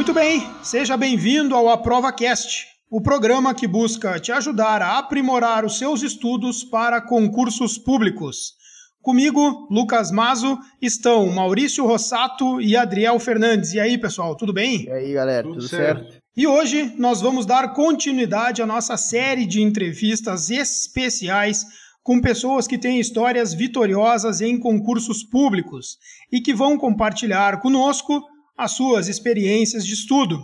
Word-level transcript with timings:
Muito 0.00 0.14
bem, 0.14 0.42
seja 0.62 0.96
bem-vindo 0.96 1.54
ao 1.54 1.68
Aprova 1.68 2.10
Cast, 2.10 2.66
o 2.90 3.02
programa 3.02 3.54
que 3.54 3.66
busca 3.66 4.18
te 4.18 4.32
ajudar 4.32 4.80
a 4.80 4.96
aprimorar 4.96 5.62
os 5.62 5.76
seus 5.76 6.02
estudos 6.02 6.64
para 6.64 7.02
concursos 7.02 7.76
públicos. 7.76 8.54
Comigo, 9.02 9.68
Lucas 9.70 10.10
Mazo, 10.10 10.58
estão 10.80 11.26
Maurício 11.26 11.84
Rossato 11.84 12.62
e 12.62 12.78
Adriel 12.78 13.18
Fernandes. 13.18 13.74
E 13.74 13.78
aí, 13.78 13.98
pessoal, 13.98 14.34
tudo 14.34 14.54
bem? 14.54 14.84
E 14.84 14.90
aí, 14.90 15.12
galera, 15.12 15.42
tudo, 15.42 15.56
tudo 15.56 15.68
certo? 15.68 16.02
certo? 16.04 16.22
E 16.34 16.46
hoje 16.46 16.94
nós 16.96 17.20
vamos 17.20 17.44
dar 17.44 17.74
continuidade 17.74 18.62
à 18.62 18.66
nossa 18.66 18.96
série 18.96 19.44
de 19.44 19.60
entrevistas 19.60 20.48
especiais 20.48 21.66
com 22.02 22.22
pessoas 22.22 22.66
que 22.66 22.78
têm 22.78 22.98
histórias 22.98 23.52
vitoriosas 23.52 24.40
em 24.40 24.58
concursos 24.58 25.22
públicos 25.22 25.98
e 26.32 26.40
que 26.40 26.54
vão 26.54 26.78
compartilhar 26.78 27.60
conosco 27.60 28.29
as 28.60 28.72
suas 28.72 29.08
experiências 29.08 29.86
de 29.86 29.94
estudo. 29.94 30.38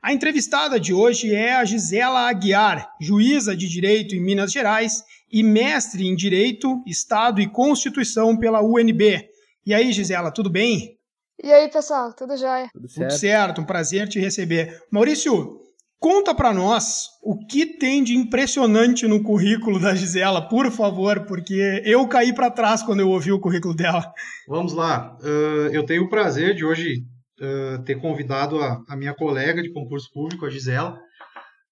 A 0.00 0.12
entrevistada 0.12 0.78
de 0.78 0.94
hoje 0.94 1.34
é 1.34 1.54
a 1.54 1.64
Gisela 1.64 2.28
Aguiar, 2.28 2.88
juíza 3.00 3.56
de 3.56 3.68
Direito 3.68 4.14
em 4.14 4.20
Minas 4.20 4.52
Gerais 4.52 5.02
e 5.30 5.42
mestre 5.42 6.06
em 6.06 6.14
Direito, 6.14 6.80
Estado 6.86 7.40
e 7.40 7.50
Constituição 7.50 8.36
pela 8.36 8.62
UNB. 8.62 9.28
E 9.66 9.74
aí, 9.74 9.92
Gisela, 9.92 10.30
tudo 10.30 10.48
bem? 10.48 10.96
E 11.42 11.52
aí, 11.52 11.68
pessoal, 11.68 12.12
tudo 12.12 12.36
jóia? 12.36 12.68
Tudo 12.72 12.88
certo. 12.88 13.10
Tudo 13.10 13.18
certo, 13.18 13.60
um 13.60 13.64
prazer 13.64 14.06
te 14.08 14.20
receber. 14.20 14.80
Maurício, 14.88 15.60
conta 15.98 16.32
para 16.32 16.54
nós 16.54 17.08
o 17.24 17.44
que 17.44 17.66
tem 17.66 18.04
de 18.04 18.16
impressionante 18.16 19.08
no 19.08 19.20
currículo 19.20 19.80
da 19.80 19.96
Gisela, 19.96 20.48
por 20.48 20.70
favor, 20.70 21.26
porque 21.26 21.82
eu 21.84 22.06
caí 22.06 22.32
para 22.32 22.52
trás 22.52 22.84
quando 22.84 23.00
eu 23.00 23.08
ouvi 23.08 23.32
o 23.32 23.40
currículo 23.40 23.74
dela. 23.74 24.12
Vamos 24.46 24.72
lá. 24.74 25.16
Uh, 25.20 25.72
eu 25.72 25.84
tenho 25.84 26.04
o 26.04 26.08
prazer 26.08 26.54
de 26.54 26.64
hoje 26.64 27.04
uh, 27.40 27.82
ter 27.84 28.00
convidado 28.00 28.60
a, 28.60 28.82
a, 28.88 28.96
minha 28.96 29.14
colega 29.14 29.62
de 29.62 29.72
concurso 29.72 30.10
público, 30.12 30.46
a 30.46 30.50
Gisela. 30.50 30.98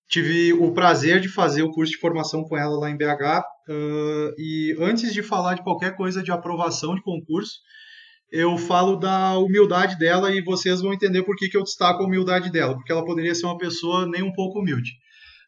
Tive 0.08 0.52
o 0.52 0.72
prazer 0.72 1.20
de 1.20 1.28
fazer 1.28 1.62
o 1.62 1.70
curso 1.70 1.92
de 1.92 1.98
formação 1.98 2.42
com 2.42 2.56
ela 2.56 2.78
lá 2.78 2.90
em 2.90 2.96
BH. 2.96 3.42
Uh, 3.68 4.34
e 4.36 4.76
antes 4.80 5.12
de 5.12 5.22
falar 5.22 5.54
de 5.54 5.62
qualquer 5.62 5.96
coisa 5.96 6.22
de 6.22 6.32
aprovação 6.32 6.94
de 6.94 7.02
concurso, 7.02 7.58
eu 8.32 8.56
falo 8.56 8.96
da 8.96 9.38
humildade 9.38 9.98
dela 9.98 10.32
e 10.32 10.42
vocês 10.42 10.80
vão 10.80 10.92
entender 10.92 11.22
por 11.22 11.36
que, 11.36 11.48
que 11.48 11.56
eu 11.56 11.62
destaco 11.62 12.02
a 12.02 12.06
humildade 12.06 12.50
dela, 12.50 12.74
porque 12.74 12.92
ela 12.92 13.04
poderia 13.04 13.34
ser 13.34 13.46
uma 13.46 13.58
pessoa 13.58 14.06
nem 14.06 14.22
um 14.22 14.32
pouco 14.32 14.60
humilde. 14.60 14.92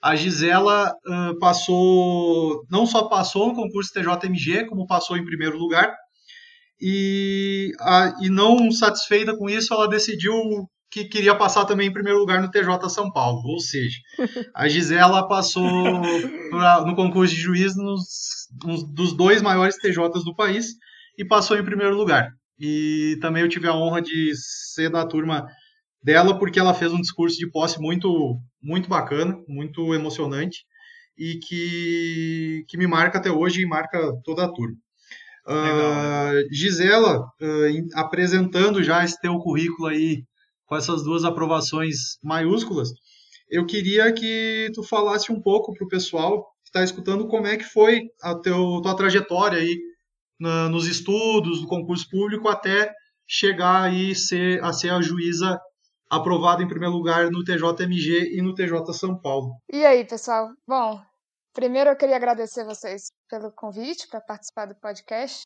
A 0.03 0.17
Gisela 0.17 0.93
uh, 1.07 1.39
passou, 1.39 2.67
não 2.69 2.85
só 2.85 3.09
passou 3.09 3.49
no 3.49 3.55
concurso 3.55 3.93
TJMG, 3.93 4.67
como 4.67 4.87
passou 4.87 5.17
em 5.17 5.25
primeiro 5.25 5.57
lugar, 5.57 5.95
e, 6.85 7.71
a, 7.79 8.13
e 8.21 8.29
não 8.29 8.73
satisfeita 8.73 9.37
com 9.37 9.49
isso, 9.49 9.73
ela 9.73 9.89
decidiu 9.89 10.35
que 10.91 11.05
queria 11.05 11.35
passar 11.37 11.65
também 11.65 11.89
em 11.89 11.93
primeiro 11.93 12.19
lugar 12.19 12.43
no 12.43 12.51
TJ 12.51 12.91
São 12.91 13.11
Paulo. 13.13 13.41
Ou 13.45 13.61
seja, 13.61 13.97
a 14.53 14.69
Gisela 14.69 15.29
passou 15.29 15.63
pra, 16.51 16.85
no 16.85 16.97
concurso 16.97 17.33
de 17.33 17.41
juiz 17.41 17.77
nos, 17.77 18.49
nos, 18.65 18.83
dos 18.93 19.17
dois 19.17 19.41
maiores 19.41 19.77
TJs 19.77 20.25
do 20.25 20.35
país 20.35 20.75
e 21.17 21.25
passou 21.25 21.57
em 21.57 21.65
primeiro 21.65 21.97
lugar. 21.97 22.29
E 22.59 23.17
também 23.21 23.43
eu 23.43 23.49
tive 23.49 23.69
a 23.69 23.75
honra 23.75 24.03
de 24.03 24.33
ser 24.35 24.91
da 24.91 25.07
turma 25.07 25.47
dela 26.03 26.37
porque 26.37 26.59
ela 26.59 26.75
fez 26.75 26.93
um 26.93 27.01
discurso 27.01 27.39
de 27.39 27.49
posse 27.49 27.81
muito 27.81 28.37
muito 28.61 28.89
bacana, 28.89 29.37
muito 29.49 29.95
emocionante 29.95 30.65
e 31.17 31.39
que, 31.39 32.65
que 32.69 32.77
me 32.77 32.87
marca 32.87 33.19
até 33.19 33.31
hoje 33.31 33.63
e 33.63 33.67
marca 33.67 33.99
toda 34.25 34.45
a 34.45 34.53
turma. 34.53 34.77
Uh, 35.47 36.47
Gisela, 36.53 37.21
uh, 37.21 37.89
apresentando 37.95 38.83
já 38.83 39.05
esse 39.05 39.21
teu 39.21 39.39
currículo 39.39 39.89
aí 39.89 40.23
com 40.67 40.77
essas 40.77 41.03
duas 41.03 41.25
aprovações 41.25 42.17
maiúsculas, 42.23 42.91
eu 43.51 43.67
queria 43.67 44.13
que 44.13 44.71
tu 44.75 44.83
falasse 44.83 45.31
um 45.31 45.41
pouco 45.41 45.75
para 45.75 45.85
o 45.85 45.89
pessoal 45.89 46.43
que 46.63 46.69
está 46.69 46.83
escutando 46.83 47.27
como 47.27 47.47
é 47.47 47.57
que 47.57 47.65
foi 47.65 48.09
a 48.23 48.35
teu, 48.35 48.81
tua 48.83 48.97
trajetória 48.97 49.59
aí 49.59 49.79
na, 50.41 50.69
nos 50.69 50.87
estudos, 50.87 51.61
no 51.61 51.69
concurso 51.69 52.09
público, 52.09 52.49
até 52.49 52.93
chegar 53.29 53.83
aí 53.83 54.15
ser, 54.15 54.63
a 54.65 54.73
ser 54.73 54.91
a 54.91 55.03
juíza 55.03 55.61
aprovada 56.09 56.63
em 56.63 56.69
primeiro 56.69 56.95
lugar 56.95 57.31
no 57.31 57.43
TJMG 57.43 58.37
e 58.37 58.43
no 58.43 58.55
TJ 58.55 58.93
São 58.93 59.19
Paulo. 59.19 59.55
E 59.73 59.85
aí, 59.85 60.05
pessoal? 60.05 60.51
Bom, 60.67 61.01
Primeiro, 61.53 61.91
eu 61.91 61.97
queria 61.97 62.17
agradecer 62.17 62.65
vocês 62.65 63.13
pelo 63.29 63.53
convite 63.53 64.09
para 64.09 64.21
participar 64.21 64.67
do 64.67 64.75
podcast. 64.77 65.43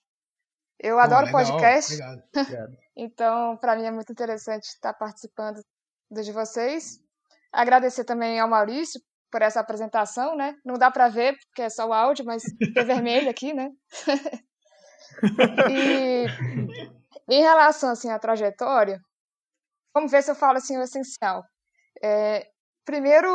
Eu 0.78 1.00
adoro 1.00 1.26
legal, 1.26 1.44
podcast. 1.44 1.92
Obrigado. 1.94 2.22
então, 2.96 3.56
para 3.56 3.76
mim 3.76 3.86
é 3.86 3.90
muito 3.90 4.12
interessante 4.12 4.64
estar 4.64 4.94
participando 4.94 5.60
do 6.10 6.22
de 6.22 6.30
vocês. 6.32 7.00
Agradecer 7.52 8.04
também 8.04 8.38
ao 8.38 8.48
Maurício 8.48 9.00
por 9.32 9.42
essa 9.42 9.58
apresentação, 9.58 10.36
né? 10.36 10.54
Não 10.64 10.74
dá 10.74 10.90
para 10.90 11.08
ver 11.08 11.36
porque 11.46 11.62
é 11.62 11.68
só 11.68 11.86
o 11.88 11.92
áudio, 11.92 12.24
mas 12.24 12.42
é 12.76 12.84
vermelho 12.84 13.28
aqui, 13.28 13.52
né? 13.52 13.70
e 15.70 16.26
em 17.28 17.42
relação 17.42 17.90
assim 17.90 18.10
à 18.10 18.18
trajetória, 18.18 19.00
vamos 19.92 20.12
ver 20.12 20.22
se 20.22 20.30
eu 20.30 20.34
falo 20.36 20.58
assim 20.58 20.76
o 20.76 20.82
essencial. 20.82 21.42
É, 22.02 22.46
primeiro, 22.84 23.28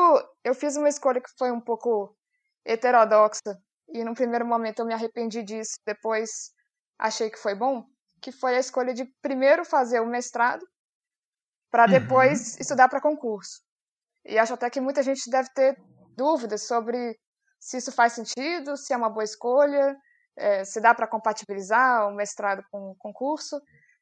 eu 0.43 0.53
fiz 0.53 0.77
uma 0.77 0.87
escolha 0.87 1.19
que 1.19 1.29
foi 1.37 1.51
um 1.51 1.59
pouco 1.59 2.15
heterodoxa 2.65 3.57
e 3.89 4.03
num 4.03 4.13
primeiro 4.13 4.45
momento 4.45 4.79
eu 4.79 4.85
me 4.85 4.93
arrependi 4.93 5.43
disso, 5.43 5.77
depois 5.85 6.51
achei 6.97 7.29
que 7.29 7.37
foi 7.37 7.55
bom, 7.55 7.85
que 8.21 8.31
foi 8.31 8.55
a 8.55 8.59
escolha 8.59 8.93
de 8.93 9.05
primeiro 9.21 9.65
fazer 9.65 9.99
o 9.99 10.05
mestrado 10.05 10.65
para 11.69 11.85
uhum. 11.85 11.91
depois 11.91 12.53
uhum. 12.53 12.61
estudar 12.61 12.87
para 12.89 13.01
concurso. 13.01 13.61
E 14.25 14.37
acho 14.37 14.53
até 14.53 14.69
que 14.69 14.79
muita 14.79 15.01
gente 15.01 15.29
deve 15.29 15.49
ter 15.53 15.75
dúvidas 16.15 16.67
sobre 16.67 17.17
se 17.59 17.77
isso 17.77 17.91
faz 17.91 18.13
sentido, 18.13 18.77
se 18.77 18.93
é 18.93 18.97
uma 18.97 19.09
boa 19.09 19.23
escolha, 19.23 19.95
é, 20.37 20.63
se 20.63 20.79
dá 20.79 20.93
para 20.93 21.07
compatibilizar 21.07 22.07
o 22.07 22.15
mestrado 22.15 22.63
com 22.71 22.91
o 22.91 22.95
concurso, 22.95 23.59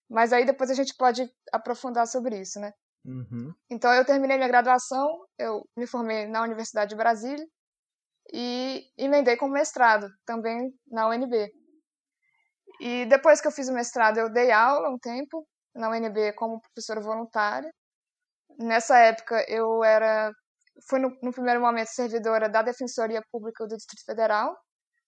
mas 0.09 0.34
aí 0.34 0.46
depois 0.46 0.69
a 0.69 0.74
gente 0.74 0.96
pode 0.98 1.30
aprofundar 1.52 2.08
sobre 2.08 2.40
isso, 2.40 2.59
né? 2.59 2.74
Uhum. 3.06 3.53
Então 3.69 3.94
eu 3.94 4.06
terminei 4.06 4.38
minha 4.38 4.50
graduação, 4.50 5.08
eu 5.38 5.64
me 5.75 5.88
formei 5.88 6.28
na 6.28 6.44
Universidade 6.44 6.90
de 6.90 6.96
Brasília 6.96 7.46
e 8.34 8.84
emendei 8.98 9.36
com 9.38 9.48
mestrado, 9.48 10.08
também 10.26 10.72
na 10.88 11.08
UNB. 11.08 11.52
E 12.80 13.06
depois 13.06 13.42
que 13.42 13.48
eu 13.48 13.52
fiz 13.52 13.68
o 13.68 13.74
mestrado, 13.74 14.18
eu 14.18 14.32
dei 14.32 14.52
aula 14.52 14.90
um 14.90 14.98
tempo 14.98 15.46
na 15.76 15.90
UNB 15.90 16.34
como 16.34 16.62
professora 16.62 17.02
voluntária. 17.02 17.70
Nessa 18.58 18.98
época, 19.00 19.44
eu 19.48 19.84
era, 19.84 20.32
fui 20.88 21.00
no, 21.00 21.10
no 21.22 21.32
primeiro 21.32 21.60
momento 21.60 21.88
servidora 21.88 22.48
da 22.48 22.62
Defensoria 22.62 23.22
Pública 23.32 23.66
do 23.66 23.76
Distrito 23.76 24.06
Federal, 24.06 24.56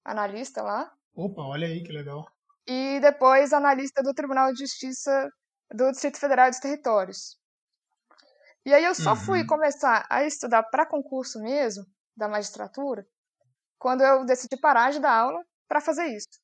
analista 0.03 0.61
lá. 0.61 0.91
Opa, 1.15 1.43
olha 1.43 1.67
aí 1.67 1.83
que 1.83 1.91
legal. 1.91 2.25
E 2.67 2.99
depois 3.01 3.53
analista 3.53 4.01
do 4.01 4.13
Tribunal 4.13 4.51
de 4.53 4.59
Justiça 4.59 5.29
do 5.73 5.91
Distrito 5.91 6.19
Federal 6.19 6.47
e 6.47 6.51
dos 6.51 6.59
Territórios. 6.59 7.37
E 8.65 8.73
aí 8.73 8.83
eu 8.83 8.93
só 8.93 9.11
uhum. 9.11 9.15
fui 9.15 9.45
começar 9.45 10.05
a 10.09 10.23
estudar 10.23 10.63
para 10.63 10.85
concurso 10.85 11.39
mesmo 11.39 11.83
da 12.15 12.27
magistratura 12.27 13.05
quando 13.81 14.01
eu 14.01 14.23
decidi 14.23 14.55
parar 14.57 14.91
de 14.91 14.99
dar 14.99 15.11
aula 15.11 15.43
para 15.67 15.81
fazer 15.81 16.05
isso. 16.05 16.39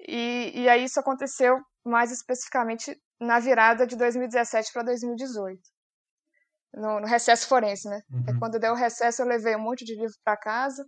E, 0.00 0.52
e 0.54 0.68
aí 0.68 0.84
isso 0.84 1.00
aconteceu 1.00 1.58
mais 1.84 2.12
especificamente 2.12 2.96
na 3.20 3.40
virada 3.40 3.84
de 3.84 3.96
2017 3.96 4.72
para 4.72 4.84
2018. 4.84 5.60
No, 6.74 7.00
no, 7.00 7.06
recesso 7.06 7.48
forense, 7.48 7.88
né? 7.88 8.00
É 8.08 8.14
uhum. 8.14 8.24
É 8.28 8.38
quando 8.38 8.58
deu 8.60 8.72
o 8.72 8.76
recesso, 8.76 9.22
eu 9.22 9.26
levei 9.26 9.56
um 9.56 9.62
monte 9.62 9.84
de 9.84 9.96
livro 9.96 10.14
para 10.24 10.36
casa 10.36 10.84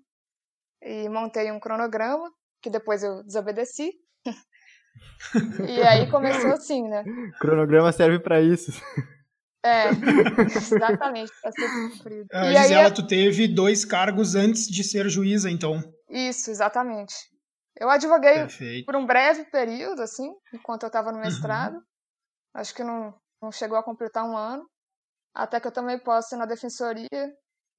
e 0.82 1.08
montei 1.08 1.50
um 1.50 1.58
cronograma, 1.58 2.31
que 2.62 2.70
depois 2.70 3.02
eu 3.02 3.25
desobedeci. 3.25 3.92
e 5.69 5.82
aí 5.82 6.08
começou 6.10 6.52
assim, 6.54 6.82
né? 6.88 7.02
cronograma 7.40 7.90
serve 7.92 8.20
para 8.20 8.40
isso. 8.40 8.70
É, 9.66 9.90
exatamente, 10.56 11.32
para 11.42 11.50
ser 11.50 11.68
cumprido. 11.68 12.28
Ah, 12.32 12.46
e 12.46 12.56
Gisela, 12.56 12.86
aí, 12.86 12.94
tu 12.94 13.06
teve 13.06 13.48
dois 13.48 13.84
cargos 13.84 14.34
antes 14.36 14.68
de 14.68 14.84
ser 14.84 15.08
juíza, 15.08 15.50
então. 15.50 15.82
Isso, 16.08 16.50
exatamente. 16.50 17.14
Eu 17.78 17.90
advoguei 17.90 18.34
Perfeito. 18.34 18.86
por 18.86 18.96
um 18.96 19.04
breve 19.04 19.44
período, 19.50 20.00
assim, 20.02 20.30
enquanto 20.52 20.84
eu 20.84 20.86
estava 20.86 21.10
no 21.10 21.18
mestrado. 21.18 21.74
Uhum. 21.74 21.82
Acho 22.54 22.74
que 22.74 22.84
não, 22.84 23.12
não 23.42 23.50
chegou 23.50 23.76
a 23.76 23.82
completar 23.82 24.24
um 24.24 24.36
ano. 24.36 24.64
Até 25.34 25.60
que 25.60 25.66
eu 25.66 25.72
tomei 25.72 25.98
posse 25.98 26.34
na 26.36 26.46
defensoria 26.46 27.08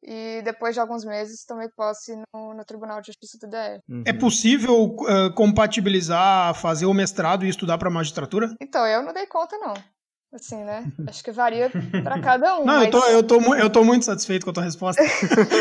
e 0.03 0.41
depois 0.43 0.75
de 0.75 0.79
alguns 0.79 1.03
meses 1.03 1.43
tomei 1.43 1.67
posse 1.75 2.15
no, 2.15 2.53
no 2.53 2.63
Tribunal 2.63 3.01
de 3.01 3.07
Justiça 3.07 3.39
do 3.41 3.49
DF. 3.49 3.81
Uhum. 3.89 4.03
É 4.05 4.13
possível 4.13 4.83
uh, 4.85 5.33
compatibilizar 5.33 6.53
fazer 6.53 6.85
o 6.85 6.93
mestrado 6.93 7.45
e 7.45 7.49
estudar 7.49 7.79
para 7.79 7.89
magistratura? 7.89 8.53
Então, 8.61 8.85
eu 8.85 9.01
não 9.01 9.13
dei 9.13 9.25
conta, 9.25 9.57
não. 9.57 9.73
Assim, 10.37 10.63
né? 10.63 10.85
Acho 11.07 11.23
que 11.23 11.31
varia 11.31 11.69
para 12.03 12.21
cada 12.21 12.59
um. 12.59 12.65
Não, 12.65 12.75
mas... 12.75 12.85
eu, 12.85 12.91
tô, 12.91 13.07
eu, 13.07 13.23
tô, 13.23 13.55
eu 13.55 13.69
tô 13.71 13.83
muito 13.83 14.05
satisfeito 14.05 14.43
com 14.43 14.51
a 14.51 14.53
tua 14.53 14.63
resposta. 14.63 15.01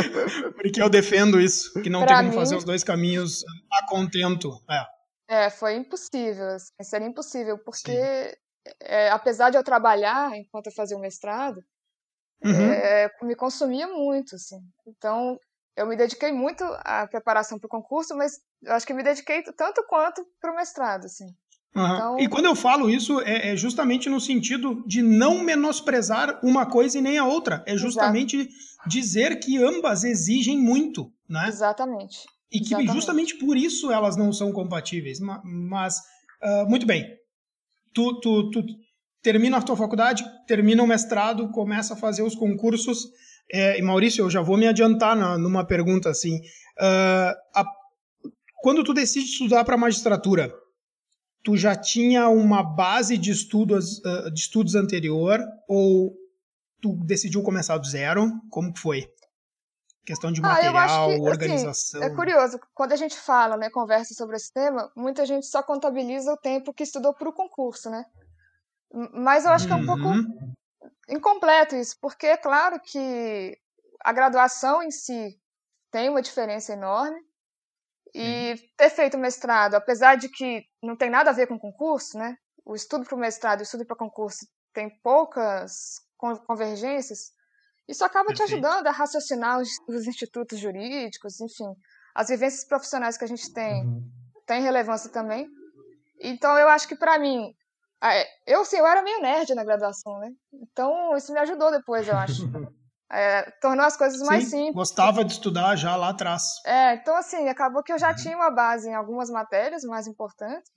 Porque 0.54 0.82
eu 0.82 0.90
defendo 0.90 1.40
isso, 1.40 1.72
que 1.82 1.88
não 1.88 2.00
pra 2.00 2.08
tem 2.08 2.16
como 2.16 2.30
mim... 2.30 2.36
fazer 2.36 2.56
os 2.56 2.64
dois 2.64 2.84
caminhos 2.84 3.42
a 3.72 3.86
contento. 3.88 4.50
É, 4.68 5.46
é 5.46 5.50
foi 5.50 5.76
impossível. 5.76 6.46
Assim, 6.48 6.72
seria 6.82 7.08
impossível, 7.08 7.58
porque 7.64 8.36
é, 8.82 9.08
apesar 9.10 9.50
de 9.50 9.56
eu 9.56 9.64
trabalhar 9.64 10.36
enquanto 10.36 10.66
eu 10.66 10.72
fazia 10.72 10.96
o 10.96 11.00
mestrado, 11.00 11.58
uhum. 12.44 12.72
é, 12.72 13.10
me 13.22 13.34
consumia 13.34 13.86
muito, 13.86 14.34
assim. 14.34 14.58
Então, 14.86 15.38
eu 15.76 15.86
me 15.86 15.96
dediquei 15.96 16.32
muito 16.32 16.64
à 16.80 17.06
preparação 17.06 17.58
para 17.58 17.66
o 17.66 17.70
concurso, 17.70 18.14
mas 18.14 18.40
acho 18.66 18.86
que 18.86 18.94
me 18.94 19.02
dediquei 19.02 19.42
tanto 19.56 19.84
quanto 19.88 20.22
para 20.40 20.52
o 20.52 20.56
mestrado, 20.56 21.06
assim. 21.06 21.26
Uhum. 21.76 21.94
Então... 21.94 22.20
E 22.20 22.28
quando 22.28 22.46
eu 22.46 22.56
falo 22.56 22.88
isso, 22.88 23.20
é, 23.20 23.52
é, 23.52 23.56
justamente 23.56 24.08
no 24.08 24.18
sentido 24.18 24.82
de 24.86 25.02
não 25.02 25.42
menosprezar 25.44 26.40
uma 26.42 26.64
coisa 26.64 26.98
e 26.98 27.02
nem 27.02 27.18
a 27.18 27.26
outra. 27.26 27.62
É 27.66 27.76
justamente 27.76 28.36
Exato. 28.36 28.88
dizer 28.88 29.38
que 29.38 29.58
ambas 29.58 30.02
exigem 30.02 30.58
muito, 30.58 31.12
né? 31.28 31.46
Exatamente. 31.48 32.20
E 32.50 32.60
que 32.60 32.68
Exatamente. 32.68 32.92
justamente 32.94 33.34
por 33.36 33.56
isso 33.56 33.92
elas 33.92 34.16
não 34.16 34.32
são 34.32 34.50
compatíveis. 34.52 35.18
Mas, 35.44 35.98
uh, 36.42 36.68
muito 36.68 36.86
bem. 36.86 37.06
Tu, 37.92 38.20
tu, 38.20 38.50
tu 38.50 38.64
termina 39.22 39.58
a 39.58 39.62
tua 39.62 39.76
faculdade, 39.76 40.24
termina 40.46 40.82
o 40.82 40.86
mestrado, 40.86 41.50
começa 41.50 41.92
a 41.92 41.96
fazer 41.96 42.22
os 42.22 42.34
concursos. 42.34 43.04
É, 43.52 43.78
e 43.78 43.82
Maurício, 43.82 44.24
eu 44.24 44.30
já 44.30 44.40
vou 44.40 44.56
me 44.56 44.66
adiantar 44.66 45.14
na, 45.14 45.36
numa 45.36 45.66
pergunta 45.66 46.08
assim. 46.08 46.36
Uh, 46.78 47.32
a, 47.54 47.64
quando 48.62 48.82
tu 48.82 48.94
decide 48.94 49.26
estudar 49.26 49.64
para 49.64 49.76
magistratura, 49.76 50.52
tu 51.46 51.56
já 51.56 51.76
tinha 51.76 52.28
uma 52.28 52.60
base 52.60 53.16
de 53.16 53.30
estudos, 53.30 54.00
uh, 54.00 54.32
de 54.32 54.40
estudos 54.40 54.74
anterior 54.74 55.38
ou 55.68 56.12
tu 56.82 56.96
decidiu 57.04 57.40
começar 57.40 57.78
do 57.78 57.86
zero? 57.86 58.32
Como 58.50 58.72
que 58.72 58.80
foi? 58.80 59.08
Questão 60.04 60.32
de 60.32 60.40
material, 60.40 60.76
ah, 60.76 61.06
que, 61.06 61.12
assim, 61.12 61.22
organização. 61.22 62.00
Assim, 62.02 62.12
é 62.12 62.16
curioso, 62.16 62.58
quando 62.74 62.92
a 62.92 62.96
gente 62.96 63.16
fala, 63.16 63.56
né, 63.56 63.70
conversa 63.70 64.12
sobre 64.12 64.34
esse 64.34 64.52
tema, 64.52 64.90
muita 64.96 65.24
gente 65.24 65.46
só 65.46 65.62
contabiliza 65.62 66.32
o 66.32 66.36
tempo 66.36 66.74
que 66.74 66.82
estudou 66.82 67.14
para 67.14 67.28
o 67.28 67.32
concurso, 67.32 67.90
né? 67.90 68.04
Mas 69.14 69.44
eu 69.44 69.52
acho 69.52 69.68
que 69.68 69.72
é 69.72 69.76
um 69.76 69.86
pouco 69.86 70.02
uhum. 70.02 70.52
incompleto 71.08 71.76
isso, 71.76 71.96
porque 72.00 72.26
é 72.26 72.36
claro 72.36 72.80
que 72.80 73.56
a 74.04 74.12
graduação 74.12 74.82
em 74.82 74.90
si 74.90 75.38
tem 75.92 76.08
uma 76.08 76.22
diferença 76.22 76.72
enorme, 76.72 77.20
e 78.16 78.54
ter 78.78 78.88
feito 78.88 79.18
mestrado, 79.18 79.74
apesar 79.74 80.16
de 80.16 80.30
que 80.30 80.64
não 80.86 80.96
tem 80.96 81.10
nada 81.10 81.30
a 81.30 81.34
ver 81.34 81.46
com 81.46 81.58
concurso, 81.58 82.16
né? 82.18 82.36
O 82.64 82.74
estudo 82.74 83.04
para 83.04 83.14
o 83.14 83.18
mestrado 83.18 83.60
e 83.60 83.62
o 83.62 83.64
estudo 83.64 83.84
para 83.84 83.96
concurso 83.96 84.46
tem 84.72 84.90
poucas 85.02 85.72
convergências. 86.46 87.32
Isso 87.88 88.04
acaba 88.04 88.26
Perfeito. 88.26 88.48
te 88.48 88.54
ajudando 88.54 88.86
a 88.86 88.90
raciocinar 88.90 89.60
os, 89.60 89.68
os, 89.88 90.06
institutos 90.06 90.58
jurídicos, 90.58 91.40
enfim. 91.40 91.72
As 92.14 92.28
vivências 92.28 92.64
profissionais 92.64 93.16
que 93.16 93.24
a 93.24 93.28
gente 93.28 93.52
tem 93.52 93.84
uhum. 93.84 94.10
tem 94.46 94.62
relevância 94.62 95.10
também. 95.10 95.48
Então, 96.20 96.58
eu 96.58 96.68
acho 96.68 96.88
que 96.88 96.96
para 96.96 97.18
mim, 97.18 97.54
eu 98.46 98.64
sim, 98.64 98.76
eu 98.76 98.86
era 98.86 99.02
meio 99.02 99.20
nerd 99.20 99.54
na 99.54 99.64
graduação, 99.64 100.18
né? 100.18 100.30
Então, 100.52 101.16
isso 101.16 101.32
me 101.32 101.38
ajudou 101.38 101.70
depois, 101.70 102.08
eu 102.08 102.16
acho. 102.16 102.42
É, 103.08 103.48
tornou 103.60 103.86
as 103.86 103.96
coisas 103.96 104.20
mais 104.22 104.44
Sim, 104.44 104.50
simples. 104.50 104.74
Gostava 104.74 105.24
de 105.24 105.32
estudar 105.32 105.76
já 105.76 105.94
lá 105.94 106.08
atrás. 106.08 106.42
É, 106.64 106.94
então 106.94 107.14
assim, 107.14 107.48
acabou 107.48 107.80
que 107.82 107.92
eu 107.92 107.98
já 107.98 108.10
uhum. 108.10 108.16
tinha 108.16 108.36
uma 108.36 108.50
base 108.50 108.88
em 108.88 108.94
algumas 108.94 109.30
matérias 109.30 109.84
mais 109.84 110.08
importantes. 110.08 110.68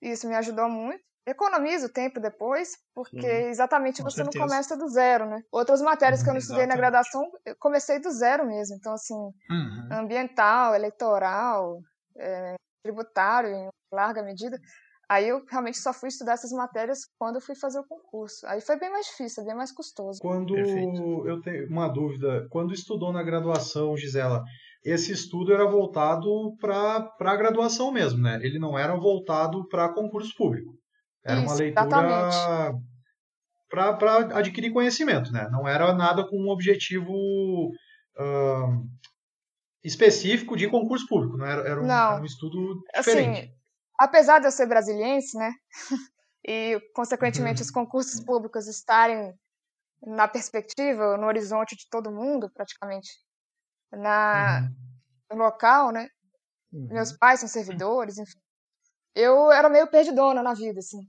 Isso 0.00 0.28
me 0.28 0.34
ajudou 0.34 0.68
muito. 0.68 1.02
Economiza 1.26 1.86
o 1.86 1.92
tempo 1.92 2.18
depois, 2.18 2.70
porque 2.94 3.26
exatamente 3.26 4.02
você 4.02 4.16
certeza. 4.16 4.38
não 4.38 4.48
começa 4.48 4.76
do 4.76 4.88
zero, 4.88 5.26
né? 5.26 5.42
Outras 5.52 5.82
matérias 5.82 6.22
que 6.22 6.28
eu 6.28 6.32
não 6.32 6.40
estudei 6.40 6.66
na 6.66 6.74
graduação, 6.74 7.22
eu 7.44 7.54
comecei 7.58 8.00
do 8.00 8.10
zero 8.10 8.46
mesmo. 8.46 8.76
Então, 8.76 8.94
assim, 8.94 9.14
uhum. 9.14 9.88
ambiental, 9.92 10.74
eleitoral, 10.74 11.80
é, 12.16 12.54
tributário, 12.82 13.50
em 13.50 13.68
larga 13.92 14.22
medida. 14.22 14.58
Aí 15.10 15.28
eu 15.28 15.44
realmente 15.50 15.78
só 15.78 15.92
fui 15.92 16.08
estudar 16.08 16.34
essas 16.34 16.52
matérias 16.52 17.00
quando 17.18 17.34
eu 17.34 17.40
fui 17.40 17.56
fazer 17.56 17.80
o 17.80 17.86
concurso. 17.86 18.46
Aí 18.46 18.60
foi 18.60 18.78
bem 18.78 18.90
mais 18.90 19.06
difícil, 19.06 19.44
bem 19.44 19.56
mais 19.56 19.72
custoso. 19.72 20.20
Quando 20.20 20.54
Perfeito. 20.54 21.28
eu 21.28 21.40
tenho 21.42 21.68
uma 21.68 21.88
dúvida, 21.88 22.46
quando 22.48 22.72
estudou 22.72 23.12
na 23.12 23.22
graduação, 23.22 23.96
Gisela, 23.96 24.44
esse 24.84 25.12
estudo 25.12 25.52
era 25.52 25.66
voltado 25.66 26.56
para 26.58 27.12
a 27.20 27.36
graduação 27.36 27.92
mesmo, 27.92 28.20
né? 28.22 28.38
Ele 28.42 28.58
não 28.58 28.78
era 28.78 28.96
voltado 28.96 29.68
para 29.68 29.92
concurso 29.92 30.34
público. 30.36 30.72
Era 31.24 31.40
Isso, 31.40 31.46
uma 31.46 31.54
leitura 31.54 32.74
para 33.68 34.38
adquirir 34.38 34.72
conhecimento, 34.72 35.30
né? 35.30 35.48
Não 35.50 35.68
era 35.68 35.92
nada 35.94 36.26
com 36.26 36.36
um 36.36 36.48
objetivo 36.48 37.12
uh, 38.18 38.88
específico 39.84 40.56
de 40.56 40.68
concurso 40.68 41.06
público, 41.06 41.36
não 41.36 41.46
era, 41.46 41.68
era, 41.68 41.80
um, 41.80 41.84
era 41.84 42.20
um 42.20 42.24
estudo 42.24 42.82
diferente. 42.96 43.38
Assim, 43.38 43.54
apesar 43.98 44.38
de 44.38 44.46
eu 44.46 44.50
ser 44.50 44.66
brasiliense, 44.66 45.36
né, 45.38 45.52
e 46.46 46.80
consequentemente 46.94 47.60
uhum. 47.60 47.66
os 47.66 47.70
concursos 47.70 48.20
públicos 48.20 48.66
estarem 48.66 49.32
na 50.02 50.26
perspectiva, 50.26 51.16
no 51.16 51.26
horizonte 51.26 51.76
de 51.76 51.88
todo 51.90 52.10
mundo, 52.10 52.50
praticamente, 52.52 53.08
na 53.92 54.60
uhum. 55.30 55.36
no 55.36 55.44
local, 55.44 55.92
né? 55.92 56.08
Uhum. 56.72 56.88
Meus 56.90 57.12
pais 57.12 57.40
são 57.40 57.48
servidores, 57.48 58.18
enfim. 58.18 58.38
Eu 59.14 59.50
era 59.50 59.68
meio 59.68 59.88
perdidona 59.88 60.42
na 60.42 60.54
vida, 60.54 60.78
assim. 60.78 61.00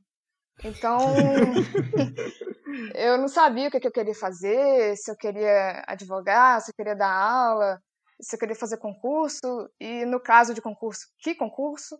Então, 0.63 0.99
eu 2.95 3.17
não 3.17 3.27
sabia 3.27 3.67
o 3.67 3.71
que, 3.71 3.85
eu 3.85 3.91
queria 3.91 4.13
fazer, 4.13 4.95
se 4.95 5.09
eu 5.11 5.15
queria 5.15 5.83
advogar, 5.87 6.61
se 6.61 6.71
eu 6.71 6.75
queria 6.75 6.95
dar 6.95 7.11
aula, 7.11 7.79
se 8.21 8.35
eu 8.35 8.39
queria 8.39 8.55
fazer 8.55 8.77
concurso, 8.77 9.69
e 9.79 10.05
no 10.05 10.19
caso 10.19 10.53
de 10.53 10.61
concurso, 10.61 11.07
que 11.19 11.35
concurso? 11.35 11.97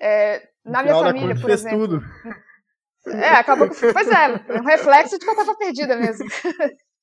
É, 0.00 0.48
na 0.64 0.82
minha 0.82 0.94
família, 0.94 1.40
por 1.40 1.50
exemplo. 1.50 1.78
Tudo. 1.78 2.02
É, 3.06 3.28
acabou 3.30 3.68
que. 3.68 3.92
Pois 3.92 4.08
é, 4.08 4.28
um 4.60 4.64
reflexo 4.64 5.18
de 5.18 5.24
que 5.24 5.30
eu 5.30 5.34
estava 5.34 5.56
perdida 5.56 5.96
mesmo. 5.96 6.26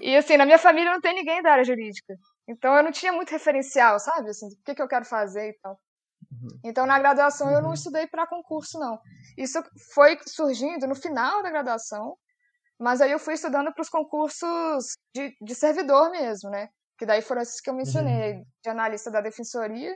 e 0.00 0.16
assim, 0.16 0.36
na 0.36 0.46
minha 0.46 0.58
família 0.58 0.92
não 0.92 1.00
tem 1.00 1.14
ninguém 1.14 1.42
da 1.42 1.52
área 1.52 1.64
jurídica. 1.64 2.16
Então 2.46 2.74
eu 2.76 2.82
não 2.82 2.92
tinha 2.92 3.12
muito 3.12 3.30
referencial, 3.30 3.98
sabe? 3.98 4.30
Assim, 4.30 4.46
o 4.46 4.64
que, 4.64 4.74
que 4.74 4.82
eu 4.82 4.88
quero 4.88 5.04
fazer 5.04 5.50
e 5.50 5.52
tal. 5.60 5.78
Uhum. 6.30 6.60
Então 6.64 6.86
na 6.86 6.98
graduação 6.98 7.50
eu 7.50 7.60
não 7.60 7.68
uhum. 7.68 7.74
estudei 7.74 8.06
para 8.06 8.26
concurso, 8.26 8.78
não. 8.78 8.98
Isso 9.36 9.62
foi 9.94 10.18
surgindo 10.26 10.86
no 10.86 10.94
final 10.94 11.42
da 11.42 11.50
graduação, 11.50 12.16
mas 12.78 13.00
aí 13.00 13.10
eu 13.10 13.18
fui 13.18 13.34
estudando 13.34 13.72
para 13.72 13.82
os 13.82 13.88
concursos 13.88 14.96
de, 15.14 15.36
de 15.40 15.54
servidor 15.54 16.10
mesmo, 16.10 16.50
né? 16.50 16.68
Que 16.96 17.06
daí 17.06 17.22
foram 17.22 17.42
esses 17.42 17.60
que 17.60 17.70
eu 17.70 17.74
mencionei, 17.74 18.34
uhum. 18.34 18.44
de 18.62 18.70
analista 18.70 19.10
da 19.10 19.20
defensoria 19.20 19.94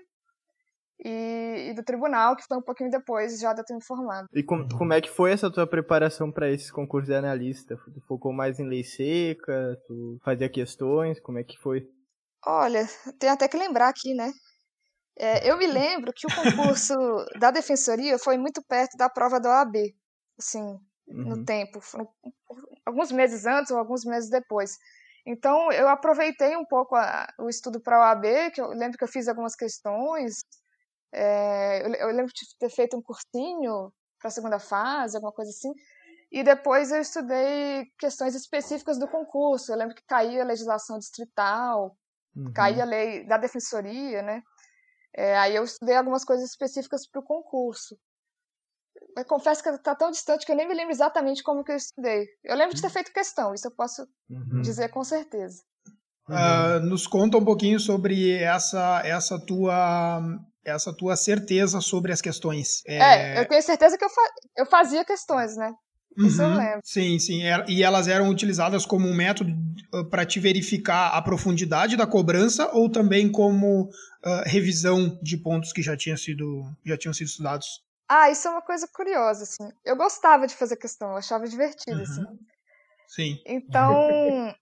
e, 1.04 1.70
e, 1.70 1.74
do 1.74 1.82
tribunal, 1.82 2.36
que 2.36 2.44
foi 2.46 2.56
um 2.56 2.62
pouquinho 2.62 2.90
depois 2.90 3.40
já 3.40 3.52
de 3.52 3.60
eu 3.60 3.64
ter 3.64 3.74
me 3.74 3.84
formado. 3.84 4.28
E 4.32 4.42
com, 4.42 4.68
como 4.68 4.92
é 4.92 5.00
que 5.00 5.10
foi 5.10 5.32
essa 5.32 5.50
tua 5.50 5.66
preparação 5.66 6.30
para 6.30 6.50
esse 6.50 6.72
concurso 6.72 7.06
de 7.06 7.14
analista? 7.14 7.76
Tu 7.76 8.00
focou 8.06 8.32
mais 8.32 8.60
em 8.60 8.68
lei 8.68 8.84
seca? 8.84 9.76
Tu 9.86 10.18
fazia 10.24 10.48
questões? 10.48 11.18
Como 11.18 11.38
é 11.38 11.44
que 11.44 11.58
foi? 11.58 11.88
Olha, 12.46 12.86
tenho 13.18 13.32
até 13.32 13.48
que 13.48 13.56
lembrar 13.56 13.88
aqui, 13.88 14.14
né? 14.14 14.32
É, 15.18 15.48
eu 15.48 15.58
me 15.58 15.66
lembro 15.66 16.12
que 16.14 16.26
o 16.26 16.34
concurso 16.34 16.94
da 17.38 17.50
defensoria 17.50 18.18
foi 18.18 18.38
muito 18.38 18.62
perto 18.62 18.96
da 18.96 19.08
prova 19.08 19.38
da 19.38 19.60
OAB, 19.60 19.76
assim, 20.38 20.60
uhum. 20.60 21.28
no 21.28 21.44
tempo, 21.44 21.80
alguns 22.86 23.12
meses 23.12 23.44
antes 23.44 23.70
ou 23.70 23.78
alguns 23.78 24.04
meses 24.04 24.30
depois. 24.30 24.78
Então, 25.26 25.70
eu 25.70 25.88
aproveitei 25.88 26.56
um 26.56 26.64
pouco 26.64 26.96
a, 26.96 27.28
o 27.38 27.48
estudo 27.48 27.80
para 27.80 27.96
a 27.96 28.10
OAB, 28.10 28.52
que 28.52 28.60
eu 28.60 28.68
lembro 28.68 28.98
que 28.98 29.04
eu 29.04 29.08
fiz 29.08 29.28
algumas 29.28 29.54
questões, 29.54 30.40
é, 31.12 31.86
eu, 31.86 31.94
eu, 31.94 32.06
lembro 32.08 32.32
de 32.32 32.56
ter 32.58 32.70
feito 32.70 32.96
um 32.96 33.02
cursinho 33.02 33.92
para 34.18 34.28
a 34.28 34.30
segunda 34.30 34.58
fase, 34.58 35.16
alguma 35.16 35.32
coisa 35.32 35.50
assim. 35.50 35.72
E 36.30 36.42
depois 36.42 36.90
eu 36.90 37.00
estudei 37.00 37.86
questões 37.98 38.34
específicas 38.34 38.98
do 38.98 39.06
concurso. 39.06 39.70
Eu 39.70 39.76
lembro 39.76 39.94
que 39.94 40.02
caía 40.06 40.42
a 40.42 40.46
legislação 40.46 40.98
distrital, 40.98 41.94
uhum. 42.34 42.52
caía 42.54 42.84
a 42.84 42.86
lei 42.86 43.26
da 43.26 43.36
defensoria, 43.36 44.22
né? 44.22 44.42
É, 45.14 45.36
aí 45.36 45.54
eu 45.54 45.64
estudei 45.64 45.94
algumas 45.94 46.24
coisas 46.24 46.48
específicas 46.48 47.06
para 47.06 47.20
o 47.20 47.24
concurso. 47.24 47.98
Eu 49.14 49.24
confesso 49.26 49.62
que 49.62 49.68
está 49.68 49.94
tão 49.94 50.10
distante 50.10 50.46
que 50.46 50.52
eu 50.52 50.56
nem 50.56 50.66
me 50.66 50.74
lembro 50.74 50.92
exatamente 50.92 51.42
como 51.42 51.62
que 51.62 51.72
eu 51.72 51.76
estudei. 51.76 52.26
Eu 52.42 52.56
lembro 52.56 52.74
de 52.74 52.80
ter 52.80 52.86
uhum. 52.86 52.92
feito 52.94 53.12
questão, 53.12 53.52
isso 53.52 53.66
eu 53.66 53.74
posso 53.74 54.06
uhum. 54.30 54.62
dizer 54.62 54.88
com 54.88 55.04
certeza. 55.04 55.62
Uh, 56.28 56.80
nos 56.86 57.06
conta 57.06 57.36
um 57.36 57.44
pouquinho 57.44 57.78
sobre 57.78 58.38
essa, 58.38 59.02
essa 59.04 59.38
tua 59.44 60.22
essa 60.64 60.92
tua 60.92 61.16
certeza 61.16 61.80
sobre 61.80 62.12
as 62.12 62.20
questões. 62.20 62.82
É, 62.86 62.98
é 62.98 63.40
eu 63.40 63.48
tenho 63.48 63.62
certeza 63.62 63.98
que 63.98 64.04
eu, 64.04 64.10
fa 64.10 64.22
eu 64.58 64.66
fazia 64.66 65.04
questões, 65.04 65.56
né? 65.56 65.72
Isso 66.16 66.42
uhum, 66.42 66.52
eu 66.52 66.58
lembro. 66.58 66.80
Sim, 66.84 67.18
sim. 67.18 67.40
E 67.68 67.82
elas 67.82 68.06
eram 68.06 68.28
utilizadas 68.28 68.84
como 68.84 69.08
um 69.08 69.14
método 69.14 69.52
uh, 69.94 70.04
para 70.10 70.26
te 70.26 70.38
verificar 70.38 71.08
a 71.08 71.22
profundidade 71.22 71.96
da 71.96 72.06
cobrança 72.06 72.68
ou 72.72 72.90
também 72.90 73.30
como 73.30 73.84
uh, 73.84 74.42
revisão 74.44 75.18
de 75.22 75.38
pontos 75.38 75.72
que 75.72 75.82
já, 75.82 75.96
tinha 75.96 76.16
sido, 76.16 76.64
já 76.84 76.98
tinham 76.98 77.14
sido 77.14 77.28
estudados? 77.28 77.82
Ah, 78.08 78.30
isso 78.30 78.46
é 78.46 78.50
uma 78.50 78.60
coisa 78.60 78.86
curiosa, 78.92 79.44
assim. 79.44 79.72
Eu 79.84 79.96
gostava 79.96 80.46
de 80.46 80.54
fazer 80.54 80.76
questão, 80.76 81.12
eu 81.12 81.16
achava 81.16 81.46
divertido, 81.46 81.96
uhum. 81.96 82.02
assim. 82.02 82.24
Sim. 83.08 83.42
Então, 83.46 84.54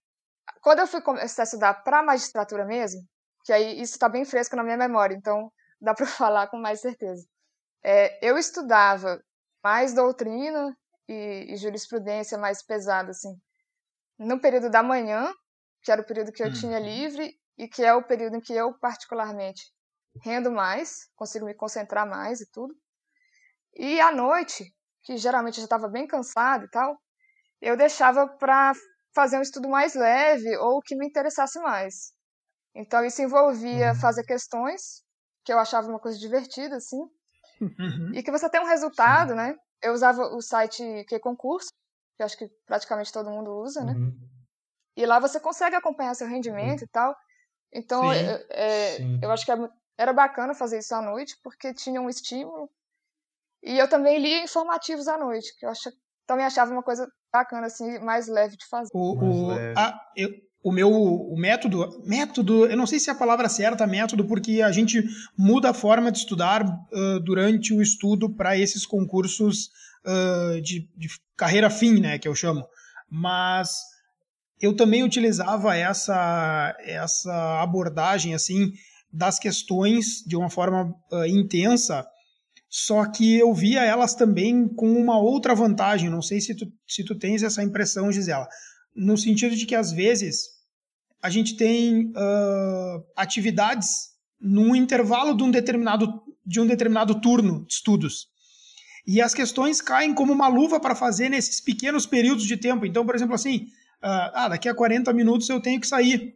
quando 0.61 0.79
eu 0.79 0.87
fui 0.87 1.01
começar 1.01 1.41
a 1.41 1.45
estudar 1.45 1.73
para 1.83 2.03
magistratura 2.03 2.65
mesmo, 2.65 3.01
que 3.43 3.51
aí 3.51 3.81
isso 3.81 3.93
está 3.93 4.07
bem 4.07 4.23
fresco 4.23 4.55
na 4.55 4.63
minha 4.63 4.77
memória, 4.77 5.15
então 5.15 5.51
dá 5.81 5.93
para 5.93 6.05
falar 6.07 6.47
com 6.49 6.57
mais 6.57 6.81
certeza. 6.81 7.25
É, 7.83 8.19
eu 8.27 8.37
estudava 8.37 9.21
mais 9.63 9.93
doutrina 9.93 10.77
e, 11.07 11.53
e, 11.53 11.57
jurisprudência 11.57 12.37
mais 12.37 12.63
pesada, 12.63 13.11
assim, 13.11 13.35
no 14.19 14.39
período 14.41 14.69
da 14.69 14.83
manhã, 14.83 15.33
que 15.83 15.91
era 15.91 16.01
o 16.01 16.05
período 16.05 16.31
que 16.31 16.43
eu 16.43 16.51
tinha 16.51 16.79
Uhum. 16.79 16.85
livre 16.85 17.33
e 17.57 17.67
que 17.67 17.83
é 17.83 17.93
o 17.93 18.03
período 18.03 18.37
em 18.37 18.41
que 18.41 18.53
eu 18.53 18.77
particularmente 18.79 19.63
rendo 20.23 20.51
mais, 20.51 21.09
consigo 21.15 21.45
me 21.45 21.53
concentrar 21.55 22.07
mais 22.07 22.41
e 22.41 22.49
tudo. 22.51 22.75
E 23.75 23.99
à 24.01 24.11
noite, 24.11 24.63
que 25.03 25.17
geralmente 25.17 25.55
eu 25.57 25.61
já 25.61 25.65
estava 25.65 25.87
bem 25.89 26.07
cansado 26.07 26.65
e 26.65 26.69
tal, 26.69 26.97
eu 27.61 27.77
deixava 27.77 28.27
para 28.27 28.73
fazer 29.15 29.37
um 29.37 29.41
estudo 29.43 29.69
mais 29.69 29.95
leve 29.95 30.57
ou 30.57 30.81
que 30.81 30.95
me 30.95 31.07
interessasse 31.07 31.59
mais. 31.61 32.13
Então 32.75 33.05
isso 33.05 33.21
envolvia 33.21 33.93
Uhum. 33.93 33.95
fazer 33.95 34.23
questões, 34.25 35.03
que 35.43 35.53
eu 35.53 35.59
achava 35.59 35.87
uma 35.87 35.99
coisa 35.99 36.17
divertida 36.19 36.77
assim, 36.77 37.01
Uhum. 37.61 38.11
e 38.13 38.23
que 38.23 38.31
você 38.31 38.49
tem 38.49 38.61
um 38.61 38.65
resultado, 38.67 39.35
né? 39.35 39.55
Eu 39.81 39.93
usava 39.93 40.23
o 40.35 40.41
site 40.41 40.83
Que 41.07 41.19
Concurso, 41.19 41.69
que 42.15 42.23
eu 42.23 42.25
acho 42.25 42.37
que 42.37 42.47
praticamente 42.65 43.11
todo 43.11 43.29
mundo 43.29 43.51
usa, 43.59 43.83
né? 43.83 43.93
Uhum. 43.93 44.13
E 44.97 45.05
lá 45.05 45.19
você 45.19 45.39
consegue 45.39 45.75
acompanhar 45.75 46.13
seu 46.15 46.27
rendimento 46.27 46.83
e 46.83 46.87
tal. 46.87 47.15
Então, 47.73 48.01
Sim. 48.13 48.19
eu, 48.19 48.45
é, 48.51 48.97
Sim. 48.97 49.19
eu 49.23 49.31
acho 49.31 49.45
que 49.45 49.51
é 49.51 49.55
era 49.97 50.13
bacana 50.13 50.53
fazer 50.55 50.79
isso 50.79 50.95
à 50.95 51.01
noite, 51.01 51.37
porque 51.43 51.73
tinha 51.73 52.01
um 52.01 52.09
estímulo. 52.09 52.69
E 53.63 53.77
eu 53.77 53.89
também 53.89 54.19
lia 54.19 54.43
informativos 54.43 55.07
à 55.07 55.17
noite, 55.17 55.55
que 55.57 55.65
eu 55.65 55.69
acho, 55.69 55.91
também 56.27 56.45
achava 56.45 56.71
uma 56.71 56.83
coisa 56.83 57.07
bacana, 57.33 57.67
assim, 57.67 57.99
mais 57.99 58.27
leve 58.27 58.57
de 58.57 58.67
fazer. 58.67 58.89
O, 58.93 59.15
Mais 59.15 59.35
o, 59.41 59.47
leve. 59.47 59.79
a- 59.79 60.11
eu- 60.17 60.29
o 60.63 60.71
meu 60.71 60.91
o 60.91 61.35
método, 61.37 62.01
método, 62.05 62.65
eu 62.65 62.77
não 62.77 62.85
sei 62.85 62.99
se 62.99 63.09
é 63.09 63.13
a 63.13 63.17
palavra 63.17 63.49
certa, 63.49 63.87
método, 63.87 64.25
porque 64.25 64.61
a 64.61 64.71
gente 64.71 65.03
muda 65.37 65.71
a 65.71 65.73
forma 65.73 66.11
de 66.11 66.19
estudar 66.19 66.63
ah, 66.63 67.19
durante 67.23 67.73
o 67.73 67.81
estudo 67.81 68.29
para 68.29 68.57
esses 68.57 68.85
concursos 68.85 69.71
ah, 70.05 70.59
de, 70.61 70.87
de 70.95 71.09
carreira 71.35 71.69
fim, 71.69 71.99
né, 71.99 72.19
que 72.19 72.27
eu 72.27 72.35
chamo. 72.35 72.67
Mas 73.09 73.81
eu 74.61 74.75
também 74.75 75.03
utilizava 75.03 75.75
essa, 75.75 76.77
essa 76.81 77.61
abordagem, 77.61 78.35
assim, 78.35 78.71
das 79.11 79.39
questões 79.39 80.23
de 80.25 80.37
uma 80.37 80.49
forma 80.49 80.93
ah, 81.11 81.27
intensa, 81.27 82.05
só 82.69 83.03
que 83.05 83.35
eu 83.35 83.53
via 83.53 83.83
elas 83.83 84.13
também 84.13 84.67
com 84.67 84.93
uma 84.93 85.19
outra 85.19 85.55
vantagem. 85.55 86.09
Não 86.09 86.21
sei 86.21 86.39
se 86.39 86.55
tu, 86.55 86.71
se 86.87 87.03
tu 87.03 87.15
tens 87.15 87.41
essa 87.43 87.63
impressão, 87.63 88.11
Gisela 88.11 88.47
no 88.95 89.17
sentido 89.17 89.55
de 89.55 89.65
que 89.65 89.75
às 89.75 89.91
vezes 89.91 90.49
a 91.21 91.29
gente 91.29 91.55
tem 91.55 92.11
ah, 92.15 93.01
atividades 93.15 94.11
num 94.39 94.75
intervalo 94.75 95.35
de 95.35 95.43
um 95.43 95.51
determinado 95.51 96.21
de 96.43 96.59
um 96.59 96.65
determinado 96.65 97.21
turno 97.21 97.65
de 97.67 97.73
estudos 97.73 98.31
e 99.05 99.21
as 99.21 99.33
questões 99.33 99.81
caem 99.81 100.13
como 100.13 100.31
uma 100.31 100.47
luva 100.47 100.79
para 100.79 100.95
fazer 100.95 101.29
nesses 101.29 101.59
pequenos 101.59 102.05
períodos 102.05 102.45
de 102.45 102.57
tempo. 102.57 102.85
Então, 102.85 103.05
por 103.05 103.15
exemplo, 103.15 103.33
assim, 103.33 103.67
ah, 104.01 104.31
ah, 104.33 104.47
daqui 104.49 104.69
a 104.69 104.75
40 104.75 105.11
minutos 105.13 105.49
eu 105.49 105.59
tenho 105.59 105.79
que 105.79 105.87
sair. 105.87 106.35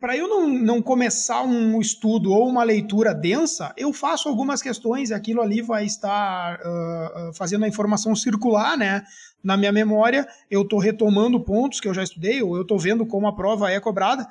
Para 0.00 0.16
eu 0.16 0.28
não, 0.28 0.48
não 0.48 0.82
começar 0.82 1.42
um 1.42 1.80
estudo 1.80 2.30
ou 2.32 2.48
uma 2.48 2.62
leitura 2.62 3.14
densa, 3.14 3.72
eu 3.76 3.92
faço 3.92 4.28
algumas 4.28 4.60
questões 4.60 5.10
e 5.10 5.14
aquilo 5.14 5.40
ali 5.40 5.62
vai 5.62 5.84
estar 5.84 6.58
ah, 6.62 7.30
fazendo 7.34 7.64
a 7.64 7.68
informação 7.68 8.14
circular, 8.14 8.76
né? 8.76 9.02
Na 9.42 9.56
minha 9.56 9.72
memória, 9.72 10.26
eu 10.50 10.62
estou 10.62 10.78
retomando 10.78 11.38
pontos 11.44 11.80
que 11.80 11.88
eu 11.88 11.94
já 11.94 12.02
estudei, 12.02 12.42
ou 12.42 12.56
eu 12.56 12.62
estou 12.62 12.78
vendo 12.78 13.06
como 13.06 13.26
a 13.26 13.34
prova 13.36 13.70
é 13.70 13.78
cobrada, 13.78 14.26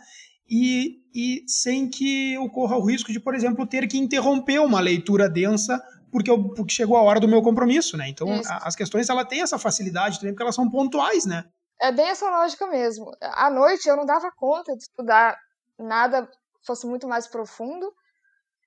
e, 0.49 0.97
e 1.13 1.43
sem 1.47 1.87
que 1.89 2.33
eu 2.33 2.49
corra 2.49 2.77
o 2.77 2.85
risco 2.85 3.11
de, 3.11 3.19
por 3.19 3.33
exemplo, 3.35 3.65
ter 3.65 3.87
que 3.87 3.97
interromper 3.97 4.59
uma 4.59 4.79
leitura 4.79 5.29
densa 5.29 5.81
porque, 6.11 6.29
eu, 6.29 6.49
porque 6.49 6.73
chegou 6.73 6.95
a 6.95 7.01
hora 7.01 7.19
do 7.19 7.27
meu 7.27 7.41
compromisso, 7.41 7.97
né? 7.97 8.07
Então, 8.07 8.27
a- 8.47 8.67
as 8.67 8.75
questões, 8.75 9.09
ela 9.09 9.25
tem 9.25 9.41
essa 9.41 9.57
facilidade 9.57 10.19
também, 10.19 10.33
porque 10.33 10.43
elas 10.43 10.53
são 10.55 10.69
pontuais, 10.69 11.25
né? 11.25 11.43
É 11.83 11.91
bem 11.91 12.07
essa 12.07 12.29
lógica 12.29 12.65
mesmo. 12.65 13.11
À 13.21 13.49
noite 13.49 13.89
eu 13.89 13.97
não 13.97 14.05
dava 14.05 14.31
conta 14.37 14.71
de 14.73 14.83
estudar 14.83 15.37
nada 15.77 16.29
fosse 16.65 16.87
muito 16.87 17.05
mais 17.09 17.27
profundo. 17.27 17.93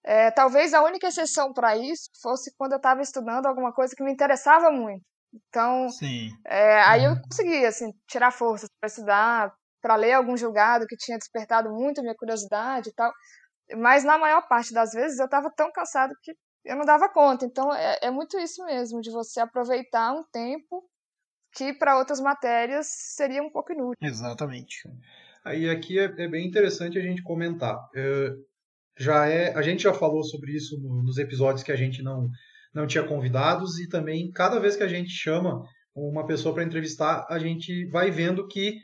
É, 0.05 0.31
talvez 0.31 0.75
a 0.75 0.83
única 0.83 1.09
exceção 1.09 1.53
para 1.55 1.79
isso 1.79 2.11
fosse 2.23 2.53
quando 2.59 2.73
eu 2.73 2.77
estava 2.77 3.01
estudando 3.01 3.47
alguma 3.47 3.73
coisa 3.73 3.95
que 3.97 4.05
me 4.05 4.13
interessava 4.13 4.71
muito. 4.71 5.03
Então, 5.49 5.89
Sim. 5.89 6.31
É, 6.45 6.83
aí 6.83 7.05
eu 7.05 7.13
Uhum. 7.13 7.23
consegui, 7.23 7.65
assim, 7.67 7.91
tirar 8.07 8.31
forças 8.33 8.69
para 8.79 8.87
estudar, 8.89 9.55
para 9.83 9.97
ler 9.97 10.13
algum 10.13 10.37
julgado 10.37 10.87
que 10.87 10.97
tinha 10.97 11.19
despertado 11.19 11.71
muito 11.73 12.01
a 12.01 12.03
minha 12.03 12.15
curiosidade 12.15 12.91
e 12.91 12.95
tal. 12.95 13.11
Mas 13.79 14.05
na 14.05 14.19
maior 14.19 14.47
parte 14.49 14.75
das 14.75 14.93
vezes 14.93 15.19
eu 15.19 15.27
estava 15.27 15.51
tão 15.57 15.73
cansado 15.73 16.15
que 16.23 16.33
eu 16.67 16.77
não 16.77 16.85
dava 16.85 17.09
conta. 17.09 17.47
Então 17.47 17.73
é, 17.75 17.99
é 18.03 18.11
muito 18.11 18.39
isso 18.39 18.65
mesmo, 18.67 19.01
de 19.01 19.11
você 19.11 19.41
aproveitar 19.41 20.13
um 20.13 20.25
tempo 20.33 20.85
que 21.57 21.73
para 21.73 21.99
outras 21.99 22.21
matérias 22.21 22.87
seria 22.89 23.43
um 23.43 23.51
pouco 23.51 23.73
inútil. 23.73 23.97
Exatamente. 24.01 24.89
Aí 25.45 25.69
aqui 25.71 25.99
é, 25.99 26.05
é 26.05 26.29
bem 26.29 26.47
interessante 26.47 26.99
a 26.99 27.03
gente 27.03 27.23
comentar. 27.23 27.79
É, 27.95 28.31
já 28.99 29.27
é, 29.27 29.55
a 29.55 29.63
gente 29.63 29.83
já 29.85 29.95
falou 29.95 30.23
sobre 30.25 30.53
isso 30.53 30.79
no- 30.81 31.03
nos 31.03 31.19
episódios 31.19 31.63
que 31.63 31.73
a 31.73 31.77
gente 31.77 32.03
não 32.03 32.29
não 32.75 32.87
tinha 32.87 33.05
convidados 33.05 33.79
e 33.79 33.89
também 33.89 34.31
cada 34.31 34.61
vez 34.61 34.77
que 34.77 34.83
a 34.83 34.89
gente 34.89 35.09
chama 35.09 35.63
uma 35.95 36.27
pessoa 36.27 36.55
para 36.55 36.63
entrevistar, 36.63 37.25
a 37.31 37.39
gente 37.39 37.87
vai 37.89 38.11
vendo 38.11 38.47
que 38.47 38.77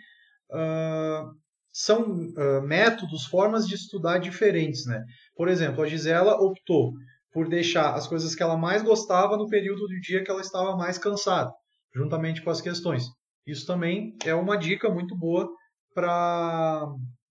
ah, 0.50 1.26
são 1.70 2.16
ah, 2.38 2.60
métodos, 2.62 3.26
formas 3.26 3.66
de 3.68 3.74
estudar 3.74 4.16
diferentes, 4.16 4.86
né? 4.86 5.04
Por 5.36 5.46
exemplo, 5.48 5.82
a 5.82 5.86
Gisela 5.86 6.40
optou 6.40 6.92
por 7.32 7.48
deixar 7.48 7.94
as 7.94 8.06
coisas 8.06 8.34
que 8.34 8.42
ela 8.42 8.56
mais 8.56 8.82
gostava 8.82 9.36
no 9.36 9.48
período 9.48 9.86
do 9.86 10.00
dia 10.00 10.22
que 10.24 10.30
ela 10.30 10.40
estava 10.40 10.74
mais 10.76 10.96
cansada, 10.96 11.50
juntamente 11.94 12.42
com 12.42 12.50
as 12.50 12.60
questões. 12.60 13.04
Isso 13.46 13.66
também 13.66 14.14
é 14.24 14.34
uma 14.34 14.56
dica 14.56 14.88
muito 14.90 15.16
boa 15.16 15.48
para 15.94 16.86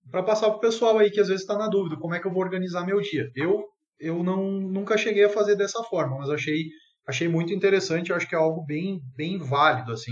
para 0.10 0.24
passar 0.24 0.48
para 0.50 0.58
o 0.58 0.60
pessoal 0.60 0.98
aí 0.98 1.10
que 1.10 1.22
às 1.22 1.27
vezes 1.27 1.41
está 1.44 1.58
na 1.58 1.68
dúvida, 1.70 1.96
como 1.98 2.13
é 2.13 2.20
que 2.20 2.27
eu 2.27 2.34
vou 2.34 2.41
organizar 2.41 2.86
meu 2.86 3.00
dia. 3.01 3.30
Eu 3.36 3.63
eu 4.00 4.24
não 4.24 4.44
nunca 4.60 4.98
cheguei 4.98 5.24
a 5.25 5.30
fazer 5.30 5.56
dessa 5.56 5.82
forma, 5.84 6.18
mas 6.18 6.30
achei 6.30 6.65
achei 7.08 7.27
muito 7.27 7.53
interessante, 7.53 8.10
eu 8.10 8.15
acho 8.15 8.27
que 8.27 8.36
é 8.36 8.38
algo 8.38 8.65
bem 8.65 9.00
bem 9.15 9.38
válido 9.38 9.91
assim. 9.91 10.12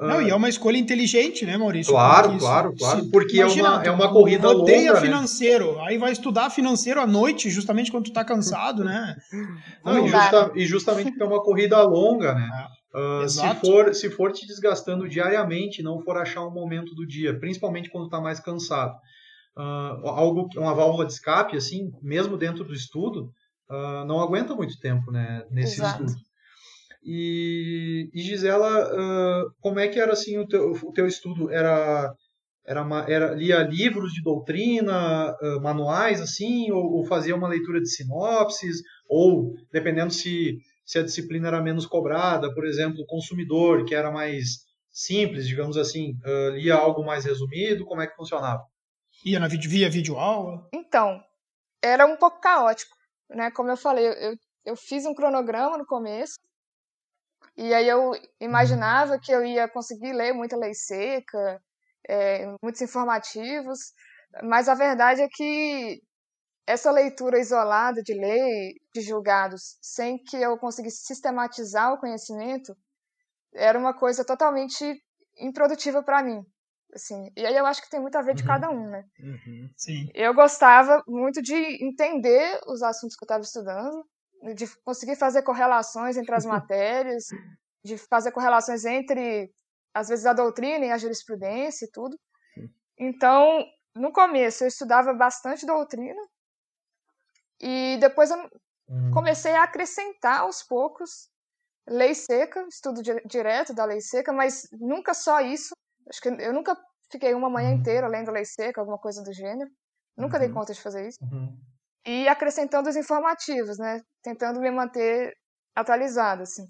Não, 0.00 0.20
e 0.20 0.30
é 0.30 0.34
uma 0.34 0.48
escolha 0.48 0.78
inteligente, 0.78 1.44
né, 1.46 1.56
Maurício? 1.56 1.92
Claro, 1.92 2.36
claro, 2.38 2.74
claro, 2.76 3.02
se- 3.04 3.10
porque 3.10 3.36
é 3.36 3.40
imagina, 3.40 3.74
uma- 3.76 3.84
é 3.84 3.90
uma 3.90 4.10
corrida 4.10 4.48
rodeia 4.48 4.88
longa, 4.88 5.00
né? 5.00 5.06
financeiro, 5.06 5.78
aí 5.80 5.96
vai 5.98 6.10
estudar 6.10 6.50
financeiro 6.50 7.00
à 7.00 7.06
noite, 7.06 7.48
justamente 7.50 7.90
quando 7.90 8.06
tu 8.06 8.12
tá 8.12 8.24
cansado, 8.24 8.82
né? 8.82 9.14
Não, 9.84 9.92
Não 9.94 10.06
e, 10.06 10.08
justa- 10.08 10.52
e 10.56 10.66
justamente 10.66 11.08
porque 11.10 11.22
é 11.22 11.26
uma 11.26 11.42
corrida 11.42 11.80
longa, 11.82 12.34
né? 12.34 12.48
Ah, 12.52 12.68
Ah, 12.94 13.26
se, 13.26 13.54
for, 13.60 13.94
se 13.94 14.10
for 14.10 14.32
te 14.32 14.46
desgastando 14.46 15.08
diariamente, 15.08 15.82
não 15.82 16.00
for 16.00 16.16
achar 16.16 16.46
um 16.46 16.52
momento 16.52 16.94
do 16.94 17.06
dia, 17.06 17.38
principalmente 17.38 17.90
quando 17.90 18.04
está 18.04 18.20
mais 18.20 18.38
cansado, 18.38 18.94
ah, 19.56 19.98
algo, 20.04 20.48
uma 20.56 20.74
válvula 20.74 21.06
de 21.06 21.12
escape, 21.12 21.56
assim, 21.56 21.90
mesmo 22.02 22.36
dentro 22.36 22.64
do 22.64 22.74
estudo, 22.74 23.30
ah, 23.70 24.04
não 24.06 24.20
aguenta 24.20 24.54
muito 24.54 24.78
tempo, 24.78 25.10
né? 25.10 25.44
Nesse 25.50 25.74
Exato. 25.80 26.04
estudo. 26.04 26.22
E, 27.04 28.08
e 28.14 28.22
Gisela, 28.22 28.88
como 29.60 29.80
é 29.80 29.88
que 29.88 29.98
era 29.98 30.12
assim 30.12 30.38
o 30.38 30.46
teu, 30.46 30.70
o 30.70 30.92
teu 30.92 31.06
estudo? 31.06 31.50
Era 31.50 32.14
era, 32.64 32.84
ma- 32.84 33.04
era 33.08 33.34
lia 33.34 33.60
livros 33.64 34.12
de 34.12 34.22
doutrina, 34.22 35.36
manuais 35.60 36.20
assim, 36.20 36.70
ou, 36.70 36.98
ou 36.98 37.04
fazia 37.04 37.34
uma 37.34 37.48
leitura 37.48 37.80
de 37.80 37.90
sinopses, 37.90 38.82
ou 39.08 39.52
dependendo 39.72 40.12
se 40.12 40.58
se 40.92 40.98
a 40.98 41.02
disciplina 41.02 41.48
era 41.48 41.62
menos 41.62 41.86
cobrada, 41.86 42.52
por 42.52 42.66
exemplo, 42.66 43.00
o 43.00 43.06
consumidor, 43.06 43.86
que 43.86 43.94
era 43.94 44.10
mais 44.10 44.66
simples, 44.90 45.48
digamos 45.48 45.78
assim, 45.78 46.18
ah, 46.22 46.50
lia 46.50 46.74
algo 46.74 47.02
mais 47.02 47.24
resumido, 47.24 47.86
como 47.86 48.02
é 48.02 48.06
que 48.06 48.14
funcionava? 48.14 48.62
Ia 49.24 49.40
na 49.40 49.48
vídeo, 49.48 49.70
via 49.70 49.88
videoaula. 49.88 50.68
Então, 50.74 51.18
era 51.82 52.04
um 52.04 52.14
pouco 52.18 52.40
caótico, 52.40 52.94
né? 53.30 53.50
Como 53.52 53.70
eu 53.70 53.76
falei, 53.78 54.06
eu, 54.06 54.36
eu 54.66 54.76
fiz 54.76 55.06
um 55.06 55.14
cronograma 55.14 55.78
no 55.78 55.86
começo, 55.86 56.34
e 57.56 57.72
aí 57.72 57.88
eu 57.88 58.12
imaginava 58.38 59.18
que 59.18 59.32
eu 59.32 59.42
ia 59.42 59.66
conseguir 59.68 60.12
ler 60.12 60.34
muita 60.34 60.58
lei 60.58 60.74
seca, 60.74 61.58
é, 62.06 62.46
muitos 62.62 62.82
informativos, 62.82 63.78
mas 64.42 64.68
a 64.68 64.74
verdade 64.74 65.22
é 65.22 65.28
que 65.30 66.02
essa 66.66 66.90
leitura 66.90 67.38
isolada 67.40 68.02
de 68.02 68.14
lei, 68.14 68.74
de 68.94 69.00
julgados, 69.00 69.76
sem 69.82 70.18
que 70.22 70.36
eu 70.36 70.56
conseguisse 70.58 71.04
sistematizar 71.04 71.92
o 71.92 71.98
conhecimento, 71.98 72.74
era 73.54 73.78
uma 73.78 73.94
coisa 73.94 74.24
totalmente 74.24 74.84
improdutiva 75.38 76.02
para 76.02 76.22
mim. 76.22 76.42
Assim, 76.94 77.30
e 77.36 77.46
aí 77.46 77.56
eu 77.56 77.66
acho 77.66 77.82
que 77.82 77.90
tem 77.90 78.00
muito 78.00 78.16
a 78.16 78.22
ver 78.22 78.34
de 78.34 78.42
Uhum. 78.42 78.48
cada 78.48 78.70
um, 78.70 78.90
né? 78.90 79.04
Uhum. 79.18 79.70
Sim. 79.76 80.08
eu 80.14 80.34
gostava 80.34 81.02
muito 81.08 81.40
de 81.42 81.54
entender 81.84 82.60
os 82.66 82.82
assuntos 82.82 83.16
que 83.16 83.24
eu 83.24 83.26
estava 83.26 83.42
estudando, 83.42 84.04
de 84.54 84.66
conseguir 84.84 85.16
fazer 85.16 85.42
correlações 85.42 86.16
entre 86.16 86.34
as 86.34 86.44
matérias, 86.66 87.24
de 87.84 87.96
fazer 87.98 88.30
correlações 88.32 88.84
entre, 88.84 89.50
às 89.94 90.08
vezes, 90.08 90.26
a 90.26 90.32
doutrina 90.34 90.84
e 90.86 90.90
a 90.90 90.98
jurisprudência 90.98 91.86
e 91.86 91.90
tudo. 91.90 92.16
Então, 92.98 93.64
no 93.96 94.12
começo, 94.12 94.64
eu 94.64 94.68
estudava 94.68 95.12
bastante 95.14 95.66
doutrina, 95.66 96.20
e 97.62 97.96
depois 97.98 98.30
eu 98.30 98.36
Hum, 98.88 99.10
comecei 99.12 99.54
a 99.54 99.62
acrescentar 99.62 100.40
aos 100.40 100.62
poucos 100.62 101.30
lei 101.88 102.14
seca, 102.14 102.64
estudo 102.68 103.02
di- 103.02 103.22
direto 103.26 103.74
da 103.74 103.84
lei 103.84 104.00
seca, 104.00 104.32
mas 104.32 104.68
nunca 104.72 105.14
só 105.14 105.40
isso. 105.40 105.74
Acho 106.08 106.20
que 106.20 106.28
eu 106.28 106.52
nunca 106.52 106.76
fiquei 107.10 107.32
uma 107.34 107.48
manhã 107.48 107.70
uhum. 107.70 107.76
inteira 107.76 108.06
lendo 108.06 108.30
lei 108.30 108.44
seca, 108.44 108.80
alguma 108.80 108.98
coisa 108.98 109.22
do 109.22 109.32
gênero. 109.32 109.70
Nunca 110.16 110.36
uhum. 110.36 110.40
dei 110.44 110.52
conta 110.52 110.74
de 110.74 110.80
fazer 110.80 111.08
isso. 111.08 111.18
Uhum. 111.22 111.56
E 112.06 112.28
acrescentando 112.28 112.88
os 112.88 112.96
informativos, 112.96 113.78
né? 113.78 114.02
Tentando 114.22 114.60
me 114.60 114.70
manter 114.70 115.32
atualizada, 115.74 116.42
assim. 116.42 116.64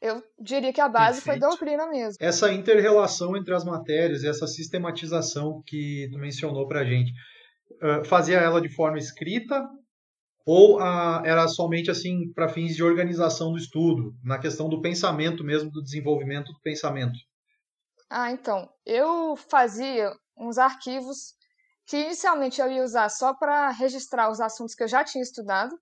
Eu 0.00 0.22
diria 0.38 0.72
que 0.72 0.80
a 0.80 0.88
base 0.88 1.20
Perfeito. 1.22 1.40
foi 1.40 1.48
doutrina 1.48 1.86
mesmo. 1.86 2.16
Essa 2.18 2.50
inter-relação 2.52 3.36
entre 3.36 3.54
as 3.54 3.64
matérias, 3.64 4.24
essa 4.24 4.46
sistematização 4.46 5.62
que 5.66 6.08
tu 6.10 6.18
mencionou 6.18 6.66
pra 6.66 6.84
gente, 6.84 7.12
fazia 8.06 8.38
ela 8.38 8.60
de 8.60 8.74
forma 8.74 8.98
escrita 8.98 9.62
ou 10.46 10.80
era 10.80 11.46
somente 11.48 11.90
assim 11.90 12.32
para 12.32 12.48
fins 12.48 12.74
de 12.74 12.82
organização 12.82 13.52
do 13.52 13.58
estudo, 13.58 14.14
na 14.24 14.38
questão 14.38 14.68
do 14.68 14.80
pensamento 14.80 15.44
mesmo, 15.44 15.70
do 15.70 15.82
desenvolvimento 15.82 16.52
do 16.52 16.60
pensamento? 16.60 17.18
Ah, 18.08 18.32
então, 18.32 18.68
eu 18.84 19.36
fazia 19.36 20.12
uns 20.36 20.58
arquivos 20.58 21.34
que 21.86 21.96
inicialmente 21.96 22.60
eu 22.60 22.70
ia 22.70 22.82
usar 22.82 23.08
só 23.08 23.34
para 23.34 23.70
registrar 23.70 24.30
os 24.30 24.40
assuntos 24.40 24.74
que 24.74 24.82
eu 24.82 24.88
já 24.88 25.04
tinha 25.04 25.22
estudado, 25.22 25.78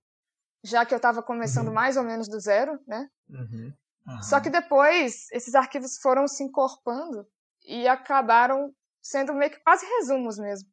já 0.65 0.85
que 0.85 0.93
eu 0.93 0.97
estava 0.97 1.23
começando 1.23 1.69
uhum. 1.69 1.75
mais 1.75 1.97
ou 1.97 2.03
menos 2.03 2.29
do 2.29 2.41
zero, 2.41 2.79
né? 2.87 3.09
Uhum. 3.29 3.73
Uhum. 4.07 4.23
Só 4.23 4.41
que 4.41 4.51
depois 4.51 5.31
esses 5.33 5.55
arquivos 5.55 5.99
foram 5.99 6.27
se 6.27 6.43
encorpando 6.43 7.27
e 7.67 7.87
acabaram 7.87 8.73
sendo 9.03 9.35
meio 9.35 9.51
que 9.51 9.61
quase 9.61 9.87
resumos 9.87 10.39
mesmo. 10.39 10.69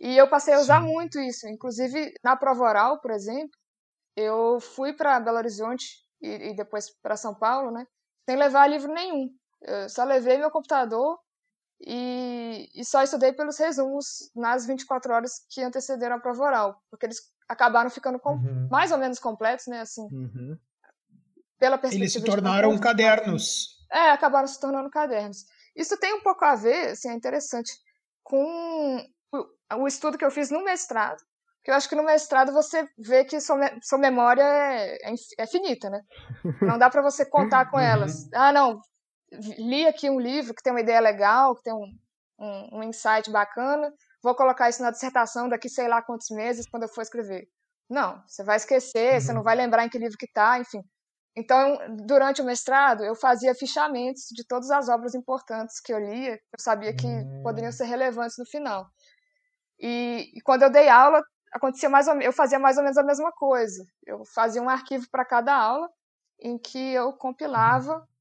E 0.00 0.16
eu 0.16 0.28
passei 0.28 0.54
a 0.54 0.60
usar 0.60 0.80
Sim. 0.80 0.88
muito 0.88 1.18
isso, 1.20 1.48
inclusive 1.48 2.12
na 2.22 2.36
prova 2.36 2.64
oral, 2.64 3.00
por 3.00 3.10
exemplo, 3.10 3.56
eu 4.16 4.60
fui 4.60 4.92
para 4.92 5.20
Belo 5.20 5.38
Horizonte 5.38 5.86
e, 6.20 6.50
e 6.50 6.56
depois 6.56 6.90
para 7.02 7.16
São 7.16 7.34
Paulo, 7.34 7.70
né? 7.70 7.86
Sem 8.28 8.36
levar 8.36 8.66
livro 8.66 8.92
nenhum. 8.92 9.28
Eu 9.62 9.88
só 9.88 10.04
levei 10.04 10.38
meu 10.38 10.50
computador 10.50 11.18
e, 11.80 12.70
e 12.74 12.84
só 12.84 13.02
estudei 13.02 13.32
pelos 13.32 13.58
resumos 13.58 14.30
nas 14.34 14.66
24 14.66 15.12
horas 15.12 15.32
que 15.50 15.62
antecederam 15.62 16.16
a 16.16 16.20
prova 16.20 16.44
oral, 16.44 16.82
porque 16.90 17.06
eles 17.06 17.18
acabaram 17.48 17.90
ficando 17.90 18.18
com, 18.18 18.34
uhum. 18.34 18.68
mais 18.70 18.90
ou 18.92 18.98
menos 18.98 19.18
completos, 19.18 19.66
né? 19.66 19.80
Assim, 19.80 20.02
uhum. 20.02 20.56
pela 21.58 21.76
perspectiva 21.78 22.02
Eles 22.02 22.12
se 22.12 22.24
tornaram 22.24 22.78
cadernos. 22.78 23.74
É, 23.90 24.10
acabaram 24.10 24.46
se 24.46 24.58
tornando 24.60 24.90
cadernos. 24.90 25.44
Isso 25.76 25.96
tem 25.98 26.14
um 26.14 26.22
pouco 26.22 26.44
a 26.44 26.54
ver, 26.54 26.90
assim, 26.90 27.08
é 27.10 27.14
interessante, 27.14 27.72
com 28.22 28.98
o 29.72 29.86
estudo 29.86 30.18
que 30.18 30.24
eu 30.24 30.30
fiz 30.30 30.50
no 30.50 30.64
mestrado, 30.64 31.22
que 31.64 31.70
eu 31.70 31.74
acho 31.74 31.88
que 31.88 31.94
no 31.94 32.04
mestrado 32.04 32.52
você 32.52 32.86
vê 32.98 33.24
que 33.24 33.40
sua, 33.40 33.58
sua 33.82 33.98
memória 33.98 34.42
é, 34.42 35.10
é, 35.10 35.14
é 35.38 35.46
finita, 35.46 35.88
né? 35.88 36.02
Não 36.60 36.78
dá 36.78 36.90
para 36.90 37.02
você 37.02 37.24
contar 37.24 37.70
com 37.70 37.80
elas. 37.80 38.24
Uhum. 38.24 38.30
Ah, 38.34 38.52
não, 38.52 38.80
li 39.58 39.86
aqui 39.86 40.10
um 40.10 40.20
livro 40.20 40.54
que 40.54 40.62
tem 40.62 40.72
uma 40.72 40.80
ideia 40.80 41.00
legal, 41.00 41.56
que 41.56 41.62
tem 41.62 41.72
um, 41.72 41.86
um, 42.38 42.78
um 42.78 42.82
insight 42.82 43.30
bacana, 43.30 43.92
vou 44.22 44.34
colocar 44.34 44.68
isso 44.68 44.82
na 44.82 44.90
dissertação 44.90 45.48
daqui 45.48 45.68
sei 45.68 45.88
lá 45.88 46.02
quantos 46.02 46.28
meses 46.30 46.68
quando 46.68 46.84
eu 46.84 46.88
for 46.88 47.02
escrever. 47.02 47.48
Não, 47.88 48.22
você 48.26 48.42
vai 48.44 48.56
esquecer, 48.56 49.14
uhum. 49.14 49.20
você 49.20 49.32
não 49.32 49.38
uhum. 49.38 49.44
vai 49.44 49.56
lembrar 49.56 49.84
em 49.84 49.88
que 49.88 49.98
livro 49.98 50.18
que 50.18 50.26
está, 50.26 50.58
enfim. 50.58 50.82
Então, 51.36 51.76
durante 52.06 52.40
o 52.40 52.44
mestrado, 52.44 53.04
eu 53.04 53.14
fazia 53.16 53.54
fichamentos 53.54 54.26
de 54.30 54.46
todas 54.46 54.70
as 54.70 54.88
obras 54.88 55.14
importantes 55.14 55.80
que 55.80 55.92
eu 55.92 55.98
lia, 55.98 56.32
eu 56.32 56.58
sabia 56.58 56.94
que 56.94 57.06
uhum. 57.06 57.42
poderiam 57.42 57.72
ser 57.72 57.84
relevantes 57.84 58.36
no 58.38 58.46
final. 58.46 58.86
E, 59.84 60.30
e, 60.34 60.40
quando 60.42 60.62
eu 60.62 60.70
dei 60.70 60.88
aula, 60.88 61.22
acontecia 61.52 61.90
mais 61.90 62.08
ou, 62.08 62.20
eu 62.20 62.32
fazia 62.32 62.58
mais 62.58 62.76
ou 62.76 62.82
menos 62.82 62.96
a 62.96 63.02
mesma 63.02 63.32
coisa. 63.32 63.84
Eu 64.06 64.24
fazia 64.34 64.62
um 64.62 64.68
arquivo 64.68 65.06
para 65.10 65.24
cada 65.24 65.54
aula, 65.54 65.88
em 66.40 66.58
que 66.58 66.92
eu 66.94 67.12
compilava 67.12 67.96
uhum 67.96 68.14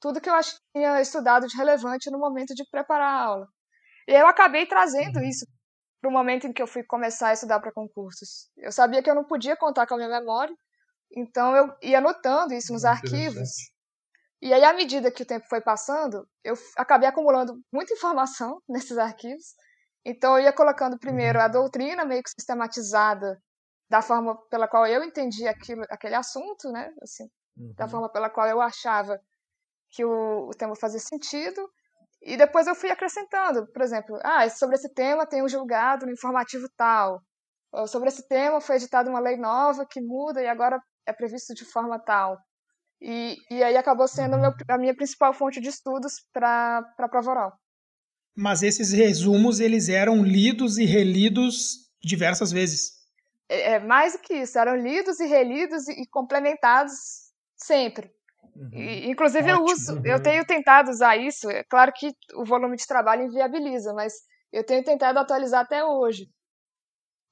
tudo 0.00 0.20
que 0.20 0.30
eu 0.30 0.34
tinha 0.72 1.00
estudado 1.00 1.46
de 1.46 1.56
relevante 1.56 2.10
no 2.10 2.18
momento 2.18 2.54
de 2.54 2.64
preparar 2.70 3.10
a 3.10 3.24
aula. 3.24 3.48
E 4.06 4.12
eu 4.12 4.26
acabei 4.26 4.66
trazendo 4.66 5.18
uhum. 5.18 5.24
isso 5.24 5.46
para 6.00 6.08
o 6.08 6.12
momento 6.12 6.46
em 6.46 6.52
que 6.52 6.62
eu 6.62 6.66
fui 6.66 6.82
começar 6.84 7.28
a 7.28 7.32
estudar 7.32 7.60
para 7.60 7.72
concursos. 7.72 8.48
Eu 8.56 8.70
sabia 8.70 9.02
que 9.02 9.10
eu 9.10 9.14
não 9.14 9.24
podia 9.24 9.56
contar 9.56 9.86
com 9.86 9.94
a 9.94 9.96
minha 9.96 10.08
memória, 10.08 10.54
então 11.14 11.56
eu 11.56 11.74
ia 11.82 11.98
anotando 11.98 12.54
isso 12.54 12.72
nos 12.72 12.84
arquivos. 12.84 13.50
E 14.40 14.54
aí, 14.54 14.62
à 14.62 14.72
medida 14.72 15.10
que 15.10 15.24
o 15.24 15.26
tempo 15.26 15.46
foi 15.48 15.60
passando, 15.60 16.24
eu 16.44 16.54
acabei 16.76 17.08
acumulando 17.08 17.60
muita 17.72 17.92
informação 17.94 18.62
nesses 18.68 18.96
arquivos. 18.96 19.54
Então, 20.04 20.38
eu 20.38 20.44
ia 20.44 20.52
colocando 20.52 20.98
primeiro 20.98 21.38
uhum. 21.38 21.44
a 21.44 21.48
doutrina 21.48 22.04
meio 22.04 22.22
que 22.22 22.30
sistematizada 22.30 23.40
da 23.90 24.02
forma 24.02 24.36
pela 24.48 24.68
qual 24.68 24.86
eu 24.86 25.02
entendi 25.02 25.46
aquilo, 25.46 25.82
aquele 25.90 26.14
assunto, 26.14 26.70
né? 26.70 26.92
Assim, 27.02 27.24
uhum. 27.56 27.72
Da 27.74 27.88
forma 27.88 28.10
pela 28.10 28.30
qual 28.30 28.46
eu 28.46 28.60
achava 28.60 29.18
que 29.90 30.04
o, 30.04 30.48
o 30.48 30.50
tema 30.50 30.76
fazia 30.76 31.00
sentido. 31.00 31.68
E 32.22 32.36
depois 32.36 32.66
eu 32.66 32.74
fui 32.74 32.90
acrescentando, 32.90 33.66
por 33.72 33.82
exemplo, 33.82 34.18
ah, 34.22 34.48
sobre 34.50 34.76
esse 34.76 34.92
tema 34.92 35.26
tem 35.26 35.42
um 35.42 35.48
julgado 35.48 36.04
no 36.04 36.12
informativo 36.12 36.68
tal. 36.76 37.22
Ou 37.72 37.86
sobre 37.86 38.08
esse 38.08 38.26
tema 38.26 38.60
foi 38.60 38.76
editada 38.76 39.10
uma 39.10 39.20
lei 39.20 39.36
nova 39.36 39.86
que 39.86 40.00
muda 40.00 40.42
e 40.42 40.48
agora 40.48 40.80
é 41.06 41.12
previsto 41.12 41.54
de 41.54 41.64
forma 41.64 41.98
tal. 41.98 42.38
E, 43.00 43.36
e 43.50 43.62
aí 43.62 43.76
acabou 43.76 44.08
sendo 44.08 44.38
meu, 44.38 44.52
a 44.68 44.78
minha 44.78 44.94
principal 44.94 45.32
fonte 45.32 45.60
de 45.60 45.68
estudos 45.68 46.14
para 46.32 46.78
a 46.98 47.08
prova 47.08 47.30
oral. 47.30 47.52
Mas 48.40 48.62
esses 48.62 48.92
resumos, 48.92 49.58
eles 49.58 49.88
eram 49.88 50.22
lidos 50.22 50.78
e 50.78 50.84
relidos 50.84 51.90
diversas 52.00 52.52
vezes. 52.52 52.92
É, 53.48 53.72
é 53.72 53.78
mais 53.80 54.12
do 54.12 54.20
que 54.20 54.32
isso, 54.32 54.56
eram 54.56 54.76
lidos 54.76 55.18
e 55.18 55.26
relidos 55.26 55.88
e, 55.88 56.02
e 56.02 56.06
complementados 56.06 56.92
sempre. 57.56 58.08
Uhum. 58.54 58.70
E, 58.72 59.10
inclusive 59.10 59.50
Ótimo. 59.50 59.68
eu 59.68 59.72
uso, 59.72 59.96
uhum. 59.96 60.06
eu 60.06 60.22
tenho 60.22 60.46
tentado 60.46 60.88
usar 60.88 61.16
isso. 61.16 61.50
É 61.50 61.64
claro 61.64 61.92
que 61.92 62.12
o 62.34 62.44
volume 62.44 62.76
de 62.76 62.86
trabalho 62.86 63.24
inviabiliza, 63.24 63.92
mas 63.92 64.14
eu 64.52 64.64
tenho 64.64 64.84
tentado 64.84 65.18
atualizar 65.18 65.62
até 65.62 65.84
hoje. 65.84 66.28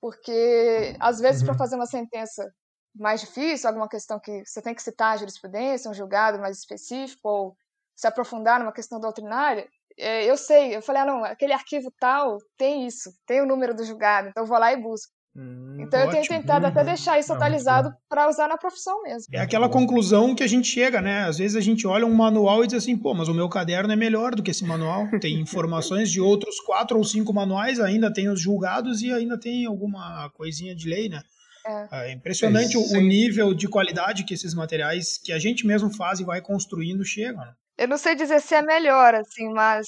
Porque 0.01 0.97
às 0.99 1.21
vezes 1.21 1.41
uhum. 1.43 1.47
para 1.47 1.59
fazer 1.59 1.77
uma 1.77 1.87
sentença 1.87 2.45
mais 2.93 3.21
difícil, 3.21 3.69
alguma 3.69 3.89
questão 3.89 4.19
que 4.19 4.45
você 4.45 4.61
tem 4.61 4.75
que 4.75 4.83
citar 4.83 5.15
a 5.15 5.17
jurisprudência, 5.19 5.89
um 5.89 5.95
julgado 5.95 6.41
mais 6.41 6.59
específico 6.59 7.29
ou 7.29 7.57
se 7.95 8.09
aprofundar 8.09 8.59
numa 8.59 8.73
questão 8.73 8.99
doutrinária, 8.99 9.69
é, 9.99 10.25
eu 10.31 10.37
sei, 10.37 10.77
eu 10.77 10.83
falei, 10.83 11.03
ah, 11.03 11.07
não, 11.07 11.25
aquele 11.25 11.53
arquivo 11.53 11.93
tal 11.99 12.39
tem 12.57 12.87
isso, 12.87 13.11
tem 13.27 13.41
o 13.41 13.47
número 13.47 13.75
do 13.75 13.85
julgado, 13.85 14.29
então 14.29 14.43
eu 14.43 14.49
vou 14.49 14.59
lá 14.59 14.73
e 14.73 14.77
busco. 14.77 15.17
Hum, 15.37 15.77
então 15.81 16.01
ótimo. 16.01 16.17
eu 16.17 16.27
tenho 16.27 16.41
tentado 16.41 16.65
uhum. 16.65 16.71
até 16.71 16.83
deixar 16.83 17.19
isso 17.19 17.31
atualizado 17.31 17.93
para 18.09 18.27
usar 18.27 18.49
na 18.49 18.57
profissão 18.57 19.03
mesmo. 19.03 19.27
É 19.35 19.41
aquela 19.41 19.69
conclusão 19.69 20.35
que 20.35 20.43
a 20.43 20.47
gente 20.47 20.67
chega, 20.67 21.03
né? 21.03 21.25
Às 21.25 21.37
vezes 21.37 21.57
a 21.57 21.61
gente 21.61 21.87
olha 21.87 22.07
um 22.07 22.15
manual 22.15 22.65
e 22.65 22.67
diz 22.67 22.77
assim, 22.77 22.97
pô, 22.97 23.13
mas 23.13 23.29
o 23.29 23.35
meu 23.35 23.47
caderno 23.47 23.93
é 23.93 23.97
melhor 23.97 24.35
do 24.35 24.43
que 24.43 24.51
esse 24.51 24.65
manual. 24.65 25.07
Tem 25.21 25.35
informações 25.39 26.11
de 26.11 26.23
outros 26.23 26.59
quatro 26.61 26.97
ou 26.97 27.05
cinco 27.05 27.35
manuais, 27.35 27.79
ainda 27.79 28.11
tem 28.11 28.31
os 28.31 28.41
julgados 28.41 29.03
e 29.03 29.13
ainda 29.13 29.39
tem 29.39 29.67
alguma 29.67 30.31
coisinha 30.31 30.75
de 30.75 30.89
lei, 30.89 31.11
né? 31.11 31.21
É, 31.67 32.11
é 32.11 32.13
impressionante 32.13 32.77
é, 32.77 32.79
o 32.79 33.01
nível 33.01 33.53
de 33.53 33.69
qualidade 33.69 34.25
que 34.25 34.33
esses 34.33 34.55
materiais 34.55 35.19
que 35.19 35.33
a 35.33 35.39
gente 35.39 35.67
mesmo 35.67 35.91
faz 35.91 36.19
e 36.19 36.25
vai 36.25 36.41
construindo 36.41 37.05
chegam. 37.05 37.45
Né? 37.45 37.53
Eu 37.79 37.89
não 37.89 37.99
sei 37.99 38.15
dizer 38.15 38.41
se 38.41 38.55
é 38.55 38.63
melhor, 38.63 39.15
assim, 39.15 39.49
mas 39.53 39.87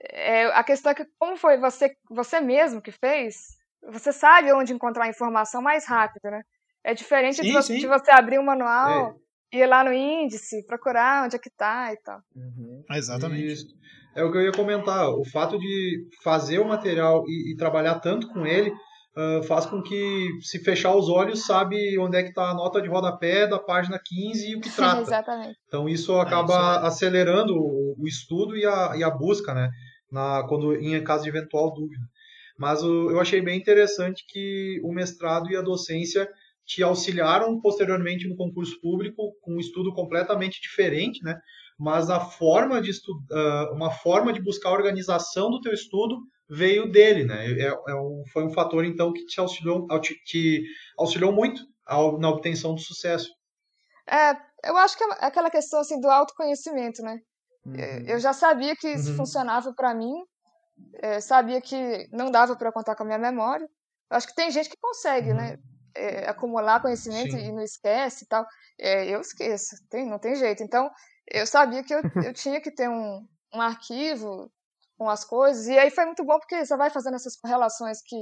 é, 0.00 0.46
a 0.46 0.64
questão 0.64 0.92
é 0.92 0.94
que 0.94 1.06
como 1.18 1.36
foi 1.36 1.58
você, 1.58 1.94
você 2.10 2.40
mesmo 2.40 2.82
que 2.82 2.90
fez, 2.90 3.36
você 3.90 4.12
sabe 4.12 4.52
onde 4.52 4.72
encontrar 4.72 5.04
a 5.04 5.08
informação 5.08 5.62
mais 5.62 5.86
rápido, 5.86 6.30
né? 6.30 6.42
É 6.84 6.94
diferente 6.94 7.36
sim, 7.36 7.42
de, 7.42 7.52
você, 7.52 7.78
de, 7.78 7.86
você, 7.86 8.10
abrir 8.10 8.38
um 8.38 8.44
manual, 8.44 9.16
é. 9.52 9.58
ir 9.58 9.66
lá 9.66 9.84
no 9.84 9.92
índice, 9.92 10.66
procurar 10.66 11.24
onde 11.24 11.36
é 11.36 11.38
que 11.38 11.50
tá 11.50 11.92
e 11.92 11.96
tal. 11.98 12.20
Uhum. 12.34 12.84
Exatamente. 12.90 13.52
Isso. 13.52 13.66
É 14.14 14.24
o 14.24 14.30
que 14.30 14.38
eu 14.38 14.42
ia 14.42 14.52
comentar. 14.52 15.08
O 15.08 15.24
fato 15.24 15.58
de 15.58 16.08
fazer 16.22 16.58
o 16.58 16.66
material 16.66 17.24
e, 17.28 17.52
e 17.52 17.56
trabalhar 17.56 18.00
tanto 18.00 18.28
com 18.28 18.44
ele 18.44 18.72
uh, 19.16 19.42
faz 19.44 19.66
com 19.66 19.82
que, 19.82 20.28
se 20.40 20.58
fechar 20.62 20.94
os 20.94 21.08
olhos, 21.08 21.44
sabe 21.44 21.98
onde 21.98 22.16
é 22.16 22.22
que 22.22 22.30
está 22.30 22.50
a 22.50 22.54
nota 22.54 22.80
de 22.80 22.88
rodapé 22.88 23.46
da 23.46 23.58
página 23.58 24.00
15 24.02 24.50
e 24.50 24.56
o 24.56 24.60
que 24.60 24.70
trata. 24.74 25.00
Exatamente. 25.00 25.58
Então 25.66 25.88
isso 25.88 26.14
acaba 26.18 26.54
é 26.54 26.76
isso 26.76 26.86
acelerando 26.86 27.54
o, 27.54 27.96
o, 27.98 28.06
estudo 28.06 28.56
e 28.56 28.64
a, 28.64 28.92
e 28.96 29.04
a 29.04 29.10
busca, 29.10 29.54
né? 29.54 29.70
Na, 30.10 30.44
quando, 30.46 30.74
em 30.74 31.02
caso 31.02 31.24
de 31.24 31.30
eventual 31.30 31.72
dúvida. 31.72 32.04
Mas 32.58 32.82
o, 32.82 33.10
eu 33.10 33.20
achei 33.20 33.40
bem 33.40 33.58
interessante 33.58 34.24
que 34.28 34.80
o 34.84 34.92
mestrado 34.92 35.50
e 35.50 35.56
a 35.56 35.62
docência 35.62 36.28
te 36.66 36.82
auxiliaram 36.82 37.60
posteriormente 37.60 38.28
no 38.28 38.36
concurso 38.36 38.80
público 38.80 39.34
com 39.40 39.54
um 39.54 39.60
estudo 39.60 39.92
completamente 39.92 40.60
diferente, 40.60 41.22
né? 41.24 41.36
Mas 41.82 42.08
a 42.08 42.20
forma 42.20 42.80
de 42.80 42.90
estudar, 42.90 43.72
uma 43.72 43.90
forma 43.90 44.32
de 44.32 44.40
buscar 44.40 44.68
a 44.68 44.72
organização 44.72 45.50
do 45.50 45.60
teu 45.60 45.72
estudo 45.72 46.20
veio 46.48 46.90
dele, 46.90 47.24
né? 47.24 47.44
É, 47.58 47.66
é 47.66 47.94
um, 47.94 48.22
foi 48.32 48.44
um 48.44 48.50
fator 48.50 48.84
então 48.84 49.12
que 49.12 49.26
te 49.26 49.40
auxiliou, 49.40 49.86
te, 50.00 50.64
auxiliou 50.96 51.32
muito 51.32 51.60
ao, 51.84 52.20
na 52.20 52.28
obtenção 52.28 52.74
do 52.74 52.80
sucesso. 52.80 53.28
É, 54.08 54.36
eu 54.64 54.76
acho 54.76 54.96
que 54.96 55.02
é 55.02 55.08
aquela 55.20 55.50
questão 55.50 55.80
assim 55.80 56.00
do 56.00 56.08
autoconhecimento, 56.08 57.02
né? 57.02 57.18
Uhum. 57.66 57.74
Eu 58.06 58.20
já 58.20 58.32
sabia 58.32 58.76
que 58.76 58.88
isso 58.88 59.10
uhum. 59.10 59.16
funcionava 59.16 59.72
para 59.74 59.92
mim 59.94 60.14
é, 61.00 61.20
sabia 61.20 61.60
que 61.60 62.08
não 62.12 62.30
dava 62.30 62.56
para 62.56 62.72
contar 62.72 62.94
com 62.94 63.02
a 63.02 63.06
minha 63.06 63.18
memória. 63.18 63.68
Eu 64.10 64.16
acho 64.16 64.26
que 64.26 64.34
tem 64.34 64.50
gente 64.50 64.68
que 64.68 64.76
consegue, 64.80 65.32
né? 65.32 65.58
É, 65.94 66.28
acumular 66.28 66.80
conhecimento 66.80 67.32
Sim. 67.32 67.48
e 67.48 67.52
não 67.52 67.62
esquece 67.62 68.24
e 68.24 68.28
tal. 68.28 68.46
É, 68.78 69.06
eu 69.06 69.20
esqueço, 69.20 69.76
tem, 69.90 70.06
não 70.08 70.18
tem 70.18 70.34
jeito. 70.34 70.62
Então, 70.62 70.90
eu 71.30 71.46
sabia 71.46 71.82
que 71.82 71.94
eu, 71.94 72.00
eu 72.24 72.32
tinha 72.34 72.60
que 72.60 72.70
ter 72.70 72.88
um, 72.88 73.26
um 73.54 73.60
arquivo 73.60 74.50
com 74.96 75.08
as 75.08 75.24
coisas. 75.24 75.66
E 75.66 75.78
aí 75.78 75.90
foi 75.90 76.04
muito 76.06 76.24
bom 76.24 76.38
porque 76.38 76.64
você 76.64 76.76
vai 76.76 76.90
fazendo 76.90 77.14
essas 77.14 77.36
correlações 77.36 78.00
que 78.02 78.16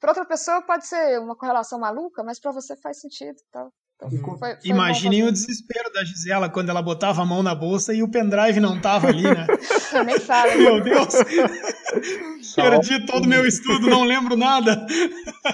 para 0.00 0.10
outra 0.10 0.24
pessoa 0.24 0.62
pode 0.62 0.86
ser 0.86 1.18
uma 1.18 1.36
correlação 1.36 1.78
maluca, 1.78 2.22
mas 2.22 2.38
para 2.38 2.52
você 2.52 2.76
faz 2.76 3.00
sentido. 3.00 3.36
Então, 3.48 3.72
foi, 3.98 4.38
foi 4.38 4.56
Imaginem 4.64 5.24
o 5.24 5.32
desespero 5.32 5.92
da 5.92 6.04
Gisela 6.04 6.48
quando 6.48 6.68
ela 6.68 6.80
botava 6.80 7.22
a 7.22 7.26
mão 7.26 7.42
na 7.42 7.52
bolsa 7.52 7.92
e 7.92 8.00
o 8.00 8.08
pendrive 8.08 8.60
não 8.60 8.80
tava 8.80 9.08
ali, 9.08 9.24
né? 9.24 9.44
Nem 10.06 10.20
fala. 10.20 10.54
Meu 10.54 10.80
Deus! 10.80 11.14
Perdi 12.54 13.04
todo 13.06 13.24
o 13.24 13.28
meu 13.28 13.44
estudo, 13.44 13.88
não 13.88 14.04
lembro 14.04 14.36
nada. 14.36 14.86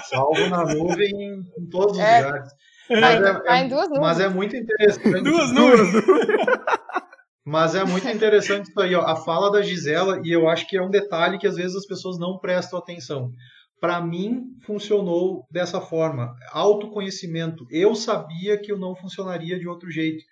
Salvo 0.07 0.47
na 0.47 0.63
nuvem 0.63 1.43
em 1.57 1.69
todos 1.71 1.97
os 1.97 2.03
é. 2.03 2.21
lugares. 2.21 2.53
Mas, 2.89 3.21
é, 3.21 3.61
é, 3.61 3.67
duas 3.67 3.89
nuvens. 3.89 4.01
mas 4.01 4.19
é 4.19 4.27
muito 4.27 4.55
interessante. 4.55 5.21
Duas 5.21 5.51
nuvens. 5.51 6.05
Mas 7.47 7.75
é 7.75 7.83
muito 7.83 8.07
interessante 8.09 8.69
isso 8.69 8.79
aí, 8.79 8.95
ó, 8.95 9.01
a 9.01 9.15
fala 9.15 9.51
da 9.51 9.61
Gisela, 9.61 10.19
e 10.23 10.31
eu 10.31 10.49
acho 10.49 10.67
que 10.67 10.77
é 10.77 10.81
um 10.81 10.89
detalhe 10.89 11.37
que 11.37 11.45
às 11.45 11.55
vezes 11.55 11.75
as 11.75 11.85
pessoas 11.85 12.17
não 12.17 12.39
prestam 12.39 12.79
atenção 12.79 13.31
para 13.79 14.01
mim 14.01 14.57
funcionou 14.65 15.45
dessa 15.51 15.79
forma. 15.79 16.35
Autoconhecimento. 16.51 17.67
Eu 17.69 17.93
sabia 17.93 18.57
que 18.59 18.71
eu 18.71 18.79
não 18.79 18.95
funcionaria 18.95 19.59
de 19.59 19.67
outro 19.67 19.91
jeito. 19.91 20.23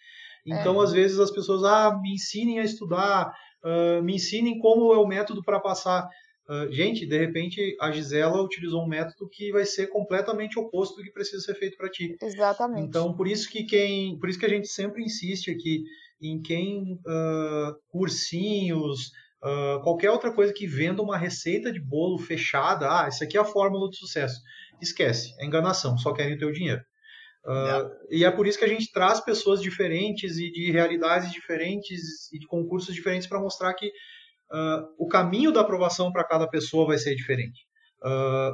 Então, 0.46 0.82
é. 0.82 0.84
às 0.84 0.92
vezes, 0.92 1.20
as 1.20 1.30
pessoas, 1.30 1.64
ah, 1.64 1.98
me 2.02 2.14
ensinem 2.14 2.60
a 2.60 2.64
estudar, 2.64 3.32
uh, 3.64 4.02
me 4.02 4.16
ensinem 4.16 4.58
como 4.60 4.94
é 4.94 4.98
o 4.98 5.06
método 5.08 5.44
para 5.44 5.60
passar. 5.60 6.08
Uh, 6.54 6.72
gente, 6.72 7.06
de 7.06 7.18
repente, 7.18 7.76
a 7.80 7.92
Gisela 7.92 8.42
utilizou 8.42 8.84
um 8.84 8.88
método 8.88 9.30
que 9.30 9.52
vai 9.52 9.66
ser 9.66 9.88
completamente 9.88 10.60
oposto 10.60 10.98
do 10.98 11.04
que 11.04 11.12
precisa 11.12 11.42
ser 11.42 11.56
feito 11.56 11.78
para 11.78 11.90
ti. 11.90 12.16
Exatamente. 12.22 12.88
Então, 12.88 13.16
por 13.16 13.28
isso 13.28 13.50
que 13.50 13.64
quem, 13.64 14.20
por 14.20 14.30
isso 14.30 14.38
que 14.38 14.46
a 14.46 14.50
gente 14.50 14.68
sempre 14.68 15.04
insiste 15.04 15.50
aqui 15.50 15.84
em 16.22 16.42
quem 16.42 17.00
uh, 17.06 17.76
cursinhos, 17.90 19.12
Uh, 19.44 19.84
qualquer 19.84 20.10
outra 20.10 20.32
coisa 20.32 20.54
que 20.54 20.66
venda 20.66 21.02
uma 21.02 21.18
receita 21.18 21.70
de 21.70 21.78
bolo 21.78 22.18
fechada, 22.18 22.88
ah, 22.88 23.10
isso 23.10 23.22
aqui 23.22 23.38
é 23.38 23.42
a 23.42 23.44
fórmula 23.44 23.90
do 23.90 23.96
sucesso. 23.96 24.40
Esquece, 24.82 25.36
é 25.38 25.46
enganação, 25.46 25.98
só 25.98 26.14
querem 26.14 26.36
o 26.36 26.40
teu 26.40 26.50
dinheiro. 26.50 26.82
Uh, 27.46 27.92
e 28.10 28.24
é 28.24 28.32
por 28.32 28.48
isso 28.48 28.58
que 28.58 28.64
a 28.64 28.70
gente 28.70 28.90
traz 28.94 29.20
pessoas 29.20 29.62
diferentes 29.62 30.38
e 30.38 30.50
de 30.50 30.72
realidades 30.72 31.30
diferentes 31.30 32.32
e 32.32 32.40
de 32.40 32.48
concursos 32.48 32.96
diferentes 32.96 33.28
para 33.28 33.42
mostrar 33.42 33.74
que 33.74 33.92
uh, 34.54 34.86
o 34.98 35.08
caminho 35.08 35.52
da 35.52 35.62
aprovação 35.62 36.12
para 36.12 36.24
cada 36.24 36.48
pessoa 36.48 36.86
vai 36.88 36.98
ser 36.98 37.16
diferente. 37.16 37.66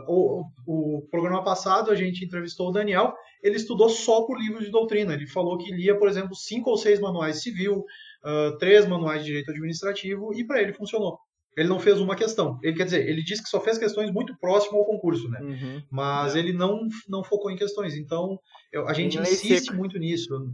O, 0.08 0.44
o, 0.68 1.08
programa 1.10 1.44
passado 1.44 1.90
a 1.90 1.96
gente 1.96 2.24
entrevistou 2.24 2.70
o 2.70 2.72
Daniel, 2.72 3.16
ele 3.42 3.56
estudou 3.56 3.90
só 3.90 4.22
por 4.22 4.40
livros 4.40 4.66
de 4.66 4.70
doutrina. 4.70 5.16
Ele 5.16 5.26
falou 5.26 5.58
que 5.58 5.72
lia, 5.72 5.98
por 5.98 6.08
exemplo, 6.08 6.36
cinco 6.36 6.70
ou 6.70 6.78
seis 6.78 7.00
manuais 7.00 7.42
civil, 7.42 7.84
uh, 8.24 8.56
três 8.60 8.86
manuais 8.88 9.22
de 9.22 9.28
direito 9.28 9.50
administrativo 9.50 10.34
e 10.36 10.46
para 10.46 10.62
ele 10.62 10.74
funcionou. 10.74 11.18
Ele 11.58 11.68
não 11.68 11.80
fez 11.80 12.00
uma 12.00 12.16
questão. 12.16 12.60
Ele 12.64 12.78
quer 12.78 12.86
dizer, 12.86 13.10
ele 13.10 13.24
disse 13.24 13.44
que 13.44 13.50
só 13.50 13.60
fez 13.60 13.78
questões 13.78 14.12
muito 14.12 14.38
próximas 14.38 14.80
ao 14.80 14.86
concurso, 14.86 15.28
né? 15.30 15.40
Uhum. 15.42 15.84
Mas 15.92 16.36
é. 16.36 16.40
ele 16.40 16.54
não, 16.54 16.88
não 17.08 17.24
focou 17.24 17.52
em 17.52 17.58
questões. 17.58 17.96
Então, 17.96 18.40
eu, 18.72 18.88
a 18.88 18.94
gente 18.94 19.18
insiste 19.18 19.66
seca. 19.66 19.76
muito 19.76 19.98
nisso. 19.98 20.54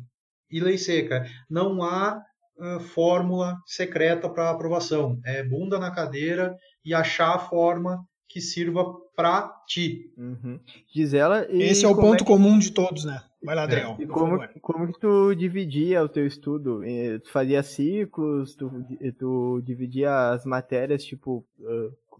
E 0.50 0.60
lei 0.60 0.78
seca. 0.78 1.26
Não 1.50 1.84
há 1.84 2.20
uh, 2.58 2.80
fórmula 2.80 3.58
secreta 3.66 4.30
para 4.30 4.50
aprovação. 4.50 5.20
É 5.26 5.44
bunda 5.44 5.80
na 5.80 5.92
cadeira 5.92 6.56
e 6.84 6.94
achar 6.94 7.36
a 7.36 7.40
forma 7.40 8.06
que 8.28 8.42
sirva 8.42 8.84
para 9.16 9.64
ti. 9.66 10.12
Uhum. 10.18 10.60
Gisela. 10.94 11.48
Esse 11.50 11.86
é 11.86 11.88
o 11.88 11.96
ponto 11.96 12.16
é 12.16 12.18
que... 12.18 12.26
comum 12.26 12.60
de 12.60 12.72
todos, 12.72 13.06
né? 13.06 13.22
Vai 13.42 13.56
lá, 13.56 13.64
Adriel. 13.64 13.96
E 14.00 14.08
como, 14.08 14.40
como 14.60 14.92
que 14.92 15.00
tu 15.00 15.34
dividia 15.36 16.04
o 16.04 16.10
teu 16.10 16.26
estudo? 16.26 16.82
Tu 17.24 17.30
fazia 17.30 17.62
ciclos, 17.62 18.56
tu, 18.56 18.72
tu 19.18 19.62
dividia 19.64 20.32
as 20.32 20.46
matérias, 20.46 21.04
tipo, 21.04 21.46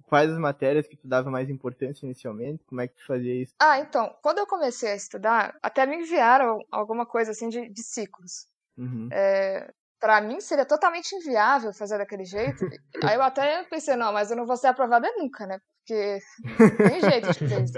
quais 0.08 0.32
as 0.32 0.38
matérias 0.38 0.88
que 0.88 0.96
tu 0.96 1.08
dava 1.08 1.30
mais 1.30 1.50
importância 1.50 2.06
inicialmente? 2.06 2.64
Como 2.66 2.80
é 2.80 2.88
que 2.88 2.96
tu 2.96 3.06
fazia 3.06 3.34
isso? 3.34 3.54
Ah, 3.60 3.80
então, 3.80 4.16
quando 4.22 4.38
eu 4.38 4.48
comecei 4.48 4.92
a 4.92 4.96
estudar, 4.96 5.58
até 5.62 5.86
me 5.86 5.98
enviaram 5.98 6.60
alguma 6.72 7.06
coisa 7.06 7.32
assim 7.32 7.50
de, 7.50 7.68
de 7.70 7.84
ciclos. 7.84 8.48
Uhum. 8.78 9.10
É, 9.12 9.72
para 10.06 10.22
mim 10.22 10.40
seria 10.40 10.66
totalmente 10.66 11.16
inviável 11.16 11.74
fazer 11.74 11.98
daquele 11.98 12.26
jeito. 12.26 12.64
Aí 13.04 13.16
eu 13.16 13.24
até 13.24 13.64
pensei, 13.64 13.96
não, 13.96 14.14
mas 14.14 14.30
eu 14.30 14.38
não 14.38 14.46
vou 14.46 14.56
ser 14.56 14.68
aprovada 14.68 15.12
nunca, 15.18 15.48
né? 15.48 15.60
porque 15.80 16.20
tem 16.78 17.02
jeito 17.02 17.32
de 17.32 17.40
fazer 17.40 17.64
isso. 17.64 17.74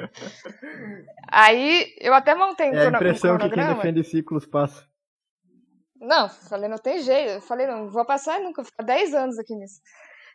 Aí 1.29 1.95
eu 2.01 2.13
até 2.13 2.35
montei 2.35 2.69
um, 2.69 2.73
é 2.73 2.87
a 2.87 2.89
impressão 2.89 3.35
um 3.35 3.37
cronograma. 3.37 3.75
que 3.75 3.81
quem 3.81 3.93
defende 3.93 4.09
ciclos 4.09 4.45
passa. 4.45 4.85
Não, 5.95 6.27
falei, 6.27 6.69
não 6.69 6.77
tem 6.77 7.01
jeito. 7.01 7.31
Eu 7.31 7.41
falei, 7.41 7.65
não, 7.65 7.89
vou 7.89 8.05
passar 8.05 8.41
nunca, 8.41 8.61
vou 8.61 8.69
ficar 8.69 8.83
10 8.83 9.13
anos 9.13 9.39
aqui 9.39 9.55
nisso. 9.55 9.79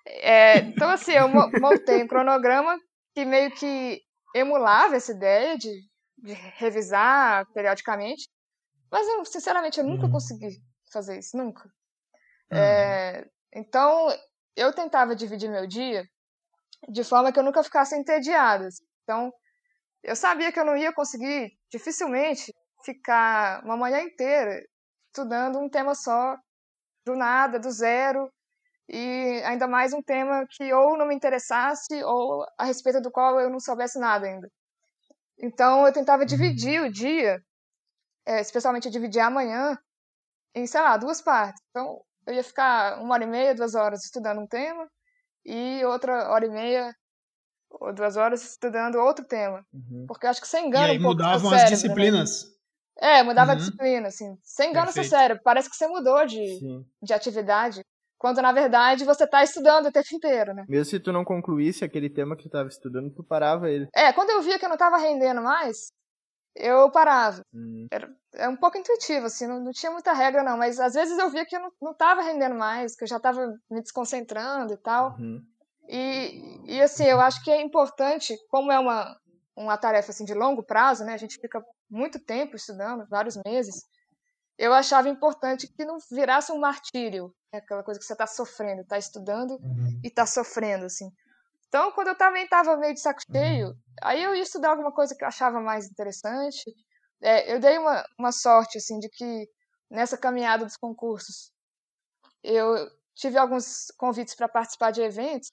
É, 0.07 0.61
então, 0.61 0.89
assim, 0.89 1.13
eu 1.13 1.29
montei 1.29 2.03
um 2.03 2.09
cronograma 2.09 2.79
que 3.15 3.25
meio 3.27 3.51
que 3.51 4.01
emulava 4.35 4.97
essa 4.97 5.13
ideia 5.13 5.59
de, 5.59 5.71
de 6.19 6.33
revisar 6.33 7.47
periodicamente, 7.53 8.27
mas, 8.91 9.07
eu, 9.09 9.25
sinceramente, 9.27 9.79
eu 9.79 9.85
nunca 9.85 10.07
uhum. 10.07 10.13
consegui 10.13 10.49
fazer 10.93 11.19
isso, 11.19 11.37
nunca. 11.37 11.71
Uhum. 12.53 12.59
É, 12.59 13.25
então, 13.55 14.09
eu 14.57 14.73
tentava 14.73 15.17
dividir 15.17 15.51
meu 15.51 15.67
dia 15.67 16.05
de 16.89 17.05
forma 17.05 17.33
que 17.33 17.39
eu 17.39 17.45
nunca 17.45 17.63
ficasse 17.63 17.97
entediada. 17.97 18.69
Então, 19.03 19.33
eu 20.03 20.17
sabia 20.17 20.53
que 20.53 20.59
eu 20.61 20.65
não 20.65 20.77
ia 20.77 20.93
conseguir, 20.93 21.53
dificilmente, 21.71 22.53
ficar 22.85 23.65
uma 23.65 23.77
manhã 23.77 24.01
inteira 24.01 24.61
estudando 25.09 25.59
um 25.59 25.69
tema 25.69 25.95
só, 25.95 26.37
do 27.07 27.15
nada, 27.15 27.59
do 27.59 27.71
zero, 27.71 28.31
e 28.89 29.43
ainda 29.45 29.67
mais 29.69 29.93
um 29.93 30.03
tema 30.03 30.47
que 30.51 30.73
ou 30.73 30.97
não 30.97 31.07
me 31.07 31.15
interessasse 31.15 32.03
ou 32.05 32.45
a 32.59 32.65
respeito 32.65 33.01
do 33.01 33.11
qual 33.11 33.41
eu 33.41 33.51
não 33.51 33.61
soubesse 33.61 33.99
nada 33.99 34.27
ainda. 34.27 34.49
Então, 35.39 35.87
eu 35.87 35.93
tentava 35.93 36.27
dividir 36.27 36.83
o 36.83 36.91
dia, 36.91 37.41
é, 38.27 38.41
especialmente 38.41 38.91
dividir 38.91 39.21
a 39.21 39.31
manhã, 39.31 39.77
em, 40.55 40.67
sei 40.67 40.81
lá, 40.81 40.97
duas 40.97 41.21
partes. 41.23 41.63
Então, 41.71 42.01
eu 42.27 42.35
ia 42.35 42.45
ficar 42.45 43.01
uma 43.01 43.15
hora 43.15 43.25
e 43.25 43.27
meia, 43.27 43.55
duas 43.55 43.75
horas 43.75 44.05
estudando 44.05 44.41
um 44.41 44.47
tema, 44.47 44.89
e 45.45 45.85
outra 45.85 46.31
hora 46.31 46.47
e 46.47 46.51
meia 46.51 46.95
ou 47.71 47.93
duas 47.93 48.17
horas 48.17 48.45
estudando 48.45 48.97
outro 48.97 49.25
tema. 49.25 49.65
Uhum. 49.73 50.05
Porque 50.07 50.27
eu 50.27 50.31
acho 50.31 50.41
que 50.41 50.47
você 50.47 50.61
engana 50.61 50.89
e 50.89 50.91
aí 50.93 50.99
um 50.99 51.03
pouco 51.03 51.17
mudavam 51.17 51.51
as 51.51 51.61
cérebro, 51.61 51.75
disciplinas. 51.75 52.45
Né? 52.45 53.19
É, 53.19 53.23
mudava 53.23 53.53
uhum. 53.53 53.57
a 53.57 53.59
disciplina, 53.59 54.09
assim. 54.09 54.37
Você 54.43 54.65
engana 54.65 54.87
Perfeito. 54.87 55.09
seu 55.09 55.19
cérebro, 55.19 55.43
parece 55.43 55.71
que 55.71 55.77
você 55.77 55.87
mudou 55.87 56.25
de, 56.27 56.61
de 57.03 57.13
atividade. 57.13 57.83
Quando, 58.19 58.41
na 58.41 58.53
verdade, 58.53 59.05
você 59.05 59.25
está 59.25 59.43
estudando 59.43 59.87
o 59.87 59.93
tempo 59.93 60.15
inteiro, 60.15 60.55
né? 60.55 60.65
Mesmo 60.69 60.85
se 60.85 61.01
tu 61.01 61.13
não 61.13 61.25
concluísse 61.25 61.85
aquele 61.85 62.09
tema 62.09 62.37
que 62.37 62.45
tu 62.45 62.47
estava 62.47 62.69
estudando, 62.69 63.13
tu 63.13 63.25
parava 63.25 63.69
ele. 63.69 63.89
É, 63.97 64.13
quando 64.13 64.31
eu 64.31 64.43
via 64.43 64.59
que 64.59 64.65
eu 64.65 64.69
não 64.69 64.77
estava 64.77 64.97
rendendo 64.97 65.43
mais, 65.43 65.91
eu 66.55 66.91
parava. 66.91 67.43
Uhum. 67.53 67.87
Era, 67.91 68.11
é 68.35 68.49
um 68.49 68.57
pouco 68.57 68.79
intuitivo, 68.79 69.27
assim, 69.27 69.47
não, 69.47 69.61
não, 69.61 69.73
tinha 69.73 69.91
muita 69.91 70.13
regra, 70.13 70.43
não. 70.43 70.57
Mas 70.57 70.79
às 70.79 70.95
vezes 70.95 71.19
eu 71.19 71.31
via 71.31 71.45
que 71.47 71.57
eu 71.57 71.61
não, 71.81 71.93
estava 71.93 72.23
rendendo 72.23 72.55
mais, 72.55 72.95
que 72.95 73.05
eu 73.05 73.09
já 73.09 73.17
estava 73.17 73.47
me 73.71 73.81
desconcentrando 73.81 74.75
e 74.75 74.77
tal. 74.77 75.17
Uhum. 75.19 75.43
E, 75.89 76.61
e, 76.65 76.81
assim, 76.81 77.05
eu 77.05 77.21
acho 77.21 77.43
que 77.43 77.51
é 77.51 77.61
importante, 77.61 78.37
como 78.49 78.71
é 78.71 78.79
uma, 78.79 79.17
uma 79.57 79.77
tarefa 79.77 80.11
assim, 80.11 80.25
de 80.25 80.35
longo 80.35 80.63
prazo, 80.63 81.05
né? 81.05 81.15
A 81.15 81.19
gente 81.19 81.39
fica 81.39 81.63
muito 81.91 82.19
tempo 82.19 82.57
estudando, 82.57 83.07
vários 83.09 83.37
meses. 83.45 83.85
Eu 84.59 84.73
achava 84.73 85.09
importante 85.09 85.67
que 85.67 85.85
não 85.85 85.99
virasse 86.11 86.53
um 86.53 86.59
martírio, 86.59 87.35
né? 87.53 87.59
aquela 87.59 87.83
coisa 87.83 87.99
que 87.99 88.07
você 88.07 88.13
está 88.13 88.27
sofrendo, 88.27 88.83
está 88.83 88.97
estudando 88.97 89.53
uhum. 89.53 90.01
e 90.03 90.09
está 90.09 90.25
sofrendo, 90.25 90.85
assim. 90.85 91.11
Então, 91.73 91.91
quando 91.93 92.09
eu 92.09 92.15
também 92.15 92.45
estava 92.45 92.77
meio 92.77 92.93
de 92.93 93.01
saco 93.01 93.23
cheio, 93.33 93.69
uhum. 93.69 93.75
aí 94.03 94.23
eu 94.23 94.35
ia 94.35 94.43
estudar 94.43 94.73
alguma 94.73 94.93
coisa 94.93 95.15
que 95.17 95.25
eu 95.25 95.29
achava 95.29 95.59
mais 95.59 95.87
interessante. 95.87 96.63
É, 97.23 97.55
eu 97.55 97.59
dei 97.59 97.79
uma, 97.79 98.05
uma 98.19 98.31
sorte, 98.31 98.77
assim, 98.77 98.99
de 98.99 99.09
que 99.09 99.49
nessa 99.91 100.19
caminhada 100.19 100.67
dos 100.67 100.77
concursos 100.77 101.51
eu 102.43 102.77
tive 103.15 103.39
alguns 103.39 103.87
convites 103.97 104.35
para 104.35 104.49
participar 104.49 104.91
de 104.91 105.01
eventos 105.01 105.51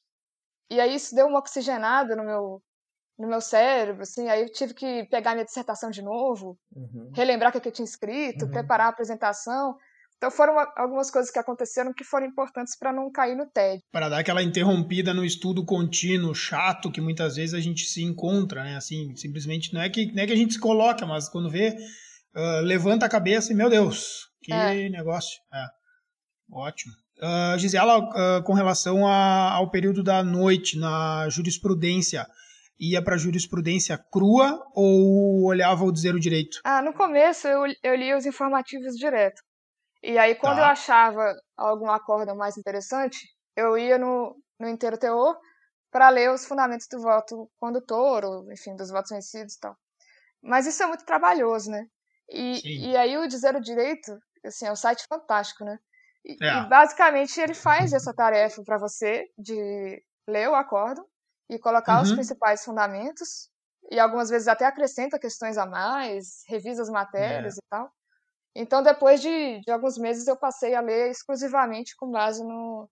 e 0.70 0.80
aí 0.80 0.96
isso 0.96 1.16
deu 1.16 1.28
uma 1.28 1.40
oxigenada 1.40 2.16
no 2.16 2.24
meu 2.24 2.62
no 3.18 3.28
meu 3.28 3.42
cérebro, 3.42 4.04
assim, 4.04 4.30
aí 4.30 4.44
eu 4.44 4.50
tive 4.50 4.74
que 4.74 5.04
pegar 5.10 5.34
minha 5.34 5.44
dissertação 5.44 5.90
de 5.90 6.02
novo, 6.02 6.58
uhum. 6.74 7.12
relembrar 7.14 7.50
o 7.50 7.62
que 7.62 7.68
eu 7.68 7.72
tinha 7.72 7.84
escrito, 7.84 8.46
uhum. 8.46 8.52
preparar 8.52 8.88
a 8.88 8.90
apresentação. 8.92 9.78
Então 10.20 10.30
foram 10.30 10.54
algumas 10.76 11.10
coisas 11.10 11.32
que 11.32 11.40
aconteceram 11.40 11.94
que 11.94 12.04
foram 12.04 12.28
importantes 12.28 12.78
para 12.78 12.92
não 12.92 13.10
cair 13.10 13.38
no 13.38 13.50
tédio. 13.50 13.82
Para 13.90 14.10
dar 14.10 14.20
aquela 14.20 14.44
interrompida 14.44 15.14
no 15.14 15.24
estudo 15.24 15.66
contínuo, 15.66 16.36
chato, 16.36 16.92
que 16.92 17.00
muitas 17.00 17.38
vezes 17.38 17.54
a 17.54 17.60
gente 17.62 17.86
se 17.86 18.04
encontra, 18.04 18.62
né? 18.66 18.76
Assim, 18.76 19.16
simplesmente 19.16 19.74
não 19.74 19.82
é 19.82 19.90
que, 19.90 20.12
não 20.12 20.22
é 20.22 20.28
que 20.28 20.34
a 20.34 20.36
gente 20.36 20.56
se 20.56 20.60
coloca, 20.60 21.06
mas 21.06 21.30
quando 21.30 21.50
vê, 21.50 21.74
uh, 22.36 22.62
levanta 22.64 23.06
a 23.06 23.10
cabeça 23.10 23.54
e, 23.54 23.56
meu 23.56 23.70
Deus, 23.70 24.28
que 24.44 24.52
é. 24.52 24.90
negócio. 24.90 25.40
É. 25.54 25.66
Ótimo. 26.52 26.92
Uh, 27.20 27.58
Gisela, 27.58 28.00
uh, 28.00 28.44
com 28.44 28.52
relação 28.52 29.08
a, 29.08 29.54
ao 29.54 29.72
período 29.72 30.04
da 30.04 30.22
noite 30.22 30.78
na 30.78 31.30
jurisprudência, 31.30 32.28
ia 32.78 33.02
para 33.02 33.18
jurisprudência 33.18 33.98
crua 34.12 34.62
ou 34.76 35.46
olhava 35.46 35.86
o 35.86 35.92
dizer 35.94 36.14
o 36.14 36.20
direito? 36.20 36.60
Ah, 36.66 36.82
no 36.82 36.94
começo 36.94 37.48
eu, 37.48 37.64
eu 37.82 37.96
lia 37.96 38.18
os 38.18 38.26
informativos 38.26 38.96
direto. 38.96 39.42
E 40.02 40.18
aí, 40.18 40.36
quando 40.36 40.58
tá. 40.58 40.62
eu 40.62 40.66
achava 40.66 41.36
algum 41.58 41.90
acordo 41.90 42.36
mais 42.36 42.58
interessante, 42.58 43.18
eu 43.56 43.78
ia 43.78 43.98
no, 43.98 44.36
no 44.60 44.70
inteiro 44.70 44.98
teor 44.98 45.38
para 45.92 46.10
ler 46.10 46.32
os 46.32 46.46
fundamentos 46.46 46.88
do 46.90 47.02
voto 47.02 47.50
condutor, 47.60 48.24
ou, 48.24 48.52
enfim, 48.52 48.76
dos 48.76 48.90
votos 48.90 49.12
vencidos 49.12 49.56
e 49.56 49.60
tal. 49.60 49.76
Mas 50.42 50.66
isso 50.66 50.82
é 50.82 50.86
muito 50.86 51.06
trabalhoso, 51.06 51.70
né? 51.70 51.86
E, 52.30 52.92
e 52.92 52.98
aí 52.98 53.18
o 53.18 53.28
Dizer 53.28 53.56
o 53.56 53.62
Direito, 53.62 54.18
assim, 54.46 54.68
é 54.68 54.72
um 54.72 54.76
site 54.76 55.04
fantástico, 55.10 55.66
né? 55.66 55.78
E, 56.24 56.38
é. 56.42 56.60
e 56.60 56.70
basicamente 56.70 57.40
ele 57.40 57.54
faz 57.54 57.92
essa 57.92 58.14
tarefa 58.14 58.62
para 58.64 58.78
você 58.78 59.26
de 59.38 60.04
ler 60.28 60.50
o 60.50 60.56
acordo 60.56 61.04
e 61.50 61.58
colocar 61.58 61.98
uhum. 61.98 62.04
os 62.04 62.12
principais 62.12 62.64
fundamentos 62.64 63.50
e 63.92 64.00
algumas 64.00 64.30
vezes 64.30 64.48
até 64.48 64.66
acrescenta 64.66 65.18
questões 65.18 65.58
a 65.58 65.66
mais, 65.66 66.44
revisa 66.48 66.84
as 66.84 66.90
matérias 66.90 67.56
é. 67.56 67.58
e 67.58 67.62
tal. 67.70 67.92
Então, 68.56 68.82
depois 68.82 69.22
de, 69.22 69.62
de 69.62 69.72
alguns 69.72 69.98
meses, 69.98 70.28
eu 70.28 70.36
passei 70.36 70.76
a 70.76 70.82
ler 70.82 71.10
exclusivamente 71.10 71.96
com 71.96 72.10
base 72.10 72.44
no, 72.44 72.90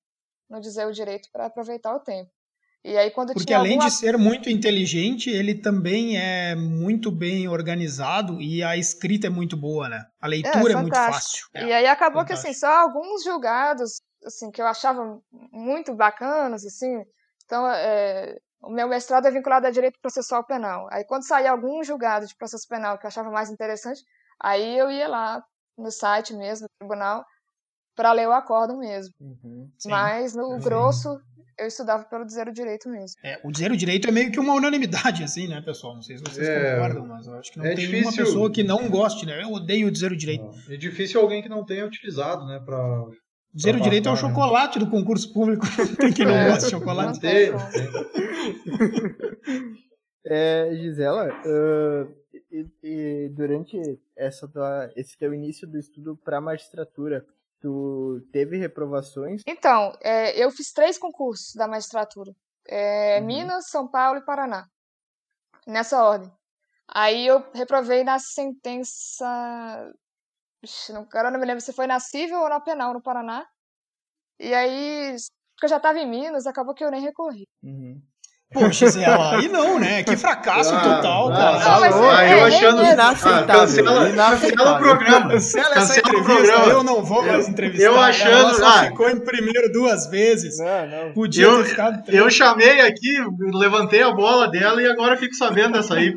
no 0.50 0.60
dizer 0.60 0.86
o 0.88 0.92
direito 0.92 1.30
para 1.32 1.48
aproveitar 1.48 1.96
o 1.96 2.00
tempo. 2.00 2.30
E 2.84 2.96
aí, 2.96 3.12
quando 3.12 3.34
Porque 3.34 3.54
além 3.54 3.74
alguma... 3.74 3.90
de 3.90 3.96
ser 3.96 4.18
muito 4.18 4.50
inteligente, 4.50 5.30
ele 5.30 5.56
também 5.56 6.18
é 6.18 6.56
muito 6.56 7.12
bem 7.12 7.48
organizado 7.48 8.42
e 8.42 8.64
a 8.64 8.78
escrita 8.78 9.28
é 9.28 9.30
muito 9.30 9.58
boa, 9.58 9.90
né? 9.90 10.06
A 10.22 10.28
leitura 10.28 10.70
é, 10.70 10.74
é 10.74 10.82
muito 10.82 10.96
fácil. 10.96 11.48
E 11.54 11.74
aí 11.74 11.86
acabou 11.86 12.22
fantástico. 12.22 12.44
que 12.44 12.50
assim, 12.50 12.60
só 12.60 12.68
alguns 12.68 13.24
julgados 13.24 14.00
assim 14.26 14.50
que 14.52 14.62
eu 14.62 14.68
achava 14.68 15.20
muito 15.52 15.94
bacanas, 15.94 16.66
assim. 16.66 17.04
Então, 17.44 17.68
é, 17.68 18.38
o 18.62 18.70
meu 18.70 18.88
mestrado 18.88 19.28
é 19.28 19.32
vinculado 19.32 19.68
a 19.68 19.72
direito 19.72 20.00
processual 20.02 20.46
penal. 20.46 20.88
Aí 20.92 21.04
quando 21.04 21.28
saía 21.28 21.52
algum 21.52 21.84
julgado 21.84 22.26
de 22.26 22.36
processo 22.36 22.68
penal 22.68 22.98
que 22.98 23.06
eu 23.06 23.10
achava 23.10 23.30
mais 23.30 23.50
interessante, 23.50 24.02
aí 24.42 24.78
eu 24.78 24.90
ia 24.92 25.08
lá 25.08 25.44
no 25.78 25.92
site 25.92 26.34
mesmo, 26.34 26.68
do 26.68 26.72
tribunal, 26.80 27.26
para 27.96 28.14
ler 28.14 28.28
o 28.28 28.32
acórdão 28.32 28.78
mesmo. 28.78 29.14
Uhum, 29.20 29.70
Mas 29.86 30.36
no 30.36 30.50
uhum. 30.50 30.60
grosso 30.60 31.20
eu 31.58 31.66
estudava 31.66 32.04
pelo 32.06 32.24
dizer 32.24 32.48
o 32.48 32.54
direito 32.54 32.88
mesmo. 32.88 33.18
É, 33.24 33.40
o 33.44 33.52
dizer 33.52 33.72
o 33.72 33.78
direito 33.78 34.08
é 34.08 34.12
meio 34.12 34.32
que 34.32 34.40
uma 34.40 34.54
unanimidade, 34.54 35.24
assim, 35.24 35.48
né, 35.48 35.60
pessoal? 35.62 35.96
Não 35.96 36.04
sei 36.04 36.18
se 36.18 36.24
vocês 36.24 36.48
é, 36.48 36.76
concordam, 36.76 37.08
mas 37.08 37.26
eu 37.26 37.34
acho 37.34 37.52
que 37.52 37.58
não 37.58 37.66
é 37.66 37.70
tem 37.70 37.86
difícil... 37.86 38.10
uma 38.10 38.16
pessoa 38.16 38.52
que 38.52 38.64
não 38.64 38.88
goste, 38.90 39.26
né? 39.26 39.42
Eu 39.42 39.52
odeio 39.52 39.88
o 39.88 39.92
dizer 39.92 40.12
o 40.12 40.18
direito. 40.18 40.48
É 40.70 40.78
difícil 40.78 41.20
alguém 41.20 41.42
que 41.42 41.50
não 41.50 41.66
tenha 41.66 41.86
utilizado, 41.86 42.46
né, 42.46 42.62
pra... 42.64 42.78
Dizer 43.54 43.76
o 43.76 43.82
direito 43.82 44.08
é 44.08 44.12
o 44.12 44.14
né? 44.14 44.20
chocolate 44.20 44.78
do 44.78 44.88
concurso 44.88 45.34
público. 45.34 45.66
tem 45.98 46.14
que 46.14 46.24
não 46.24 46.36
é, 46.36 46.50
gosta 46.50 46.66
de 46.66 46.72
chocolate. 46.72 47.20
Tem. 47.20 47.50
é, 50.28 50.76
Gisela, 50.76 51.28
uh, 51.28 52.08
e, 52.52 52.66
e, 52.84 53.30
durante 53.30 54.00
essa 54.16 54.48
tua, 54.48 54.92
esse 54.96 55.18
teu 55.18 55.34
início 55.34 55.68
do 55.68 55.78
estudo 55.78 56.16
para 56.16 56.42
magistratura, 56.42 57.26
Tu 57.60 58.22
teve 58.32 58.58
reprovações? 58.58 59.42
Então, 59.48 59.92
é, 60.02 60.38
eu 60.38 60.52
fiz 60.52 60.72
três 60.72 60.98
concursos 60.98 61.56
da 61.56 61.68
magistratura. 61.68 62.32
É, 62.68 63.20
uhum. 63.20 63.26
Minas, 63.26 63.70
São 63.70 63.88
Paulo 63.88 64.20
e 64.20 64.26
Paraná. 64.26 64.68
Nessa 65.66 66.04
ordem. 66.04 66.32
Aí 66.88 67.26
eu 67.26 67.44
reprovei 67.54 68.04
na 68.04 68.20
sentença. 68.20 69.92
Ixi, 70.64 70.94
não, 70.94 71.02
agora 71.02 71.32
não 71.32 71.40
me 71.40 71.46
lembro 71.46 71.62
se 71.62 71.74
foi 71.74 71.88
na 71.88 72.00
civil 72.00 72.40
ou 72.40 72.50
na 72.50 72.60
penal 72.60 72.94
no 72.94 73.02
Paraná. 73.02 73.46
E 74.40 74.54
aí, 74.54 75.16
porque 75.56 75.66
eu 75.66 75.70
já 75.70 75.78
estava 75.78 76.00
em 76.00 76.08
Minas, 76.08 76.46
acabou 76.46 76.76
que 76.76 76.84
eu 76.84 76.92
nem 76.92 77.02
recorri. 77.02 77.48
Uhum. 77.64 78.02
Poxa, 78.54 78.88
Zela, 78.88 79.36
aí 79.36 79.50
não, 79.50 79.78
né? 79.78 80.04
Que 80.04 80.16
fracasso 80.16 80.74
ah, 80.74 80.80
total, 80.80 81.30
cara. 81.30 81.60
Não, 81.60 81.80
mas 81.82 81.96
ah, 81.96 82.24
é, 82.24 82.34
eu 82.34 82.46
achando. 82.46 82.82
É 82.82 82.94
inaceitável. 82.94 83.44
Ah, 83.44 83.60
cancela, 83.60 84.16
cancela 84.16 84.72
o 84.72 84.78
programa. 84.78 85.30
Cancela, 85.32 85.76
essa 85.76 86.00
entrevista, 86.00 86.70
eu 86.70 86.84
não 86.84 87.04
vou 87.04 87.26
mais 87.26 87.50
entrevistar. 87.50 87.86
Eu 87.86 88.00
achando. 88.00 88.32
Ela 88.32 88.54
só 88.54 88.68
ah, 88.68 88.84
ficou 88.86 89.10
em 89.10 89.20
primeiro 89.20 89.70
duas 89.74 90.08
vezes. 90.10 90.60
Não, 90.60 90.88
não. 90.88 91.14
Podia 91.14 91.44
eu, 91.44 91.58
ter 91.58 91.70
ficado. 91.70 92.04
Três. 92.06 92.22
Eu 92.22 92.30
chamei 92.30 92.80
aqui, 92.80 93.18
levantei 93.54 94.02
a 94.02 94.12
bola 94.12 94.50
dela 94.50 94.82
e 94.82 94.88
agora 94.88 95.18
fico 95.18 95.36
sabendo 95.36 95.74
dessa 95.74 95.96
aí. 95.96 96.16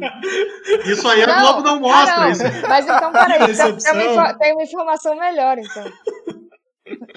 Isso 0.87 1.09
aí 1.09 1.27
não, 1.27 1.35
a 1.35 1.41
Globo 1.41 1.63
não 1.63 1.81
mostra. 1.81 2.15
Ah, 2.15 2.21
não. 2.21 2.31
Isso. 2.31 2.45
Mas 2.69 2.85
então, 2.85 3.11
peraí, 3.11 3.51
então, 3.51 3.77
tem, 3.77 4.09
uma, 4.09 4.39
tem 4.39 4.53
uma 4.53 4.63
informação 4.63 5.17
melhor, 5.17 5.59
então. 5.59 5.85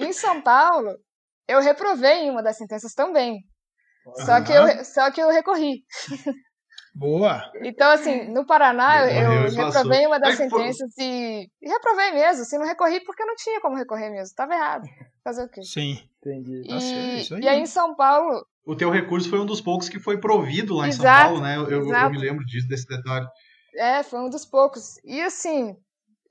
Em 0.00 0.12
São 0.12 0.40
Paulo, 0.40 0.90
eu 1.48 1.60
reprovei 1.60 2.24
em 2.24 2.30
uma 2.30 2.42
das 2.42 2.56
sentenças 2.56 2.94
também. 2.94 3.38
Só, 4.24 4.42
que 4.42 4.52
eu, 4.52 4.84
só 4.84 5.10
que 5.10 5.20
eu 5.20 5.30
recorri. 5.30 5.82
Boa! 6.94 7.50
Então, 7.62 7.90
assim, 7.90 8.32
no 8.32 8.46
Paraná, 8.46 9.04
eu, 9.10 9.32
eu 9.32 9.50
reprovei 9.50 10.06
uma 10.06 10.20
das 10.20 10.36
sentenças 10.36 10.96
e, 10.96 11.50
e, 11.60 11.68
reprovei 11.68 12.12
mesmo. 12.12 12.42
Assim, 12.42 12.56
não 12.56 12.66
recorri 12.66 13.00
porque 13.04 13.24
não 13.24 13.34
tinha 13.34 13.60
como 13.60 13.76
recorrer 13.76 14.10
mesmo. 14.10 14.26
Estava 14.26 14.54
errado. 14.54 14.84
Fazer 15.24 15.44
o 15.44 15.48
quê? 15.48 15.62
Sim. 15.62 15.98
Entendi. 16.20 16.62
E, 16.64 16.72
Nossa, 16.72 16.86
é 16.86 17.36
aí. 17.36 17.42
e 17.42 17.48
aí, 17.48 17.60
em 17.60 17.66
São 17.66 17.96
Paulo. 17.96 18.46
O 18.64 18.76
teu 18.76 18.90
recurso 18.90 19.28
foi 19.28 19.40
um 19.40 19.46
dos 19.46 19.60
poucos 19.60 19.88
que 19.88 19.98
foi 19.98 20.20
provido 20.20 20.74
lá 20.74 20.86
em 20.86 20.90
exato, 20.90 21.18
São 21.18 21.26
Paulo, 21.26 21.40
né? 21.42 21.56
Eu, 21.56 21.68
eu, 21.68 21.92
eu, 21.92 22.10
me 22.10 22.18
lembro 22.18 22.44
disso, 22.44 22.68
desse 22.68 22.86
detalhe. 22.86 23.26
É, 23.76 24.02
foi 24.04 24.20
um 24.20 24.30
dos 24.30 24.46
poucos. 24.46 24.96
E 25.04 25.20
assim, 25.20 25.76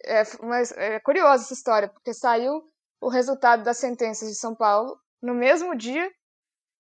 é, 0.06 0.24
mas 0.42 0.72
é 0.72 1.00
curiosa 1.02 1.44
essa 1.44 1.54
história, 1.54 1.90
porque 1.90 2.14
saiu 2.14 2.64
o 3.02 3.10
resultado 3.10 3.64
das 3.64 3.78
sentenças 3.78 4.30
de 4.30 4.36
São 4.36 4.56
Paulo 4.56 4.98
no 5.22 5.34
mesmo 5.34 5.76
dia 5.76 6.10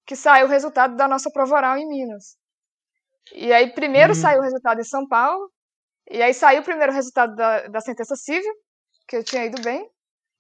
que 0.05 0.15
saiu 0.15 0.47
o 0.47 0.49
resultado 0.49 0.95
da 0.95 1.07
nossa 1.07 1.29
prova 1.31 1.55
oral 1.55 1.77
em 1.77 1.87
Minas. 1.87 2.35
E 3.33 3.53
aí, 3.53 3.71
primeiro 3.73 4.13
uhum. 4.13 4.19
saiu 4.19 4.39
o 4.39 4.43
resultado 4.43 4.79
em 4.79 4.83
São 4.83 5.07
Paulo, 5.07 5.49
e 6.09 6.21
aí 6.21 6.33
saiu 6.33 6.61
o 6.61 6.65
primeiro 6.65 6.91
resultado 6.91 7.35
da, 7.35 7.67
da 7.67 7.81
sentença 7.81 8.15
civil, 8.15 8.53
que 9.07 9.15
eu 9.15 9.23
tinha 9.23 9.45
ido 9.45 9.61
bem, 9.61 9.89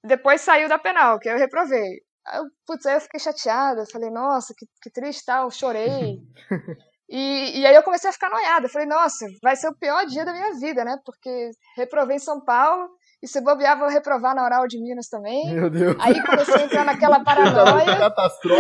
depois 0.03 0.41
saiu 0.41 0.67
da 0.67 0.77
penal, 0.77 1.17
que 1.19 1.29
eu 1.29 1.37
reprovei. 1.37 2.01
Aí, 2.25 2.41
putz, 2.65 2.85
aí 2.85 2.95
eu 2.95 3.01
fiquei 3.01 3.19
chateada, 3.19 3.85
falei, 3.91 4.09
nossa, 4.09 4.53
que, 4.57 4.65
que 4.81 4.91
triste 4.91 5.23
tal, 5.25 5.49
chorei. 5.49 6.19
e, 7.09 7.59
e 7.59 7.65
aí 7.65 7.75
eu 7.75 7.83
comecei 7.83 8.09
a 8.09 8.13
ficar 8.13 8.29
noiada, 8.29 8.69
falei, 8.69 8.87
nossa, 8.87 9.25
vai 9.41 9.55
ser 9.55 9.69
o 9.69 9.77
pior 9.77 10.05
dia 10.05 10.25
da 10.25 10.33
minha 10.33 10.53
vida, 10.59 10.83
né? 10.83 10.97
Porque 11.05 11.51
reprovei 11.75 12.17
em 12.17 12.19
São 12.19 12.43
Paulo, 12.43 12.89
e 13.23 13.27
se 13.27 13.39
bobear, 13.39 13.79
vou 13.79 13.87
reprovar 13.87 14.35
na 14.35 14.43
oral 14.43 14.67
de 14.67 14.77
Minas 14.77 15.07
também. 15.07 15.55
Meu 15.55 15.69
Deus. 15.69 15.95
Aí 15.97 16.21
comecei 16.25 16.55
a 16.55 16.65
entrar 16.65 16.83
naquela 16.83 17.23
paranoia. 17.23 18.13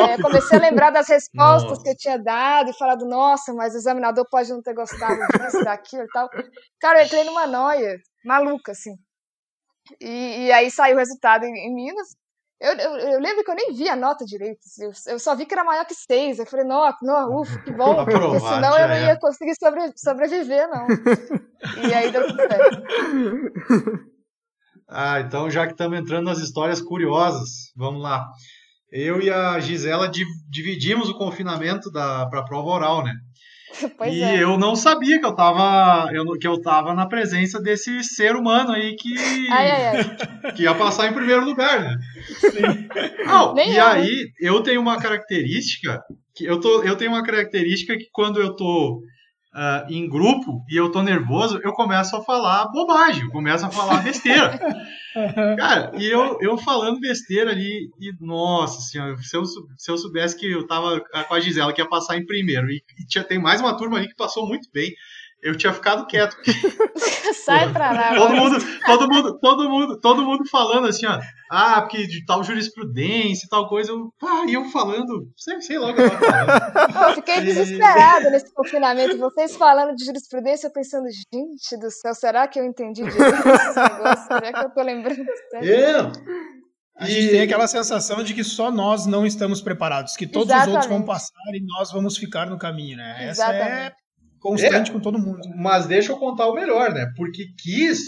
é, 0.09 0.21
comecei 0.21 0.57
a 0.57 0.61
lembrar 0.61 0.89
das 0.89 1.09
respostas 1.09 1.69
nossa. 1.69 1.83
que 1.83 1.89
eu 1.89 1.97
tinha 1.97 2.17
dado 2.17 2.69
e 2.69 2.77
falado, 2.77 3.05
nossa, 3.05 3.53
mas 3.53 3.73
o 3.73 3.77
examinador 3.77 4.25
pode 4.31 4.49
não 4.53 4.61
ter 4.61 4.73
gostado 4.73 5.19
disso, 5.37 5.61
daquilo 5.65 6.03
e 6.03 6.07
tal. 6.13 6.29
Cara, 6.79 7.01
eu 7.01 7.05
entrei 7.05 7.25
numa 7.25 7.45
noia 7.45 7.97
maluca, 8.23 8.71
assim. 8.71 8.95
E, 9.99 10.45
e 10.45 10.51
aí 10.53 10.71
saiu 10.71 10.95
o 10.95 10.99
resultado 10.99 11.43
em, 11.43 11.67
em 11.67 11.75
Minas. 11.75 12.15
Eu, 12.61 12.71
eu, 12.77 12.95
eu, 12.95 13.19
lembro 13.19 13.43
que 13.43 13.51
eu 13.51 13.55
nem 13.55 13.73
vi 13.73 13.89
a 13.89 13.97
nota 13.97 14.23
direito. 14.23 14.61
Assim, 14.65 14.85
eu, 14.85 14.91
eu 15.07 15.19
só 15.19 15.35
vi 15.35 15.45
que 15.45 15.53
era 15.53 15.65
maior 15.65 15.85
que 15.85 15.93
seis. 15.93 16.39
Eu 16.39 16.45
falei, 16.45 16.65
não, 16.65 16.89
não, 17.01 17.41
ufa, 17.41 17.59
que 17.63 17.71
bom. 17.73 17.99
Aprovado, 17.99 18.31
porque 18.31 18.47
senão 18.47 18.79
eu 18.79 18.87
não 18.87 18.95
ia 18.95 19.19
conseguir 19.19 19.55
sobre, 19.55 19.91
sobreviver, 19.97 20.69
não. 20.69 20.87
E 21.85 21.93
aí 21.93 22.11
deu 22.11 22.27
tudo 22.27 22.41
certo. 22.41 24.12
Ah, 24.93 25.19
então 25.19 25.49
já 25.49 25.65
que 25.65 25.73
estamos 25.73 25.97
entrando 25.97 26.25
nas 26.25 26.37
histórias 26.37 26.79
curiosas, 26.79 27.71
vamos 27.75 28.01
lá. 28.01 28.25
Eu 28.91 29.19
e 29.19 29.29
a 29.29 29.59
Gisela 29.59 30.09
dividimos 30.49 31.09
o 31.09 31.17
confinamento 31.17 31.91
para 31.91 32.39
a 32.39 32.45
prova 32.45 32.69
oral, 32.69 33.03
né? 33.03 33.13
Pois 33.97 34.13
e 34.13 34.21
é. 34.21 34.43
eu 34.43 34.55
não 34.55 34.75
sabia 34.75 35.19
que 35.19 35.25
eu 35.25 35.31
estava 35.31 36.07
eu, 36.13 36.25
que 36.39 36.47
eu 36.47 36.61
tava 36.61 36.93
na 36.93 37.07
presença 37.07 37.59
desse 37.59 38.03
ser 38.03 38.35
humano 38.35 38.71
aí 38.71 38.95
que, 38.95 39.17
ai, 39.49 39.71
ai, 39.71 39.85
ai. 39.87 40.53
que 40.53 40.61
ia 40.61 40.75
passar 40.75 41.07
em 41.07 41.13
primeiro 41.13 41.43
lugar, 41.43 41.81
né? 41.81 41.97
Não, 43.25 43.57
e 43.57 43.75
eu. 43.75 43.83
aí 43.83 44.31
eu 44.39 44.61
tenho 44.61 44.79
uma 44.79 44.99
característica 44.99 45.99
que 46.35 46.45
eu, 46.45 46.59
tô, 46.59 46.83
eu 46.83 46.95
tenho 46.95 47.09
uma 47.09 47.23
característica 47.23 47.97
que 47.97 48.09
quando 48.11 48.39
eu 48.39 48.55
tô 48.55 49.01
uh, 49.53 49.91
em 49.91 50.09
grupo 50.09 50.63
e 50.69 50.75
eu 50.75 50.91
tô 50.91 51.01
nervoso, 51.01 51.59
eu 51.63 51.73
começo 51.73 52.15
a 52.15 52.23
falar 52.23 52.67
bobagem, 52.71 53.23
eu 53.23 53.31
começo 53.31 53.65
a 53.65 53.69
falar 53.69 54.03
besteira. 54.03 54.59
Cara, 55.57 55.91
e 55.95 56.05
eu, 56.07 56.37
eu 56.41 56.57
falando 56.57 56.99
besteira 56.99 57.51
ali, 57.51 57.89
e 57.99 58.11
nossa 58.19 58.81
senhora, 58.81 59.15
se 59.17 59.37
eu, 59.37 59.45
se 59.45 59.91
eu 59.91 59.97
soubesse 59.97 60.35
que 60.35 60.51
eu 60.51 60.65
tava 60.65 60.99
com 61.27 61.33
a 61.35 61.39
Gisela 61.39 61.71
que 61.71 61.81
ia 61.81 61.87
passar 61.87 62.17
em 62.17 62.25
primeiro, 62.25 62.69
e, 62.71 62.83
e 62.99 63.05
tinha, 63.05 63.23
tem 63.23 63.39
mais 63.39 63.61
uma 63.61 63.77
turma 63.77 63.97
ali 63.97 64.07
que 64.07 64.15
passou 64.15 64.47
muito 64.47 64.67
bem 64.73 64.91
eu 65.43 65.57
tinha 65.57 65.73
ficado 65.73 66.07
quieto. 66.07 66.35
Sai 67.45 67.71
pra 67.71 67.91
lá. 67.91 68.15
Todo 68.15 68.35
mundo, 68.35 68.57
todo 68.85 69.09
mundo, 69.09 69.39
todo 69.39 69.69
mundo, 69.69 69.99
todo 69.99 70.25
mundo 70.25 70.49
falando 70.49 70.87
assim, 70.87 71.05
ó. 71.05 71.19
Ah, 71.51 71.81
porque 71.81 72.07
de 72.07 72.25
tal 72.25 72.43
jurisprudência 72.43 73.45
e 73.45 73.49
tal 73.49 73.67
coisa. 73.67 73.91
Eu, 73.91 74.09
pá, 74.19 74.45
e 74.47 74.53
eu 74.53 74.65
falando, 74.65 75.27
sei, 75.35 75.61
sei 75.61 75.77
lá 75.77 75.91
o 75.91 75.95
que 75.95 76.01
eu 76.01 76.09
falando. 76.09 77.09
Eu 77.09 77.15
fiquei 77.15 77.41
desesperado 77.41 78.29
nesse 78.29 78.53
confinamento. 78.53 79.17
Vocês 79.17 79.55
falando 79.55 79.95
de 79.95 80.05
jurisprudência, 80.05 80.67
eu 80.67 80.71
pensando, 80.71 81.05
gente 81.09 81.77
do 81.77 81.91
céu, 81.91 82.15
será 82.15 82.47
que 82.47 82.59
eu 82.59 82.65
entendi 82.65 83.03
direito 83.03 83.47
esse 83.47 83.79
negócio? 83.79 84.27
Será 84.27 84.53
que 84.53 84.65
eu 84.65 84.69
tô 84.69 84.81
lembrando? 84.81 85.25
É. 85.55 86.53
A 86.95 87.07
gente 87.07 87.31
tem 87.31 87.41
aquela 87.41 87.67
sensação 87.67 88.23
de 88.23 88.33
que 88.33 88.43
só 88.43 88.71
nós 88.71 89.05
não 89.05 89.25
estamos 89.25 89.61
preparados, 89.61 90.15
que 90.15 90.27
todos 90.27 90.49
Exatamente. 90.49 90.69
os 90.69 90.75
outros 90.75 90.91
vão 90.91 91.05
passar 91.05 91.53
e 91.53 91.65
nós 91.65 91.91
vamos 91.91 92.17
ficar 92.17 92.45
no 92.45 92.57
caminho, 92.57 92.97
né? 92.97 93.29
Exatamente. 93.29 93.63
Essa 93.63 93.87
é 93.87 94.02
constante 94.43 94.91
é, 94.91 94.93
com 94.93 94.99
todo 94.99 95.17
mundo. 95.17 95.39
Mas 95.57 95.87
deixa 95.87 96.11
eu 96.11 96.17
contar 96.17 96.47
o 96.47 96.53
melhor, 96.53 96.93
né? 96.93 97.07
Porque 97.17 97.45
quis 97.57 97.99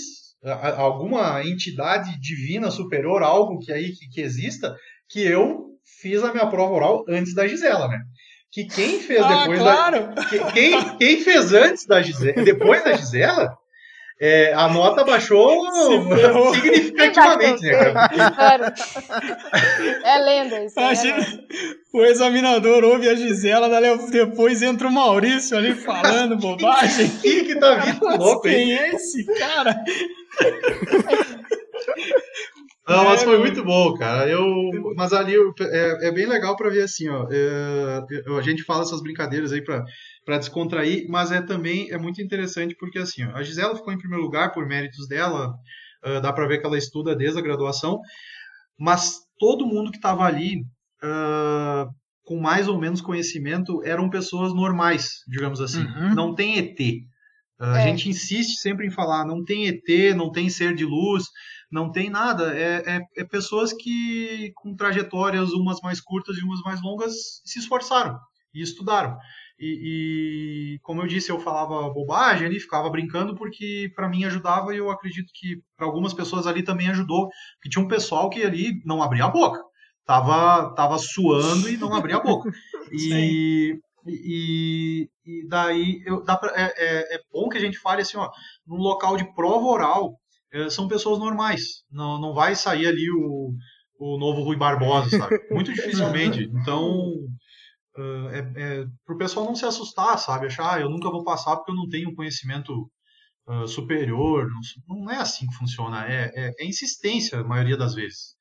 alguma 0.77 1.43
entidade 1.43 2.19
divina 2.19 2.69
superior, 2.69 3.23
algo 3.23 3.57
que 3.59 3.71
aí 3.71 3.91
que, 3.93 4.07
que 4.09 4.21
exista, 4.21 4.75
que 5.09 5.21
eu 5.25 5.65
fiz 6.01 6.23
a 6.23 6.31
minha 6.31 6.45
prova 6.47 6.73
oral 6.73 7.03
antes 7.09 7.33
da 7.33 7.47
Gisela, 7.47 7.87
né? 7.87 7.99
Que 8.51 8.65
quem 8.65 8.99
fez 8.99 9.21
Ah, 9.21 9.39
depois 9.41 9.59
claro! 9.59 10.13
da. 10.13 10.25
que- 10.25 10.51
Quem, 10.53 10.97
quem 10.97 11.21
fez 11.21 11.51
antes 11.53 11.85
da 11.85 12.01
Gisela, 12.01 12.43
depois 12.43 12.83
da 12.83 12.93
Gisela, 12.93 13.57
é, 14.19 14.53
a 14.53 14.69
nota 14.69 15.03
baixou 15.03 15.61
significativamente, 16.53 17.63
né, 17.63 17.93
cara? 18.31 18.73
É 20.03 20.17
lenda 20.19 20.63
isso. 20.63 20.79
É 20.79 20.93
lenda. 20.93 21.43
o 21.93 22.05
examinador 22.05 22.83
ouve 22.85 23.09
a 23.09 23.15
Gisela, 23.15 23.67
daí 23.67 23.97
depois 24.09 24.61
entra 24.61 24.87
o 24.87 24.91
Maurício 24.91 25.57
ali 25.57 25.75
falando 25.75 26.37
bobagem. 26.39 27.09
Quem 27.21 27.43
que 27.43 27.59
tá 27.59 27.75
vindo 27.75 28.17
louco? 28.17 28.43
Quem 28.43 28.77
é 28.77 28.95
esse 28.95 29.25
cara? 29.25 29.75
Não, 32.87 33.05
mas 33.05 33.21
É, 33.21 33.25
foi 33.25 33.39
muito 33.39 33.63
bom, 33.63 33.93
cara. 33.95 34.29
Eu, 34.29 34.45
mas 34.95 35.11
ali 35.11 35.33
eu- 35.33 35.53
é, 35.59 36.07
é 36.07 36.11
bem 36.11 36.27
legal 36.27 36.55
pra 36.55 36.69
ver 36.69 36.83
assim, 36.83 37.09
ó. 37.09 37.27
é, 37.31 38.03
a 38.37 38.41
gente 38.41 38.63
fala 38.63 38.83
essas 38.83 39.01
brincadeiras 39.01 39.51
aí 39.51 39.63
pra 39.63 39.83
para 40.23 40.39
descontrair, 40.39 41.05
mas 41.07 41.31
é 41.31 41.39
também 41.39 41.91
é 41.91 41.97
muito 41.99 42.19
interessante 42.19 42.75
porque 42.79 42.97
assim, 42.97 43.23
ó, 43.25 43.35
a 43.35 43.43
Gisela 43.43 43.75
ficou 43.75 43.93
em 43.93 43.97
primeiro 43.97 44.23
lugar 44.23 44.51
por 44.51 44.65
méritos 44.67 45.07
dela, 45.07 45.53
ah, 46.03 46.19
dá 46.19 46.33
pra 46.33 46.47
ver 46.47 46.57
que 46.59 46.65
ela 46.65 46.77
estuda 46.79 47.15
desde 47.15 47.37
a 47.37 47.43
graduação, 47.43 47.99
mas 48.79 49.19
todo 49.37 49.65
mundo 49.67 49.91
que 49.91 49.97
estava 49.97 50.23
ali 50.25 50.63
ah, 51.03 51.85
com 52.23 52.39
mais 52.39 52.67
ou 52.67 52.79
menos 52.79 53.01
conhecimento 53.01 53.83
eram 53.83 54.09
pessoas 54.09 54.51
normais, 54.53 55.09
digamos 55.27 55.61
assim. 55.61 55.85
Uhum. 55.85 56.15
Não 56.15 56.33
tem 56.35 56.57
ET. 56.57 56.79
A 57.59 57.79
É. 57.79 57.83
gente 57.83 58.09
insiste 58.09 58.57
sempre 58.59 58.85
em 58.87 58.91
falar, 58.91 59.25
não 59.25 59.43
tem 59.43 59.67
ET, 59.67 60.13
não 60.15 60.31
tem 60.31 60.49
ser 60.49 60.75
de 60.75 60.85
luz, 60.85 61.23
não 61.71 61.91
tem 61.91 62.09
nada. 62.09 62.53
É, 62.57 62.83
é, 62.97 63.01
é 63.17 63.23
pessoas 63.25 63.71
que, 63.73 64.51
com 64.55 64.75
trajetórias 64.75 65.51
umas 65.53 65.79
mais 65.81 66.01
curtas 66.01 66.37
e 66.37 66.43
umas 66.43 66.61
mais 66.61 66.81
longas, 66.81 67.13
se 67.45 67.59
esforçaram 67.59 68.17
e 68.53 68.61
estudaram. 68.61 69.17
E, 69.57 70.75
e, 70.75 70.79
como 70.81 71.01
eu 71.01 71.07
disse, 71.07 71.31
eu 71.31 71.39
falava 71.39 71.89
bobagem 71.93 72.45
ali, 72.47 72.59
ficava 72.59 72.89
brincando 72.89 73.35
porque 73.35 73.89
para 73.95 74.09
mim 74.09 74.25
ajudava 74.25 74.73
e 74.73 74.77
eu 74.77 74.89
acredito 74.91 75.31
que 75.33 75.61
para 75.77 75.85
algumas 75.87 76.13
pessoas 76.13 76.45
ali 76.45 76.61
também 76.61 76.89
ajudou, 76.89 77.29
porque 77.55 77.69
tinha 77.69 77.83
um 77.83 77.87
pessoal 77.87 78.29
que 78.29 78.43
ali 78.43 78.81
não 78.85 79.01
abria 79.01 79.25
a 79.25 79.29
boca, 79.29 79.61
tava, 80.05 80.73
tava 80.75 80.97
suando 80.97 81.69
e 81.69 81.77
não 81.77 81.93
abria 81.93 82.17
a 82.17 82.21
boca. 82.21 82.49
E, 82.91 83.79
e, 84.07 85.09
e 85.25 85.47
daí 85.47 86.01
eu, 86.05 86.23
dá 86.23 86.37
pra, 86.37 86.51
é, 86.55 86.73
é, 86.77 87.15
é 87.15 87.19
bom 87.31 87.49
que 87.49 87.57
a 87.57 87.61
gente 87.61 87.79
fale 87.79 88.01
assim, 88.01 88.17
ó, 88.17 88.29
num 88.65 88.77
local 88.77 89.17
de 89.17 89.33
prova 89.33 89.65
oral, 89.65 90.19
é, 90.53 90.69
são 90.69 90.87
pessoas 90.87 91.19
normais, 91.19 91.83
não, 91.91 92.19
não 92.19 92.33
vai 92.33 92.55
sair 92.55 92.87
ali 92.87 93.09
o, 93.11 93.53
o 93.99 94.17
novo 94.17 94.43
Rui 94.43 94.55
Barbosa, 94.55 95.17
sabe? 95.17 95.39
Muito 95.51 95.73
dificilmente. 95.73 96.43
Então, 96.43 97.25
Uh, 97.97 98.27
é, 98.27 98.39
é, 98.57 98.85
pro 99.05 99.17
pessoal 99.17 99.45
não 99.45 99.55
se 99.55 99.65
assustar, 99.65 100.19
sabe? 100.19 100.47
Achar, 100.47 100.75
ah, 100.75 100.81
eu 100.81 100.89
nunca 100.89 101.09
vou 101.09 101.23
passar 101.23 101.55
porque 101.55 101.71
eu 101.71 101.75
não 101.75 101.87
tenho 101.87 102.09
um 102.09 102.13
conhecimento 102.13 102.91
uh, 103.47 103.65
superior. 103.67 104.49
Não, 104.85 104.97
não, 104.97 105.11
é 105.11 105.15
assim 105.15 105.47
que 105.47 105.55
funciona. 105.55 106.05
É, 106.05 106.29
é, 106.35 106.51
é, 106.59 106.65
insistência, 106.65 107.39
a 107.39 107.43
maioria 107.43 107.77
das 107.77 107.95
vezes. 107.95 108.35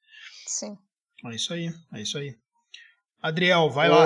Sim. 0.48 0.76
É 1.24 1.34
isso 1.36 1.54
aí, 1.54 1.72
é 1.92 2.02
isso 2.02 2.18
aí. 2.18 2.34
Adriel, 3.22 3.70
vai 3.70 3.88
lá. 3.88 4.04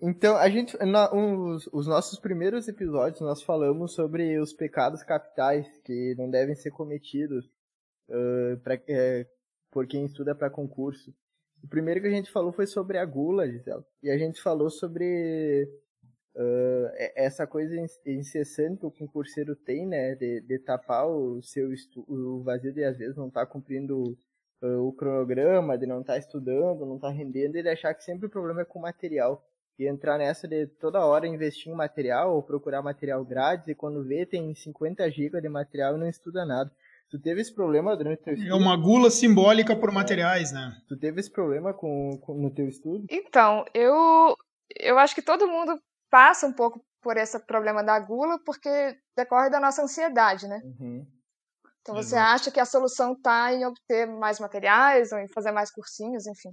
Então, 0.00 0.36
a 0.36 0.48
gente, 0.48 0.76
na, 0.84 1.12
os, 1.12 1.68
os, 1.72 1.86
nossos 1.86 2.20
primeiros 2.20 2.68
episódios, 2.68 3.20
nós 3.20 3.42
falamos 3.42 3.94
sobre 3.94 4.38
os 4.38 4.52
pecados 4.52 5.02
capitais 5.02 5.66
que 5.84 6.14
não 6.16 6.30
devem 6.30 6.54
ser 6.54 6.70
cometidos 6.70 7.46
uh, 8.08 8.56
pra, 8.62 8.74
é, 8.88 9.26
por 9.70 9.86
quem 9.86 10.04
estuda 10.04 10.34
para 10.34 10.50
concurso. 10.50 11.12
O 11.64 11.68
primeiro 11.68 12.00
que 12.00 12.06
a 12.06 12.12
gente 12.12 12.30
falou 12.30 12.52
foi 12.52 12.66
sobre 12.66 12.98
a 12.98 13.04
gula, 13.04 13.48
Gisela. 13.50 13.84
E 14.02 14.10
a 14.10 14.16
gente 14.16 14.40
falou 14.40 14.70
sobre 14.70 15.68
uh, 16.36 16.88
essa 17.16 17.46
coisa 17.46 17.74
incessante 18.06 18.78
que 18.78 18.86
o 18.86 18.92
concurseiro 18.92 19.56
tem, 19.56 19.84
né? 19.84 20.14
De, 20.14 20.40
de 20.42 20.58
tapar 20.60 21.08
o 21.08 21.42
seu 21.42 21.68
o 22.06 22.42
vazio 22.44 22.72
de 22.72 22.84
às 22.84 22.96
vezes 22.96 23.16
não 23.16 23.26
estar 23.26 23.44
tá 23.44 23.52
cumprindo 23.52 24.16
uh, 24.62 24.86
o 24.86 24.92
cronograma, 24.92 25.76
de 25.76 25.86
não 25.86 26.00
estar 26.00 26.12
tá 26.12 26.18
estudando, 26.18 26.86
não 26.86 26.96
estar 26.96 27.08
tá 27.08 27.14
rendendo, 27.14 27.56
e 27.56 27.62
de 27.62 27.68
achar 27.68 27.92
que 27.94 28.04
sempre 28.04 28.26
o 28.26 28.30
problema 28.30 28.62
é 28.62 28.64
com 28.64 28.78
o 28.78 28.82
material. 28.82 29.44
E 29.78 29.86
entrar 29.86 30.18
nessa 30.18 30.48
de 30.48 30.66
toda 30.66 31.04
hora 31.04 31.26
investir 31.26 31.72
em 31.72 31.76
material 31.76 32.34
ou 32.34 32.42
procurar 32.42 32.82
material 32.82 33.24
grátis, 33.24 33.68
e 33.68 33.74
quando 33.74 34.04
vê 34.04 34.26
tem 34.26 34.54
50 34.54 35.08
GB 35.10 35.40
de 35.40 35.48
material 35.48 35.96
e 35.96 36.00
não 36.00 36.08
estuda 36.08 36.44
nada. 36.44 36.70
Tu 37.10 37.18
teve 37.18 37.40
esse 37.40 37.54
problema 37.54 37.96
durante 37.96 38.20
o 38.20 38.24
teu 38.24 38.34
estudo? 38.34 38.50
É 38.50 38.54
uma 38.54 38.76
gula 38.76 39.10
simbólica 39.10 39.74
por 39.74 39.90
materiais, 39.90 40.52
né? 40.52 40.76
Tu 40.88 40.98
teve 40.98 41.20
esse 41.20 41.30
problema 41.30 41.72
com, 41.72 42.18
com, 42.18 42.34
no 42.34 42.50
teu 42.50 42.68
estudo? 42.68 43.06
Então, 43.10 43.64
eu, 43.72 44.36
eu 44.78 44.98
acho 44.98 45.14
que 45.14 45.22
todo 45.22 45.48
mundo 45.48 45.80
passa 46.10 46.46
um 46.46 46.52
pouco 46.52 46.84
por 47.00 47.16
esse 47.16 47.38
problema 47.46 47.82
da 47.82 47.98
gula, 47.98 48.38
porque 48.44 48.98
decorre 49.16 49.48
da 49.48 49.60
nossa 49.60 49.82
ansiedade, 49.82 50.46
né? 50.46 50.60
Uhum. 50.64 51.06
Então 51.80 51.94
você 51.94 52.16
Exato. 52.16 52.34
acha 52.34 52.50
que 52.50 52.60
a 52.60 52.66
solução 52.66 53.14
está 53.14 53.52
em 53.54 53.64
obter 53.64 54.06
mais 54.06 54.38
materiais 54.38 55.10
ou 55.10 55.18
em 55.18 55.28
fazer 55.28 55.52
mais 55.52 55.70
cursinhos, 55.70 56.26
enfim. 56.26 56.50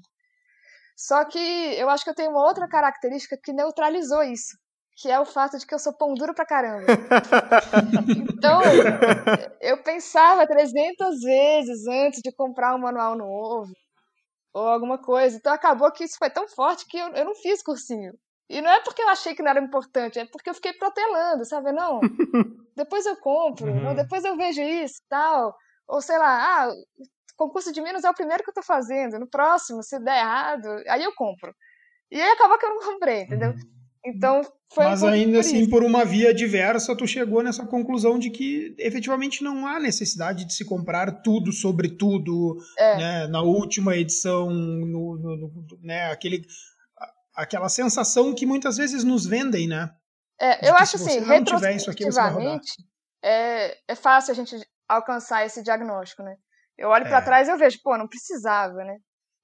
Só 0.95 1.25
que 1.25 1.39
eu 1.39 1.89
acho 1.89 2.03
que 2.03 2.09
eu 2.09 2.15
tenho 2.15 2.31
uma 2.31 2.45
outra 2.45 2.67
característica 2.67 3.37
que 3.41 3.53
neutralizou 3.53 4.23
isso 4.23 4.55
que 4.95 5.11
é 5.11 5.19
o 5.19 5.25
fato 5.25 5.57
de 5.57 5.67
que 5.67 5.75
eu 5.75 5.79
sou 5.79 5.93
pão 5.93 6.13
duro 6.13 6.33
pra 6.33 6.45
caramba. 6.45 6.85
então, 8.33 8.61
eu 9.59 9.83
pensava 9.83 10.47
300 10.47 11.19
vezes 11.19 11.85
antes 11.85 12.21
de 12.21 12.31
comprar 12.31 12.73
um 12.73 12.79
manual 12.79 13.17
novo 13.17 13.73
ou 14.53 14.67
alguma 14.67 14.97
coisa. 14.97 15.35
Então, 15.35 15.51
acabou 15.51 15.91
que 15.91 16.05
isso 16.05 16.17
foi 16.17 16.29
tão 16.29 16.47
forte 16.47 16.85
que 16.87 16.97
eu, 16.97 17.09
eu 17.09 17.25
não 17.25 17.35
fiz 17.35 17.61
cursinho. 17.61 18.13
E 18.49 18.61
não 18.61 18.71
é 18.71 18.79
porque 18.79 19.01
eu 19.01 19.09
achei 19.09 19.35
que 19.35 19.43
não 19.43 19.49
era 19.49 19.59
importante, 19.59 20.19
é 20.19 20.25
porque 20.25 20.49
eu 20.49 20.53
fiquei 20.53 20.71
protelando, 20.71 21.43
sabe? 21.45 21.71
Não, 21.71 21.99
depois 22.77 23.05
eu 23.05 23.17
compro, 23.17 23.65
uhum. 23.65 23.81
não, 23.81 23.95
depois 23.95 24.23
eu 24.23 24.37
vejo 24.37 24.61
isso 24.61 25.01
tal. 25.09 25.53
Ou 25.87 25.99
sei 25.99 26.17
lá, 26.17 26.63
ah, 26.63 26.73
concurso 27.35 27.71
de 27.71 27.81
Minas 27.81 28.03
é 28.03 28.09
o 28.09 28.13
primeiro 28.13 28.43
que 28.43 28.49
eu 28.49 28.53
tô 28.53 28.63
fazendo, 28.63 29.19
no 29.19 29.27
próximo, 29.27 29.83
se 29.83 29.99
der 29.99 30.19
errado, 30.19 30.67
aí 30.87 31.03
eu 31.03 31.13
compro. 31.15 31.53
E 32.11 32.21
aí 32.21 32.29
acabou 32.31 32.57
que 32.57 32.65
eu 32.65 32.69
não 32.69 32.79
comprei, 32.93 33.21
entendeu? 33.23 33.51
Uhum. 33.51 33.75
Então, 34.07 34.41
foi 34.71 34.85
Mas 34.85 35.01
um 35.01 35.07
ainda 35.07 35.39
assim, 35.39 35.61
isso. 35.61 35.69
por 35.71 35.83
uma 35.83 36.05
via 36.05 36.31
diversa, 36.31 36.95
tu 36.95 37.07
chegou 37.07 37.41
nessa 37.41 37.65
conclusão 37.65 38.19
de 38.19 38.29
que 38.29 38.75
efetivamente 38.77 39.43
não 39.43 39.65
há 39.65 39.79
necessidade 39.79 40.45
de 40.45 40.53
se 40.53 40.63
comprar 40.63 41.11
tudo 41.23 41.51
sobre 41.51 41.89
tudo, 41.97 42.55
É. 42.77 42.97
né? 42.97 43.27
Na 43.27 43.41
última 43.41 43.95
edição, 43.97 44.51
no, 44.51 45.17
no- 45.17 45.37
no- 45.37 45.79
né? 45.81 46.11
Aquele, 46.11 46.45
aquela 47.35 47.67
sensação 47.67 48.33
que 48.35 48.45
muitas 48.45 48.77
vezes 48.77 49.03
nos 49.03 49.25
vendem, 49.25 49.67
né? 49.67 49.89
É, 50.39 50.69
eu 50.69 50.75
acho 50.75 50.97
assim, 50.97 51.19
retrospectivamente, 51.21 52.73
é, 53.23 53.75
é 53.87 53.95
fácil 53.95 54.31
a 54.33 54.35
gente 54.35 54.55
alcançar 54.87 55.45
esse 55.47 55.63
diagnóstico, 55.63 56.21
né? 56.21 56.35
Eu 56.77 56.89
olho 56.89 57.05
É. 57.05 57.21
trás 57.21 57.47
e 57.47 57.51
eu 57.51 57.57
vejo, 57.57 57.79
pô, 57.83 57.97
não 57.97 58.07
precisava, 58.07 58.83
né? 58.83 58.97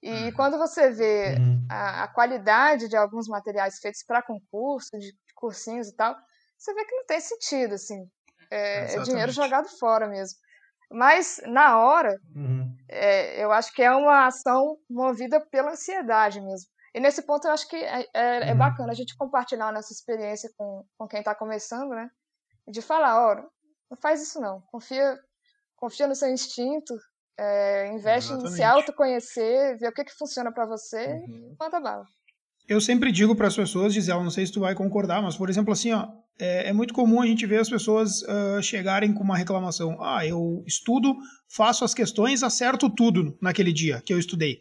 E 0.04 0.14
Uhum. 0.14 0.34
quando 0.34 0.58
você 0.58 0.90
vê 0.92 1.38
Uhum. 1.40 1.68
a, 1.70 2.04
a 2.04 2.08
qualidade 2.08 2.88
de 2.90 2.98
alguns 2.98 3.28
materiais 3.28 3.80
feitos 3.80 4.04
para 4.06 4.22
concurso, 4.24 4.90
de 4.98 5.14
cursinhos 5.36 5.90
e 5.90 5.96
tal, 5.96 6.16
você 6.58 6.74
vê 6.74 6.86
que 6.86 6.96
não 6.96 7.06
tem 7.06 7.20
sentido, 7.20 7.76
assim. 7.76 8.04
É, 8.52 8.96
é 8.96 9.00
dinheiro 9.02 9.32
jogado 9.32 9.68
fora 9.80 10.08
mesmo. 10.08 10.38
Mas, 10.92 11.42
na 11.46 11.80
hora, 11.80 12.16
Uhum. 12.36 12.76
é, 12.90 13.44
eu 13.44 13.52
acho 13.52 13.74
que 13.74 13.82
é 13.82 13.92
uma 13.92 14.28
ação 14.28 14.78
movida 14.90 15.40
pela 15.52 15.72
ansiedade 15.72 16.42
mesmo. 16.42 16.68
E 16.94 17.00
nesse 17.00 17.22
ponto 17.22 17.48
eu 17.48 17.52
acho 17.54 17.68
que 17.70 17.78
é, 17.78 18.02
é, 18.14 18.50
é 18.50 18.52
Uhum. 18.52 18.58
bacana 18.58 18.92
a 18.92 18.96
gente 18.96 19.16
compartilhar 19.16 19.68
a 19.70 19.72
nossa 19.72 19.94
experiência 19.94 20.50
com, 20.58 20.86
com 20.98 21.08
quem 21.08 21.20
está 21.20 21.34
começando, 21.34 21.90
né? 21.92 22.10
De 22.68 22.82
falar, 22.82 23.18
ó, 23.32 23.36
não 23.90 23.98
faz 24.02 24.22
isso 24.22 24.42
não. 24.42 24.62
Confia, 24.72 25.18
confia 25.78 26.08
no 26.08 26.16
seu 26.16 26.30
instinto, 26.30 26.96
é, 27.44 27.92
investe 27.94 28.32
em 28.32 28.36
se 28.40 28.46
Exatamente. 28.46 28.64
autoconhecer, 28.64 29.78
ver 29.80 29.88
o 29.88 29.92
que, 29.94 30.04
que 30.04 30.14
funciona 30.18 30.52
para 30.52 30.66
você 30.68 31.08
Uhum. 31.28 31.54
e 31.54 31.56
manda 31.60 31.80
bala. 31.80 32.06
Eu 32.70 32.80
sempre 32.80 33.12
digo 33.12 33.36
para 33.36 33.48
as 33.48 33.56
pessoas, 33.56 33.94
Gisela, 33.94 34.24
não 34.24 34.30
sei 34.30 34.46
se 34.46 34.52
tu 34.52 34.60
vai 34.60 34.76
concordar, 34.76 35.22
mas 35.22 35.36
por 35.36 35.50
exemplo 35.50 35.74
assim, 35.74 35.92
ó, 35.92 36.08
é, 36.40 36.70
é 36.70 36.74
muito 36.74 36.94
comum 36.94 37.20
a 37.22 37.26
gente 37.26 37.46
ver 37.46 37.60
as 37.60 37.70
pessoas 37.70 38.24
ah, 38.24 38.62
chegarem 38.62 39.14
com 39.14 39.24
uma 39.24 39.36
reclamação. 39.36 39.98
Ah, 40.02 40.26
eu 40.26 40.64
estudo, 40.66 41.16
faço 41.50 41.84
as 41.84 41.94
questões, 41.94 42.44
acerto 42.44 42.90
tudo 42.90 43.38
naquele 43.42 43.74
dia 43.74 44.02
que 44.06 44.14
eu 44.14 44.20
estudei. 44.20 44.60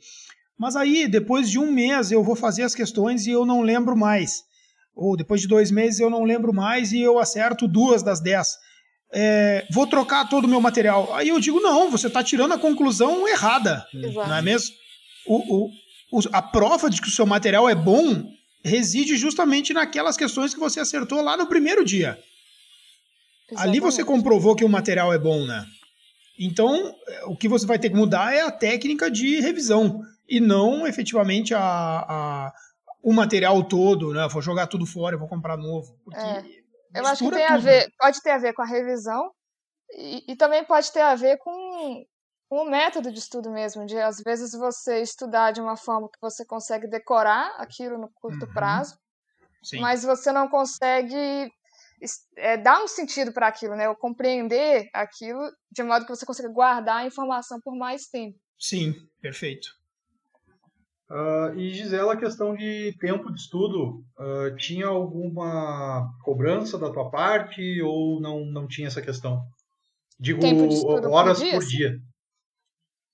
Mas 0.58 0.74
aí, 0.76 1.06
depois 1.08 1.48
de 1.50 1.58
um 1.58 1.70
mês, 1.70 2.10
eu 2.10 2.22
vou 2.24 2.34
fazer 2.34 2.62
as 2.64 2.74
questões 2.74 3.26
e 3.26 3.30
eu 3.30 3.46
não 3.46 3.60
lembro 3.62 3.96
mais. 3.96 4.42
Ou 4.94 5.16
depois 5.16 5.40
de 5.40 5.46
dois 5.48 5.70
meses 5.70 6.00
eu 6.00 6.10
não 6.10 6.24
lembro 6.24 6.52
mais 6.52 6.92
e 6.92 7.00
eu 7.00 7.18
acerto 7.18 7.68
duas 7.68 8.02
das 8.02 8.20
dez. 8.20 8.56
É, 9.12 9.66
vou 9.72 9.86
trocar 9.86 10.28
todo 10.28 10.44
o 10.44 10.48
meu 10.48 10.60
material. 10.60 11.12
Aí 11.14 11.28
eu 11.28 11.40
digo, 11.40 11.60
não, 11.60 11.90
você 11.90 12.06
está 12.06 12.22
tirando 12.22 12.52
a 12.54 12.58
conclusão 12.58 13.26
errada. 13.28 13.86
Exato. 13.92 14.28
Não 14.28 14.36
é 14.36 14.42
mesmo? 14.42 14.74
O, 15.26 15.66
o- 15.66 16.20
a 16.32 16.42
prova 16.42 16.88
de 16.90 17.00
que 17.00 17.08
o 17.08 17.10
seu 17.12 17.26
material 17.26 17.68
é 17.68 17.74
bom 17.74 18.24
reside 18.64 19.16
justamente 19.16 19.72
naquelas 19.72 20.16
questões 20.16 20.52
que 20.54 20.60
você 20.60 20.80
acertou 20.80 21.22
lá 21.22 21.36
no 21.36 21.46
primeiro 21.46 21.84
dia. 21.84 22.18
Ali 23.56 23.80
você 23.80 24.00
Exatamente. 24.00 24.04
comprovou 24.04 24.54
que 24.54 24.64
o 24.64 24.68
material 24.68 25.12
é 25.12 25.18
bom, 25.18 25.44
né? 25.44 25.64
Então, 26.38 26.94
o 27.26 27.36
que 27.36 27.48
você 27.48 27.66
vai 27.66 27.78
ter 27.78 27.90
que 27.90 27.96
mudar 27.96 28.32
é 28.34 28.40
a 28.42 28.50
técnica 28.50 29.10
de 29.10 29.40
revisão. 29.40 30.02
e 30.28 30.38
não 30.40 30.86
efetivamente 30.86 31.52
a, 31.54 31.60
a 31.60 32.52
o 33.02 33.12
material 33.12 33.62
todo, 33.64 34.12
né? 34.12 34.28
Vou 34.30 34.40
jogar 34.42 34.66
tudo 34.68 34.84
fora, 34.86 35.16
vou 35.16 35.26
comprar 35.26 35.56
novo. 35.56 35.96
Porque 36.04 36.20
é. 36.20 36.44
Eu 36.94 37.06
acho 37.06 37.24
que 37.24 37.30
tem 37.30 37.46
tudo. 37.46 37.54
a 37.54 37.58
ver, 37.58 37.92
pode 37.98 38.22
ter 38.22 38.30
a 38.30 38.38
ver 38.38 38.52
com 38.52 38.62
a 38.62 38.66
revisão 38.66 39.32
e, 39.92 40.32
e 40.32 40.36
também 40.36 40.64
pode 40.64 40.90
ter 40.92 41.00
a 41.00 41.14
ver 41.14 41.38
com, 41.38 42.04
com 42.48 42.62
o 42.62 42.70
método 42.70 43.12
de 43.12 43.18
estudo 43.18 43.50
mesmo, 43.50 43.86
de 43.86 43.98
às 43.98 44.20
vezes 44.20 44.52
você 44.52 45.00
estudar 45.00 45.52
de 45.52 45.60
uma 45.60 45.76
forma 45.76 46.08
que 46.08 46.20
você 46.20 46.44
consegue 46.44 46.86
decorar 46.86 47.54
aquilo 47.58 47.98
no 47.98 48.10
curto 48.14 48.46
uhum. 48.46 48.52
prazo, 48.52 48.98
Sim. 49.62 49.80
mas 49.80 50.02
você 50.02 50.32
não 50.32 50.48
consegue 50.48 51.52
é, 52.36 52.56
dar 52.56 52.82
um 52.82 52.88
sentido 52.88 53.32
para 53.32 53.48
aquilo, 53.48 53.76
né? 53.76 53.88
Ou 53.88 53.94
compreender 53.94 54.88
aquilo 54.92 55.40
de 55.70 55.82
modo 55.82 56.04
que 56.04 56.14
você 56.14 56.26
consiga 56.26 56.48
guardar 56.48 56.98
a 56.98 57.06
informação 57.06 57.60
por 57.60 57.76
mais 57.76 58.06
tempo. 58.06 58.38
Sim, 58.58 58.94
perfeito. 59.20 59.79
Uh, 61.10 61.58
e 61.58 61.74
Gisela, 61.74 62.12
a 62.12 62.16
questão 62.16 62.54
de 62.54 62.94
tempo 63.00 63.32
de 63.32 63.40
estudo, 63.40 64.04
uh, 64.16 64.54
tinha 64.56 64.86
alguma 64.86 66.08
cobrança 66.22 66.78
da 66.78 66.88
tua 66.88 67.10
parte 67.10 67.82
ou 67.82 68.20
não, 68.20 68.44
não 68.46 68.68
tinha 68.68 68.86
essa 68.86 69.02
questão? 69.02 69.42
Digo, 70.20 70.40
horas 71.10 71.38
por 71.38 71.44
dia? 71.44 71.52
Por 71.52 71.66
dia. 71.66 72.00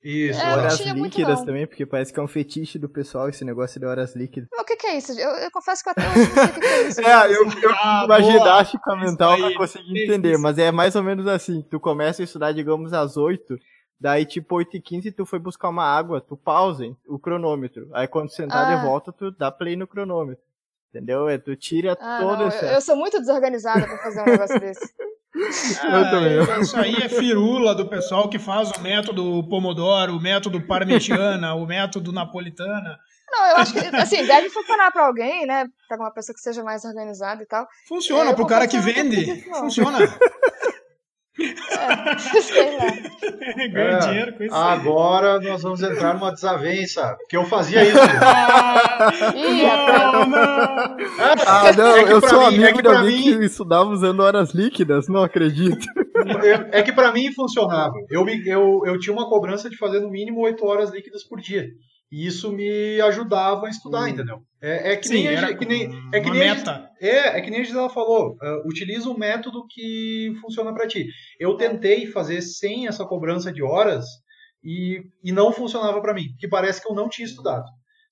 Isso, 0.03 0.41
é, 0.41 0.53
horas 0.53 0.79
líquidas 0.81 1.43
também, 1.43 1.67
porque 1.67 1.85
parece 1.85 2.13
que 2.13 2.21
é 2.21 2.23
um 2.23 2.29
fetiche 2.29 2.79
do 2.79 2.89
pessoal 2.89 3.29
esse 3.29 3.45
negócio 3.45 3.81
de 3.81 3.87
horas 3.87 4.15
líquidas. 4.15 4.49
O 4.57 4.65
que, 4.65 4.77
que 4.77 4.87
é 4.87 4.99
isso? 4.99 5.19
Eu, 5.19 5.31
eu, 5.31 5.51
confesso 5.51 5.83
que 5.83 5.89
eu 5.89 5.93
até 5.93 6.09
hoje 6.09 6.19
não 6.19 6.35
sei 6.35 6.45
o 6.45 6.53
que, 6.53 6.61
que 6.61 6.67
é 6.67 6.89
isso. 6.89 7.01
é, 7.03 7.27
eu, 7.27 7.45
eu 7.63 7.71
ah, 7.71 8.05
uma 8.05 8.23
ginástica 8.23 8.95
mental 8.95 9.37
pra 9.37 9.55
conseguir 9.57 10.05
entender, 10.05 10.39
mas 10.39 10.59
é 10.59 10.71
mais 10.71 10.95
ou 10.95 11.03
menos 11.03 11.27
assim, 11.27 11.61
tu 11.69 11.81
começa 11.81 12.23
a 12.23 12.25
estudar, 12.25 12.53
digamos, 12.53 12.93
às 12.93 13.17
8, 13.17 13.59
daí 14.01 14.25
tipo 14.25 14.57
8 14.57 14.77
e 14.77 14.81
15 14.81 15.13
tu 15.13 15.27
foi 15.27 15.39
buscar 15.39 15.69
uma 15.69 15.85
água, 15.85 16.21
tu 16.21 16.37
pausa 16.37 16.85
o 17.07 17.19
cronômetro, 17.19 17.89
aí 17.93 18.07
quando 18.07 18.31
sentar 18.31 18.71
ah. 18.71 18.77
de 18.77 18.87
volta, 18.87 19.13
tu 19.13 19.31
dá 19.31 19.51
play 19.51 19.77
no 19.77 19.87
cronômetro. 19.87 20.45
Entendeu? 20.91 21.29
É, 21.29 21.37
tu 21.37 21.55
tira 21.57 21.93
ah, 22.01 22.19
todo 22.21 22.39
não, 22.39 22.49
esse... 22.49 22.65
Eu, 22.65 22.71
eu 22.71 22.81
sou 22.81 22.97
muito 22.97 23.19
desorganizada 23.19 23.87
pra 23.87 23.99
fazer 23.99 24.23
um 24.23 24.25
negócio 24.25 24.59
desse. 24.59 24.95
eu 25.37 26.11
também. 26.11 26.63
Isso 26.63 26.77
aí 26.79 26.95
é 26.95 27.09
firula 27.09 27.75
do 27.75 27.87
pessoal 27.87 28.31
que 28.31 28.39
faz 28.39 28.71
o 28.71 28.81
método 28.81 29.47
Pomodoro, 29.49 30.17
o 30.17 30.21
método 30.21 30.61
Parmegiana, 30.67 31.55
o 31.55 31.67
método 31.67 32.13
Napolitana. 32.13 32.99
Não, 33.31 33.47
eu 33.51 33.57
acho 33.57 33.73
que, 33.73 33.79
assim, 33.97 34.25
deve 34.25 34.49
funcionar 34.49 34.91
para 34.93 35.07
alguém, 35.07 35.47
né? 35.47 35.67
Para 35.89 35.99
uma 35.99 36.13
pessoa 36.13 36.35
que 36.35 36.41
seja 36.41 36.63
mais 36.63 36.85
organizada 36.85 37.43
e 37.43 37.47
tal. 37.47 37.67
Funciona, 37.87 38.31
é, 38.31 38.35
pro 38.35 38.47
cara 38.47 38.69
que 38.69 38.79
vende. 38.79 39.43
Funciona. 39.51 39.99
É, 41.39 42.19
sei 42.41 42.77
lá. 42.77 42.87
Ganha 43.69 43.91
é, 43.91 43.99
dinheiro 43.99 44.33
com 44.33 44.45
isso. 44.45 44.55
Agora 44.55 45.39
nós 45.41 45.63
vamos 45.63 45.83
entrar 45.83 46.15
numa 46.15 46.33
desavença. 46.33 47.17
Que 47.29 47.37
eu 47.37 47.45
fazia 47.45 47.85
isso. 47.85 47.99
Ah, 48.99 50.13
não, 50.13 50.27
não. 50.27 50.39
Ah, 51.47 51.73
não, 51.77 51.97
é 51.97 52.13
eu 52.13 52.21
sou 52.21 52.51
mim, 52.51 52.65
amigo 52.65 52.79
é 52.79 52.83
de 52.83 52.89
alguém 52.89 53.17
mim... 53.17 53.39
que 53.39 53.45
estudava 53.45 53.91
usando 53.91 54.21
horas 54.21 54.55
líquidas, 54.55 55.09
não 55.09 55.23
acredito. 55.23 55.87
É, 56.43 56.79
é 56.81 56.83
que 56.83 56.93
para 56.93 57.13
mim 57.13 57.33
funcionava. 57.33 57.93
Eu, 58.11 58.27
eu, 58.47 58.83
eu 58.87 58.99
tinha 58.99 59.15
uma 59.15 59.29
cobrança 59.29 59.69
de 59.69 59.77
fazer 59.77 60.01
no 60.01 60.11
mínimo 60.11 60.41
8 60.41 60.65
horas 60.65 60.91
líquidas 60.91 61.25
por 61.25 61.41
dia. 61.41 61.67
E 62.11 62.27
isso 62.27 62.53
me 62.53 63.01
ajudava 63.01 63.67
a 63.67 63.71
estudar, 63.71 64.05
hum. 64.05 64.09
entendeu? 64.09 64.39
É, 64.63 64.93
é 64.93 64.97
que, 64.97 65.09
Sim, 65.09 65.25
nem 65.25 65.37
a, 65.37 65.57
que 65.57 65.67
nem 65.67 65.91
é 66.13 66.21
que 66.21 66.31
nem 66.31 66.39
meta. 66.39 66.71
A, 66.71 66.91
é, 67.01 67.39
é 67.39 67.41
que 67.41 67.51
nem 67.51 67.61
a 67.61 67.65
Gisela 67.65 67.91
falou, 67.91 68.33
uh, 68.35 68.69
utiliza 68.69 69.09
um 69.09 69.19
método 69.19 69.67
que 69.69 70.33
funciona 70.41 70.73
para 70.73 70.87
ti. 70.87 71.09
Eu 71.39 71.57
tentei 71.57 72.07
fazer 72.07 72.41
sem 72.43 72.87
essa 72.87 73.05
cobrança 73.05 73.53
de 73.53 73.63
horas 73.63 74.05
e, 74.63 75.03
e 75.23 75.33
não 75.33 75.53
funcionava 75.53 76.01
para 76.01 76.15
mim, 76.15 76.29
porque 76.31 76.49
parece 76.49 76.81
que 76.81 76.91
eu 76.91 76.95
não 76.95 77.09
tinha 77.09 77.27
estudado. 77.27 77.65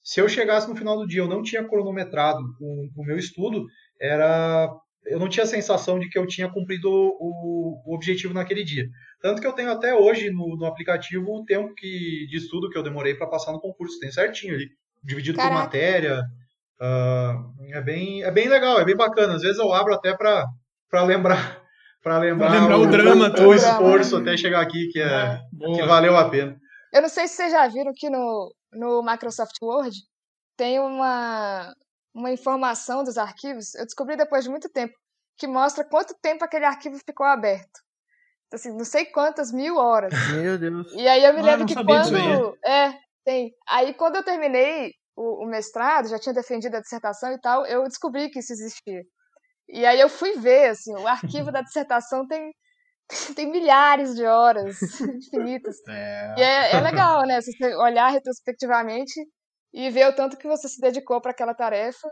Se 0.02 0.20
eu 0.20 0.28
chegasse 0.28 0.68
no 0.68 0.76
final 0.76 0.98
do 0.98 1.06
dia 1.06 1.22
eu 1.22 1.28
não 1.28 1.42
tinha 1.42 1.66
cronometrado 1.66 2.40
o, 2.60 2.88
o 2.94 3.04
meu 3.04 3.16
estudo, 3.16 3.64
era 4.00 4.68
eu 5.06 5.18
não 5.18 5.28
tinha 5.28 5.44
a 5.44 5.46
sensação 5.46 5.98
de 5.98 6.08
que 6.08 6.18
eu 6.18 6.26
tinha 6.26 6.50
cumprido 6.50 6.88
o, 6.90 7.82
o 7.84 7.94
objetivo 7.94 8.34
naquele 8.34 8.64
dia. 8.64 8.86
Tanto 9.20 9.40
que 9.40 9.46
eu 9.46 9.52
tenho 9.52 9.70
até 9.70 9.94
hoje 9.94 10.30
no, 10.30 10.56
no 10.56 10.66
aplicativo 10.66 11.30
o 11.30 11.44
tempo 11.44 11.74
que, 11.74 12.26
de 12.28 12.36
estudo 12.36 12.70
que 12.70 12.78
eu 12.78 12.82
demorei 12.82 13.14
para 13.14 13.26
passar 13.26 13.52
no 13.52 13.60
concurso. 13.60 13.98
Tem 13.98 14.10
certinho 14.10 14.54
ali, 14.54 14.68
dividido 15.02 15.38
Caraca. 15.38 15.54
por 15.54 15.62
matéria. 15.64 16.22
Uh, 16.80 17.72
é, 17.72 17.80
bem, 17.80 18.22
é 18.22 18.30
bem 18.30 18.48
legal, 18.48 18.80
é 18.80 18.84
bem 18.84 18.96
bacana. 18.96 19.34
Às 19.34 19.42
vezes 19.42 19.58
eu 19.58 19.72
abro 19.72 19.94
até 19.94 20.14
para 20.16 20.46
lembrar 21.04 21.62
para 22.02 22.18
lembrar, 22.18 22.50
lembrar, 22.50 22.76
o, 22.76 22.82
o 22.82 22.86
drama, 22.86 23.32
o, 23.40 23.48
o 23.48 23.54
esforço 23.54 24.18
até 24.18 24.36
chegar 24.36 24.60
aqui, 24.60 24.88
que, 24.88 25.00
é, 25.00 25.06
é 25.06 25.40
que 25.74 25.82
valeu 25.84 26.16
a 26.16 26.28
pena. 26.28 26.54
Eu 26.92 27.00
não 27.00 27.08
sei 27.08 27.26
se 27.26 27.36
vocês 27.36 27.50
já 27.50 27.66
viram 27.66 27.92
que 27.96 28.10
no, 28.10 28.54
no 28.72 29.02
Microsoft 29.02 29.56
Word 29.62 29.96
tem 30.56 30.78
uma, 30.78 31.74
uma 32.14 32.30
informação 32.30 33.02
dos 33.02 33.18
arquivos, 33.18 33.74
eu 33.74 33.84
descobri 33.84 34.16
depois 34.16 34.44
de 34.44 34.50
muito 34.50 34.68
tempo, 34.68 34.94
que 35.36 35.46
mostra 35.46 35.84
quanto 35.84 36.14
tempo 36.22 36.44
aquele 36.44 36.64
arquivo 36.64 36.96
ficou 37.04 37.26
aberto. 37.26 37.82
Então, 38.46 38.58
assim, 38.58 38.70
não 38.76 38.84
sei 38.84 39.06
quantas 39.06 39.50
mil 39.50 39.76
horas. 39.76 40.12
Meu 40.32 40.56
Deus. 40.56 40.92
E 40.92 41.08
aí 41.08 41.24
eu 41.24 41.34
me 41.34 41.40
ah, 41.40 41.42
lembro 41.42 41.66
que 41.66 41.74
quando. 41.74 42.56
É, 42.64 42.94
tem. 43.24 43.52
Aí 43.68 43.94
quando 43.94 44.16
eu 44.16 44.24
terminei 44.24 44.92
o, 45.16 45.44
o, 45.44 45.46
mestrado, 45.46 46.08
já 46.08 46.18
tinha 46.18 46.34
defendido 46.34 46.76
a 46.76 46.80
dissertação 46.80 47.32
e 47.32 47.40
tal, 47.40 47.66
eu 47.66 47.82
descobri 47.84 48.30
que 48.30 48.38
isso 48.38 48.52
existia. 48.52 49.02
E 49.68 49.84
aí 49.84 49.98
eu 49.98 50.08
fui 50.08 50.34
ver, 50.38 50.70
assim, 50.70 50.94
o 50.94 51.06
arquivo 51.06 51.50
da 51.50 51.62
dissertação 51.62 52.26
tem, 52.28 52.52
tem 53.34 53.50
milhares 53.50 54.14
de 54.14 54.24
horas 54.24 54.78
infinitas. 55.02 55.76
É. 55.88 56.34
E 56.38 56.42
é, 56.42 56.76
é 56.76 56.80
legal, 56.80 57.22
né? 57.26 57.40
Você 57.40 57.74
olhar 57.76 58.10
retrospectivamente 58.10 59.20
e 59.74 59.90
ver 59.90 60.08
o 60.08 60.14
tanto 60.14 60.36
que 60.36 60.46
você 60.46 60.68
se 60.68 60.80
dedicou 60.80 61.20
para 61.20 61.32
aquela 61.32 61.52
tarefa 61.52 62.08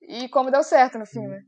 e 0.00 0.28
como 0.30 0.50
deu 0.50 0.62
certo 0.64 0.98
no 0.98 1.04
fim, 1.06 1.20
né? 1.20 1.40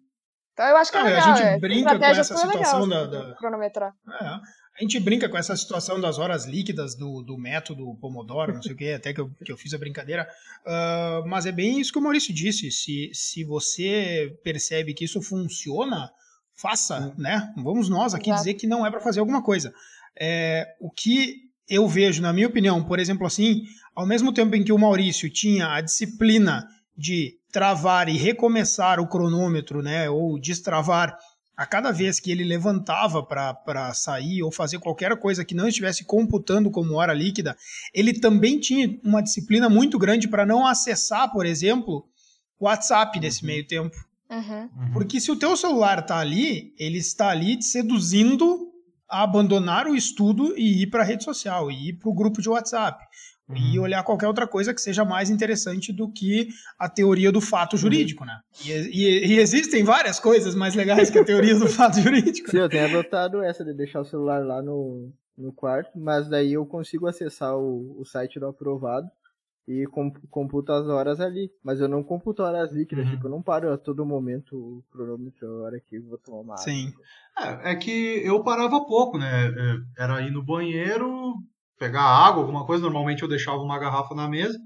Então 0.53 0.67
eu 0.67 0.77
acho 0.77 0.93
que 0.93 0.99
é 0.99 1.03
legal. 1.03 1.33
A 1.33 1.35
gente 1.35 1.47
é. 1.47 1.59
brinca 1.59 1.99
com 1.99 2.05
essa 2.05 2.23
situação 2.23 2.85
legal, 2.85 3.09
da, 3.09 3.29
da... 3.29 3.35
cronometrar. 3.37 3.93
É, 4.09 4.25
a 4.27 4.83
gente 4.83 5.01
brinca 5.01 5.29
com 5.29 5.39
essa 5.39 5.57
situação 5.57 6.01
das 6.01 6.19
horas 6.19 6.45
líquidas 6.45 6.95
do, 6.95 7.23
do 7.23 7.37
método 7.39 7.97
Pomodoro, 8.01 8.55
não 8.55 8.63
sei 8.63 8.73
o 8.73 8.77
que, 8.77 8.93
até 8.93 9.13
que 9.13 9.21
eu, 9.21 9.31
que 9.45 9.51
eu 9.51 9.57
fiz 9.57 9.73
a 9.73 9.79
brincadeira. 9.79 10.29
Uh, 10.65 11.27
mas 11.27 11.47
é 11.47 11.51
bem 11.51 11.81
isso 11.81 11.93
que 11.93 11.99
o 11.99 12.03
Maurício 12.03 12.33
disse. 12.33 12.71
Se, 12.71 13.11
se 13.13 13.43
você 13.43 14.39
percebe 14.45 14.95
que 14.95 15.05
isso 15.05 15.21
funciona, 15.23 16.11
faça, 16.55 17.13
né? 17.19 17.53
Vamos 17.57 17.89
nós 17.89 18.15
aqui 18.15 18.31
Exato. 18.31 18.45
dizer 18.45 18.55
que 18.55 18.67
não 18.67 18.87
é 18.87 18.91
para 18.91 19.01
fazer 19.01 19.21
alguma 19.21 19.43
coisa. 19.43 19.73
É, 20.21 20.67
o 20.79 20.91
que 20.91 21.45
eu 21.69 21.89
vejo, 21.89 22.23
na 22.23 22.33
minha 22.33 22.47
opinião, 22.47 22.85
por 22.85 23.01
exemplo, 23.01 23.27
assim, 23.27 23.63
ao 23.95 24.07
mesmo 24.07 24.33
tempo 24.33 24.57
em 24.57 24.65
que 24.65 24.73
o 24.73 24.79
Maurício 24.79 25.31
tinha 25.31 25.75
a 25.75 25.81
disciplina 25.81 26.67
de 26.97 27.35
travar 27.53 28.09
e 28.09 28.17
recomeçar 28.17 28.99
o 28.99 29.07
cronômetro, 29.07 29.83
né, 29.83 30.11
ou 30.11 30.39
destravar 30.39 31.17
a 31.57 31.65
cada 31.65 31.93
vez 31.93 32.19
que 32.19 32.33
ele 32.33 32.43
levantava 32.43 33.23
para 33.23 33.95
sair 33.95 34.43
ou 34.43 34.51
fazer 34.51 34.81
qualquer 34.81 35.17
coisa 35.19 35.45
que 35.45 35.55
não 35.55 35.69
estivesse 35.69 36.05
computando 36.05 36.71
como 36.71 36.95
hora 36.95 37.15
líquida, 37.15 37.57
ele 37.93 38.13
também 38.13 38.59
tinha 38.59 38.99
uma 39.05 39.23
disciplina 39.23 39.69
muito 39.69 39.99
grande 39.99 40.27
para 40.27 40.45
não 40.45 40.67
acessar, 40.67 41.31
por 41.31 41.47
exemplo, 41.47 42.05
o 42.59 42.67
WhatsApp 42.67 43.21
nesse 43.21 43.43
uhum. 43.43 43.47
meio 43.47 43.67
tempo. 43.67 43.97
Uhum. 44.29 44.63
uhum. 44.63 44.93
Porque 44.93 45.21
se 45.21 45.31
o 45.31 45.37
teu 45.37 45.57
celular 45.57 46.01
está 46.01 46.19
ali, 46.19 46.75
ele 46.77 46.99
está 46.99 47.29
ali 47.29 47.57
te 47.57 47.67
seduzindo 47.67 48.73
a 49.09 49.23
abandonar 49.23 49.87
o 49.87 49.95
estudo 49.95 50.59
e 50.59 50.83
ir 50.83 50.89
para 50.89 51.03
a 51.03 51.07
rede 51.07 51.23
social, 51.23 51.71
e 51.71 51.91
ir 51.91 51.93
para 51.95 52.11
o 52.11 52.15
grupo 52.15 52.43
de 52.43 52.49
WhatsApp. 52.49 52.99
Uhum. 53.49 53.57
E 53.57 53.79
olhar 53.79 54.03
qualquer 54.03 54.27
outra 54.27 54.47
coisa 54.47 54.73
que 54.73 54.81
seja 54.81 55.05
mais 55.05 55.29
interessante 55.29 55.93
do 55.93 56.11
que 56.11 56.49
a 56.79 56.89
teoria 56.89 57.31
do 57.31 57.43
fato 57.43 57.77
jurídico, 57.77 58.23
uhum. 58.23 58.29
né? 58.29 58.41
E, 58.65 58.71
e, 58.73 59.27
e, 59.35 59.39
existem 59.39 59.85
várias 59.85 60.19
coisas 60.19 60.55
mais 60.55 60.75
legais 60.75 61.11
que 61.11 61.19
a 61.19 61.25
teoria 61.25 61.59
do 61.59 61.69
fato 61.69 62.01
jurídico. 62.01 62.51
Sim, 62.51 62.59
eu 62.59 62.69
tenho 62.71 62.87
adotado 62.87 63.43
essa 63.43 63.63
de 63.63 63.75
deixar 63.75 64.01
o 64.01 64.05
celular 64.05 64.43
lá 64.45 64.63
no, 64.63 65.13
no 65.37 65.53
quarto, 65.53 65.99
mas 65.99 66.27
daí 66.27 66.55
eu 66.55 66.65
consigo 66.65 67.07
acessar 67.07 67.55
o, 67.55 68.01
o 68.01 68.05
site 68.07 68.41
do 68.41 68.47
aprovado 68.47 69.11
e 69.67 69.85
computo 70.31 70.73
as 70.73 70.87
horas 70.87 71.21
ali. 71.21 71.51
Mas 71.63 71.81
eu 71.81 71.89
não 71.89 72.03
computo 72.03 72.43
horas 72.43 72.73
líquidas, 72.73 73.07
uhum. 73.07 73.11
tipo, 73.13 73.27
eu 73.27 73.31
não 73.31 73.43
paro 73.43 73.73
a 73.73 73.79
todo 73.79 74.05
momento 74.05 74.57
o 74.57 74.85
cronômetro, 74.91 75.47
a 75.47 75.63
hora 75.65 75.81
que 75.81 75.97
eu 75.97 76.03
vou 76.05 76.19
tomar 76.19 76.41
uma 76.41 76.55
água. 76.55 76.65
Sim. 76.65 76.93
É, 77.39 77.73
é 77.73 77.77
que 77.77 78.23
eu 78.25 78.43
parava 78.43 78.85
pouco, 78.87 79.19
né? 79.19 79.47
É, 79.47 80.03
era 80.03 80.23
ir 80.23 80.31
no 80.31 80.43
banheiro, 80.43 81.35
pegar 81.79 82.03
água, 82.03 82.43
alguma 82.43 82.67
coisa. 82.67 82.83
Normalmente 82.83 83.23
eu 83.23 83.29
deixava 83.29 83.59
uma 83.59 83.79
garrafa 83.79 84.15
na 84.15 84.29
mesa. 84.29 84.59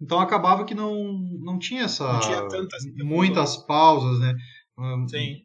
Então 0.00 0.20
acabava 0.20 0.64
que 0.64 0.74
não, 0.74 0.94
não 1.40 1.58
tinha 1.58 1.84
essa. 1.84 2.12
Não 2.12 2.20
tinha 2.20 2.48
tantas. 2.48 2.82
Muitas 2.96 3.56
pausas, 3.56 4.20
né? 4.20 4.34
Sim. 5.08 5.42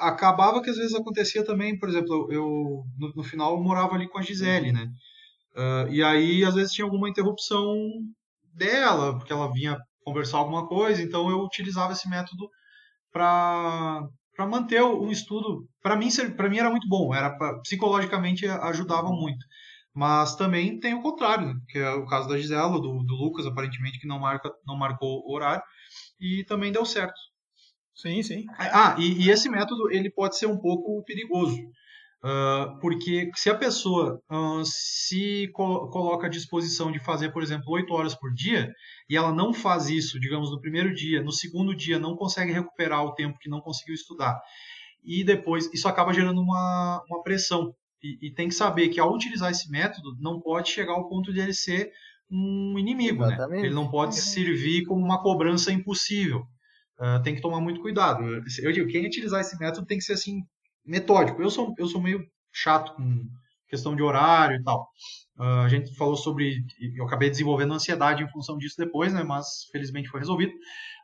Acabava 0.00 0.60
que 0.60 0.70
às 0.70 0.76
vezes 0.76 0.94
acontecia 0.94 1.44
também, 1.44 1.78
por 1.78 1.88
exemplo, 1.88 2.28
eu 2.30 2.84
no, 2.98 3.12
no 3.16 3.22
final 3.22 3.54
eu 3.54 3.62
morava 3.62 3.94
ali 3.94 4.08
com 4.08 4.18
a 4.18 4.22
Gisele, 4.22 4.72
né? 4.72 4.88
Uh, 5.56 5.92
e 5.92 6.02
aí 6.02 6.44
às 6.44 6.54
vezes 6.54 6.72
tinha 6.72 6.84
alguma 6.84 7.08
interrupção 7.08 7.74
dela, 8.54 9.16
porque 9.16 9.32
ela 9.32 9.52
vinha 9.52 9.78
conversar 10.04 10.38
alguma 10.38 10.66
coisa, 10.66 11.02
então 11.02 11.30
eu 11.30 11.40
utilizava 11.40 11.92
esse 11.92 12.08
método 12.08 12.48
para 13.12 14.02
para 14.36 14.46
manter 14.46 14.80
o, 14.80 15.00
o 15.00 15.10
estudo. 15.10 15.66
Para 15.82 15.96
mim, 15.96 16.08
para 16.36 16.48
mim 16.48 16.58
era 16.58 16.70
muito 16.70 16.88
bom, 16.88 17.12
era 17.12 17.36
pra, 17.36 17.58
psicologicamente 17.60 18.46
ajudava 18.46 19.08
muito. 19.08 19.44
Mas 19.98 20.36
também 20.36 20.78
tem 20.78 20.94
o 20.94 21.02
contrário, 21.02 21.48
né? 21.48 21.54
que 21.68 21.76
é 21.76 21.90
o 21.90 22.06
caso 22.06 22.28
da 22.28 22.38
Gisela, 22.38 22.80
do, 22.80 23.02
do 23.02 23.16
Lucas, 23.16 23.44
aparentemente, 23.46 23.98
que 23.98 24.06
não, 24.06 24.20
marca, 24.20 24.48
não 24.64 24.76
marcou 24.76 25.24
o 25.26 25.34
horário, 25.34 25.60
e 26.20 26.44
também 26.44 26.70
deu 26.70 26.84
certo. 26.84 27.18
Sim, 27.96 28.22
sim. 28.22 28.44
Ah, 28.56 28.94
e, 28.96 29.24
e 29.24 29.28
esse 29.28 29.48
método 29.48 29.90
ele 29.90 30.08
pode 30.08 30.38
ser 30.38 30.46
um 30.46 30.56
pouco 30.56 31.02
perigoso. 31.02 31.56
Uh, 32.22 32.78
porque 32.80 33.28
se 33.34 33.50
a 33.50 33.56
pessoa 33.56 34.22
uh, 34.30 34.62
se 34.64 35.48
co 35.52 35.88
coloca 35.88 36.28
à 36.28 36.30
disposição 36.30 36.92
de 36.92 37.00
fazer, 37.00 37.32
por 37.32 37.42
exemplo, 37.42 37.72
8 37.72 37.92
horas 37.92 38.14
por 38.14 38.32
dia, 38.32 38.72
e 39.10 39.16
ela 39.16 39.32
não 39.32 39.52
faz 39.52 39.88
isso, 39.88 40.20
digamos, 40.20 40.52
no 40.52 40.60
primeiro 40.60 40.94
dia, 40.94 41.24
no 41.24 41.32
segundo 41.32 41.74
dia 41.74 41.98
não 41.98 42.14
consegue 42.14 42.52
recuperar 42.52 43.02
o 43.02 43.14
tempo 43.14 43.38
que 43.40 43.50
não 43.50 43.60
conseguiu 43.60 43.94
estudar, 43.96 44.40
e 45.02 45.24
depois 45.24 45.68
isso 45.74 45.88
acaba 45.88 46.12
gerando 46.12 46.40
uma, 46.40 47.02
uma 47.08 47.20
pressão. 47.24 47.74
E, 48.02 48.28
e 48.28 48.30
tem 48.30 48.48
que 48.48 48.54
saber 48.54 48.88
que 48.88 49.00
ao 49.00 49.12
utilizar 49.12 49.50
esse 49.50 49.70
método, 49.70 50.16
não 50.20 50.40
pode 50.40 50.70
chegar 50.70 50.92
ao 50.92 51.08
ponto 51.08 51.32
de 51.32 51.40
ele 51.40 51.52
ser 51.52 51.90
um 52.30 52.78
inimigo, 52.78 53.26
né? 53.26 53.36
Ele 53.58 53.74
não 53.74 53.90
pode 53.90 54.14
servir 54.16 54.84
como 54.84 55.04
uma 55.04 55.22
cobrança 55.22 55.72
impossível. 55.72 56.46
Uh, 56.98 57.22
tem 57.22 57.34
que 57.34 57.40
tomar 57.40 57.60
muito 57.60 57.80
cuidado. 57.80 58.24
Eu 58.60 58.72
digo, 58.72 58.90
quem 58.90 59.06
utilizar 59.06 59.40
esse 59.40 59.58
método 59.58 59.86
tem 59.86 59.98
que 59.98 60.04
ser 60.04 60.14
assim 60.14 60.42
metódico. 60.84 61.40
Eu 61.40 61.50
sou, 61.50 61.74
eu 61.78 61.86
sou 61.86 62.02
meio 62.02 62.26
chato 62.52 62.94
com 62.94 63.24
questão 63.68 63.94
de 63.94 64.02
horário 64.02 64.56
e 64.56 64.62
tal. 64.62 64.88
Uh, 65.38 65.64
a 65.64 65.68
gente 65.68 65.94
falou 65.94 66.16
sobre. 66.16 66.64
Eu 66.96 67.04
acabei 67.04 67.30
desenvolvendo 67.30 67.74
ansiedade 67.74 68.22
em 68.22 68.28
função 68.28 68.58
disso 68.58 68.76
depois, 68.78 69.12
né? 69.12 69.22
Mas 69.22 69.68
felizmente 69.70 70.08
foi 70.08 70.20
resolvido. 70.20 70.52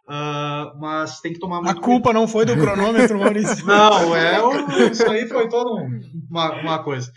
Uh, 0.06 0.78
mas 0.78 1.20
tem 1.20 1.32
que 1.32 1.38
tomar 1.38 1.62
muito. 1.62 1.70
A 1.70 1.80
culpa 1.80 2.08
cuidado. 2.08 2.14
não 2.14 2.28
foi 2.28 2.44
do 2.44 2.56
cronômetro, 2.56 3.18
Maurício. 3.18 3.64
não, 3.64 4.14
é, 4.14 4.38
isso 4.90 5.08
aí 5.08 5.26
foi 5.28 5.48
toda 5.48 5.70
uma, 6.30 6.60
uma 6.60 6.82
coisa. 6.82 7.10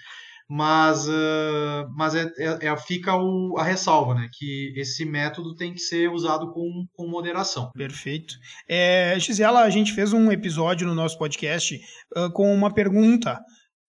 Mas, 0.49 1.05
uh, 1.09 1.89
mas 1.93 2.15
é, 2.15 2.31
é, 2.37 2.67
é, 2.67 2.77
fica 2.77 3.13
o, 3.17 3.55
a 3.57 3.63
ressalva, 3.63 4.15
né? 4.15 4.29
Que 4.31 4.73
esse 4.77 5.03
método 5.03 5.55
tem 5.55 5.73
que 5.73 5.79
ser 5.79 6.09
usado 6.09 6.53
com, 6.53 6.85
com 6.93 7.07
moderação. 7.07 7.69
Perfeito. 7.71 8.35
É, 8.69 9.17
Gisela, 9.19 9.63
a 9.63 9.69
gente 9.69 9.91
fez 9.91 10.13
um 10.13 10.31
episódio 10.31 10.87
no 10.87 10.95
nosso 10.95 11.17
podcast 11.17 11.77
uh, 12.15 12.31
com 12.31 12.53
uma 12.55 12.73
pergunta: 12.73 13.37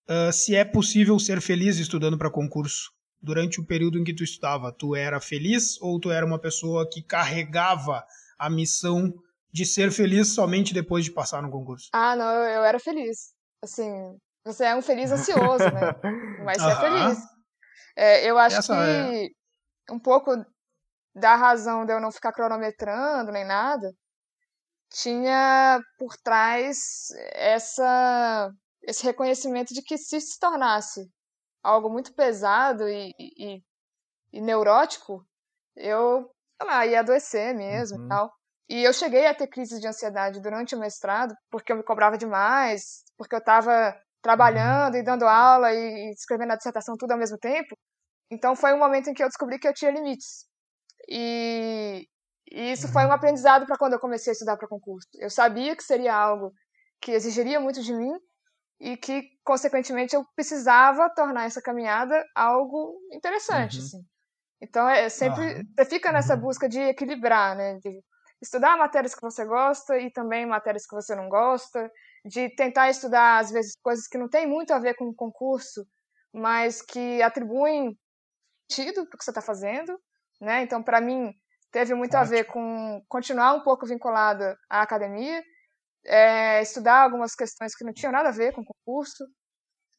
uh, 0.08 0.32
se 0.32 0.54
é 0.54 0.64
possível 0.64 1.18
ser 1.18 1.40
feliz 1.40 1.78
estudando 1.78 2.18
para 2.18 2.30
concurso. 2.30 2.92
Durante 3.20 3.60
o 3.60 3.66
período 3.66 3.98
em 3.98 4.04
que 4.04 4.14
tu 4.14 4.22
estudava, 4.22 4.72
tu 4.72 4.94
era 4.94 5.20
feliz 5.20 5.80
ou 5.80 5.98
tu 5.98 6.10
era 6.10 6.24
uma 6.24 6.38
pessoa 6.38 6.88
que 6.88 7.02
carregava 7.02 8.04
a 8.38 8.48
missão 8.48 9.12
de 9.52 9.66
ser 9.66 9.90
feliz 9.90 10.34
somente 10.34 10.72
depois 10.72 11.04
de 11.04 11.10
passar 11.10 11.42
no 11.42 11.50
concurso? 11.50 11.88
Ah, 11.92 12.14
não, 12.14 12.30
eu, 12.30 12.50
eu 12.50 12.64
era 12.64 12.78
feliz. 12.78 13.32
Assim, 13.60 14.16
você 14.44 14.66
é 14.66 14.76
um 14.76 14.82
feliz 14.82 15.10
ansioso, 15.10 15.64
né? 15.64 15.94
Mas 16.44 16.62
você 16.62 16.70
é 16.70 16.76
feliz. 16.76 17.18
É, 17.96 18.30
eu 18.30 18.38
acho 18.38 18.58
Essa 18.58 18.74
que 18.76 19.34
é. 19.90 19.92
um 19.92 19.98
pouco 19.98 20.30
da 21.12 21.34
razão 21.34 21.84
de 21.84 21.92
eu 21.92 22.00
não 22.00 22.12
ficar 22.12 22.32
cronometrando 22.32 23.32
nem 23.32 23.44
nada 23.44 23.92
tinha 24.90 25.80
por 25.98 26.16
trás 26.16 27.08
essa 27.32 28.50
esse 28.88 29.04
reconhecimento 29.04 29.74
de 29.74 29.82
que 29.82 29.98
se 29.98 30.18
se 30.18 30.38
tornasse 30.40 31.06
algo 31.62 31.90
muito 31.90 32.14
pesado 32.14 32.88
e, 32.88 33.12
e, 33.18 33.62
e 34.32 34.40
neurótico, 34.40 35.22
eu 35.76 36.30
lá, 36.62 36.86
ia 36.86 37.00
adoecer 37.00 37.54
mesmo 37.54 37.98
uhum. 37.98 38.06
e 38.06 38.08
tal. 38.08 38.32
E 38.70 38.82
eu 38.82 38.92
cheguei 38.94 39.26
a 39.26 39.34
ter 39.34 39.46
crises 39.46 39.78
de 39.78 39.86
ansiedade 39.86 40.40
durante 40.40 40.74
o 40.74 40.78
mestrado, 40.78 41.34
porque 41.50 41.70
eu 41.70 41.76
me 41.76 41.82
cobrava 41.82 42.16
demais, 42.16 43.02
porque 43.18 43.34
eu 43.34 43.40
estava 43.40 43.94
trabalhando 44.22 44.96
e 44.96 45.02
dando 45.02 45.26
aula 45.26 45.72
e 45.72 46.10
escrevendo 46.12 46.52
a 46.52 46.56
dissertação 46.56 46.96
tudo 46.98 47.12
ao 47.12 47.18
mesmo 47.18 47.36
tempo. 47.38 47.76
Então 48.30 48.56
foi 48.56 48.72
um 48.72 48.78
momento 48.78 49.10
em 49.10 49.14
que 49.14 49.22
eu 49.22 49.28
descobri 49.28 49.58
que 49.58 49.68
eu 49.68 49.74
tinha 49.74 49.90
limites. 49.90 50.46
E, 51.06 52.06
e 52.50 52.72
isso 52.72 52.88
foi 52.88 53.02
um 53.02 53.08
uhum. 53.08 53.12
aprendizado 53.12 53.66
para 53.66 53.76
quando 53.76 53.92
eu 53.92 54.00
comecei 54.00 54.30
a 54.30 54.32
estudar 54.32 54.56
para 54.56 54.66
concurso. 54.66 55.08
Eu 55.14 55.28
sabia 55.28 55.76
que 55.76 55.84
seria 55.84 56.14
algo 56.14 56.52
que 57.02 57.12
exigiria 57.12 57.60
muito 57.60 57.82
de 57.82 57.94
mim 57.94 58.12
e 58.80 58.96
que, 58.96 59.30
consequentemente, 59.44 60.14
eu 60.14 60.24
precisava 60.34 61.10
tornar 61.10 61.46
essa 61.46 61.60
caminhada 61.60 62.24
algo 62.34 62.98
interessante. 63.12 63.78
Uhum. 63.78 63.84
Assim. 63.84 64.02
Então, 64.60 64.88
é, 64.88 65.04
é 65.04 65.08
sempre. 65.08 65.64
Você 65.76 65.84
fica 65.84 66.12
nessa 66.12 66.34
uhum. 66.34 66.40
busca 66.40 66.68
de 66.68 66.80
equilibrar, 66.80 67.56
né? 67.56 67.78
De 67.78 68.00
estudar 68.40 68.76
matérias 68.76 69.14
que 69.14 69.20
você 69.20 69.44
gosta 69.44 69.98
e 69.98 70.12
também 70.12 70.46
matérias 70.46 70.86
que 70.86 70.94
você 70.94 71.14
não 71.14 71.28
gosta, 71.28 71.90
de 72.24 72.48
tentar 72.54 72.88
estudar, 72.88 73.38
às 73.38 73.50
vezes, 73.50 73.74
coisas 73.82 74.06
que 74.06 74.18
não 74.18 74.28
têm 74.28 74.46
muito 74.46 74.72
a 74.72 74.78
ver 74.78 74.94
com 74.94 75.06
o 75.06 75.14
concurso, 75.14 75.84
mas 76.32 76.80
que 76.80 77.20
atribuem 77.22 77.98
sentido 78.70 79.06
para 79.06 79.14
o 79.14 79.18
que 79.18 79.24
você 79.24 79.30
está 79.30 79.42
fazendo, 79.42 79.98
né? 80.40 80.62
Então, 80.62 80.82
para 80.82 81.00
mim, 81.00 81.32
teve 81.72 81.94
muito 81.94 82.16
Ótimo. 82.16 82.22
a 82.22 82.36
ver 82.36 82.44
com 82.44 83.02
continuar 83.08 83.54
um 83.54 83.62
pouco 83.62 83.86
vinculada 83.86 84.56
à 84.70 84.82
academia, 84.82 85.42
é, 86.04 86.62
estudar 86.62 87.02
algumas 87.02 87.34
questões 87.34 87.74
que 87.74 87.84
não 87.84 87.92
tinham 87.92 88.12
nada 88.12 88.28
a 88.28 88.32
ver 88.32 88.52
com 88.52 88.62
o 88.62 88.64
concurso. 88.64 89.24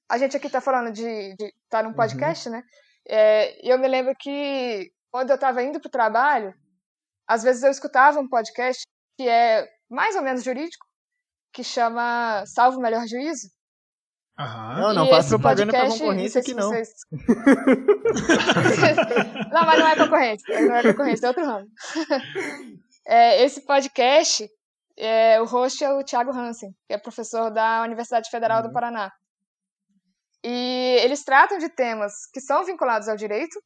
A 0.09 0.17
gente 0.17 0.35
aqui 0.35 0.47
está 0.47 0.59
falando 0.59 0.91
de 0.91 1.33
estar 1.33 1.51
tá 1.69 1.83
num 1.83 1.89
uhum. 1.89 1.95
podcast, 1.95 2.49
uhum. 2.49 2.55
né? 2.55 2.63
É, 3.07 3.71
eu 3.71 3.77
me 3.77 3.87
lembro 3.87 4.15
que 4.15 4.91
quando 5.11 5.29
eu 5.29 5.35
estava 5.35 5.63
indo 5.63 5.79
para 5.79 5.87
o 5.87 5.91
trabalho, 5.91 6.53
às 7.27 7.43
vezes 7.43 7.63
eu 7.63 7.71
escutava 7.71 8.19
um 8.19 8.27
podcast 8.27 8.83
que 9.17 9.27
é 9.27 9.67
mais 9.89 10.15
ou 10.15 10.21
menos 10.21 10.43
jurídico, 10.43 10.85
que 11.53 11.63
chama 11.63 12.43
Salvo 12.45 12.77
o 12.77 12.81
Melhor 12.81 13.07
Juízo. 13.07 13.49
Aham. 14.39 14.79
Não, 14.79 14.93
não 14.93 15.09
faz 15.09 15.27
propaganda 15.27 15.73
para 15.73 15.89
concorrência 15.89 16.39
aqui 16.39 16.53
não. 16.53 16.69
Vocês... 16.69 16.93
não, 19.51 19.65
mas 19.65 19.79
não 19.79 19.87
é 19.87 19.95
concorrência, 19.97 20.61
não 20.61 20.75
é 20.75 20.83
concorrência, 20.83 21.25
é 21.25 21.29
outro 21.29 21.45
ramo. 21.45 21.67
É, 23.11 23.43
esse 23.43 23.65
podcast, 23.65 24.47
é, 24.99 25.41
o 25.41 25.45
host 25.45 25.81
é 25.83 25.93
o 25.93 26.03
Thiago 26.03 26.31
Hansen, 26.31 26.71
que 26.85 26.93
é 26.93 26.97
professor 26.97 27.49
da 27.49 27.83
Universidade 27.83 28.29
Federal 28.29 28.61
uhum. 28.61 28.67
do 28.67 28.73
Paraná. 28.73 29.09
E 30.43 30.97
eles 31.01 31.23
tratam 31.23 31.57
de 31.57 31.69
temas 31.69 32.13
que 32.33 32.41
são 32.41 32.65
vinculados 32.65 33.07
ao 33.07 33.15
direito, 33.15 33.57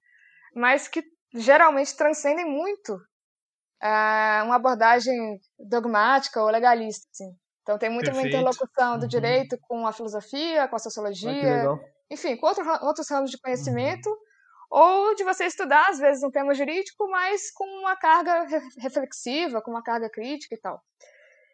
mas 0.56 0.88
que 0.88 1.04
geralmente 1.34 1.96
transcendem 1.96 2.46
muito 2.46 2.94
uh, 2.94 4.46
uma 4.46 4.56
abordagem 4.56 5.40
dogmática 5.58 6.40
ou 6.40 6.50
legalista. 6.50 7.08
Assim. 7.12 7.36
Então 7.64 7.78
tem 7.80 7.90
muita 7.90 8.12
Perfeito. 8.12 8.36
interlocução 8.36 9.00
do 9.00 9.04
uhum. 9.04 9.08
direito 9.08 9.58
com 9.62 9.88
a 9.88 9.92
filosofia, 9.92 10.68
com 10.68 10.76
a 10.76 10.80
sociologia, 10.80 11.70
ah, 11.70 11.80
enfim, 12.12 12.38
com 12.38 12.46
outro, 12.46 12.64
outros 12.86 13.10
ramos 13.10 13.32
de 13.32 13.40
conhecimento, 13.40 14.08
uhum. 14.08 14.18
ou 14.70 15.16
de 15.16 15.24
você 15.24 15.46
estudar, 15.46 15.90
às 15.90 15.98
vezes, 15.98 16.24
um 16.24 16.30
tema 16.30 16.54
jurídico, 16.54 17.10
mas 17.10 17.52
com 17.52 17.66
uma 17.80 17.96
carga 17.96 18.46
reflexiva, 18.78 19.62
com 19.62 19.72
uma 19.72 19.82
carga 19.82 20.10
crítica 20.12 20.54
e 20.54 20.60
tal. 20.60 20.80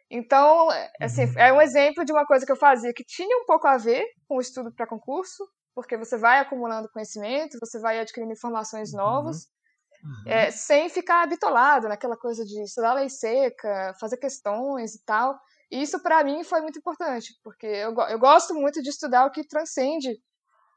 Então, 0.09 0.69
assim, 0.99 1.25
uhum. 1.25 1.37
é 1.37 1.53
um 1.53 1.61
exemplo 1.61 2.03
de 2.03 2.11
uma 2.11 2.25
coisa 2.25 2.45
que 2.45 2.51
eu 2.51 2.55
fazia 2.55 2.93
que 2.93 3.03
tinha 3.03 3.37
um 3.37 3.45
pouco 3.45 3.67
a 3.67 3.77
ver 3.77 4.03
com 4.27 4.37
o 4.37 4.41
estudo 4.41 4.73
para 4.73 4.87
concurso, 4.87 5.47
porque 5.75 5.95
você 5.97 6.17
vai 6.17 6.39
acumulando 6.39 6.89
conhecimento, 6.89 7.59
você 7.61 7.79
vai 7.79 7.99
adquirindo 7.99 8.33
informações 8.33 8.91
novas, 8.91 9.45
uhum. 10.03 10.31
é, 10.31 10.49
sem 10.49 10.89
ficar 10.89 11.27
bitolado 11.27 11.87
naquela 11.87 12.17
coisa 12.17 12.43
de 12.43 12.63
estudar 12.63 12.93
lei 12.93 13.09
seca, 13.09 13.93
fazer 13.99 14.17
questões 14.17 14.95
e 14.95 15.03
tal. 15.05 15.39
E 15.71 15.81
isso, 15.81 16.01
para 16.01 16.23
mim, 16.23 16.43
foi 16.43 16.61
muito 16.61 16.79
importante, 16.79 17.31
porque 17.43 17.67
eu, 17.67 17.93
eu 18.09 18.17
gosto 18.17 18.55
muito 18.55 18.81
de 18.81 18.89
estudar 18.89 19.25
o 19.27 19.31
que 19.31 19.47
transcende 19.47 20.09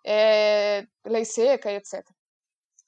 é, 0.05 0.87
lei 1.07 1.25
seca 1.25 1.73
e 1.73 1.77
etc. 1.77 2.05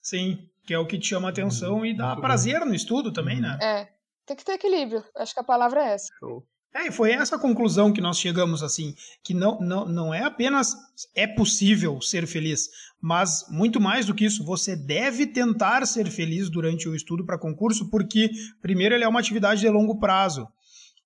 Sim, 0.02 0.46
que 0.66 0.74
é 0.74 0.78
o 0.78 0.86
que 0.86 0.98
te 0.98 1.08
chama 1.08 1.30
atenção 1.30 1.86
e 1.86 1.96
dá 1.96 2.14
prazer 2.16 2.64
no 2.66 2.74
estudo 2.74 3.10
também, 3.10 3.40
né? 3.40 3.58
É, 3.62 3.93
tem 4.26 4.36
que 4.36 4.44
ter 4.44 4.52
equilíbrio. 4.52 5.04
Acho 5.16 5.34
que 5.34 5.40
a 5.40 5.44
palavra 5.44 5.84
é 5.84 5.94
essa. 5.94 6.08
Show. 6.18 6.46
É, 6.74 6.88
e 6.88 6.90
foi 6.90 7.12
essa 7.12 7.38
conclusão 7.38 7.92
que 7.92 8.00
nós 8.00 8.18
chegamos, 8.18 8.60
assim, 8.60 8.96
que 9.22 9.32
não, 9.32 9.60
não, 9.60 9.86
não 9.86 10.12
é 10.12 10.24
apenas 10.24 10.74
é 11.14 11.24
possível 11.24 12.00
ser 12.00 12.26
feliz, 12.26 12.68
mas 13.00 13.46
muito 13.48 13.80
mais 13.80 14.06
do 14.06 14.14
que 14.14 14.24
isso, 14.24 14.44
você 14.44 14.74
deve 14.74 15.24
tentar 15.24 15.86
ser 15.86 16.10
feliz 16.10 16.50
durante 16.50 16.88
o 16.88 16.96
estudo 16.96 17.24
para 17.24 17.38
concurso, 17.38 17.88
porque, 17.90 18.28
primeiro, 18.60 18.92
ele 18.92 19.04
é 19.04 19.08
uma 19.08 19.20
atividade 19.20 19.60
de 19.60 19.68
longo 19.68 20.00
prazo. 20.00 20.48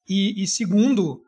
E, 0.08 0.42
e 0.42 0.46
segundo, 0.46 1.22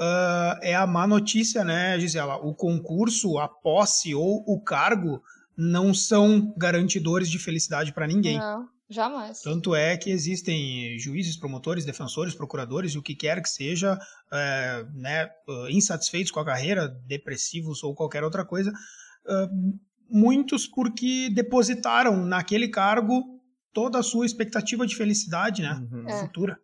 uh, 0.00 0.58
é 0.62 0.74
a 0.74 0.84
má 0.84 1.06
notícia, 1.06 1.62
né, 1.62 1.96
Gisela? 2.00 2.38
O 2.44 2.52
concurso, 2.56 3.38
a 3.38 3.48
posse 3.48 4.16
ou 4.16 4.42
o 4.48 4.60
cargo 4.60 5.22
não 5.56 5.94
são 5.94 6.52
garantidores 6.56 7.30
de 7.30 7.38
felicidade 7.38 7.92
para 7.92 8.08
ninguém. 8.08 8.38
Não, 8.38 8.68
jamais. 8.88 9.40
Tanto 9.40 9.74
é 9.74 9.96
que 9.96 10.10
existem 10.10 10.98
juízes, 10.98 11.36
promotores, 11.36 11.84
defensores, 11.84 12.34
procuradores 12.34 12.92
e 12.92 12.98
o 12.98 13.02
que 13.02 13.14
quer 13.14 13.42
que 13.42 13.48
seja, 13.48 13.98
é, 14.32 14.84
né, 14.94 15.30
insatisfeitos 15.70 16.30
com 16.30 16.40
a 16.40 16.44
carreira, 16.44 16.88
depressivos 17.06 17.82
ou 17.82 17.94
qualquer 17.94 18.22
outra 18.24 18.44
coisa, 18.44 18.70
uh, 18.70 19.78
muitos 20.08 20.66
porque 20.66 21.30
depositaram 21.30 22.16
naquele 22.24 22.68
cargo 22.68 23.40
toda 23.72 23.98
a 23.98 24.02
sua 24.02 24.24
expectativa 24.24 24.86
de 24.86 24.96
felicidade, 24.96 25.62
né, 25.62 25.74
uhum. 25.90 26.08
é. 26.08 26.20
futura. 26.20 26.58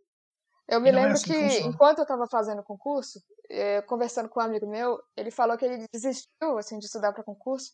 Eu 0.68 0.80
me 0.80 0.90
lembro 0.90 1.10
é 1.10 1.12
assim 1.12 1.32
que, 1.32 1.48
que 1.48 1.66
enquanto 1.66 1.98
eu 1.98 2.02
estava 2.02 2.26
fazendo 2.30 2.60
o 2.60 2.64
concurso, 2.64 3.20
eh, 3.50 3.82
conversando 3.82 4.28
com 4.28 4.40
um 4.40 4.44
amigo 4.44 4.66
meu, 4.70 4.98
ele 5.16 5.30
falou 5.30 5.58
que 5.58 5.64
ele 5.64 5.84
desistiu 5.92 6.56
assim 6.56 6.78
de 6.78 6.86
estudar 6.86 7.12
para 7.12 7.24
concurso 7.24 7.72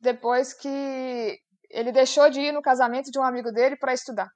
depois 0.00 0.52
que 0.52 1.38
ele 1.70 1.92
deixou 1.92 2.30
de 2.30 2.40
ir 2.40 2.52
no 2.52 2.62
casamento 2.62 3.10
de 3.10 3.18
um 3.18 3.22
amigo 3.22 3.52
dele 3.52 3.76
para 3.76 3.92
estudar. 3.92 4.30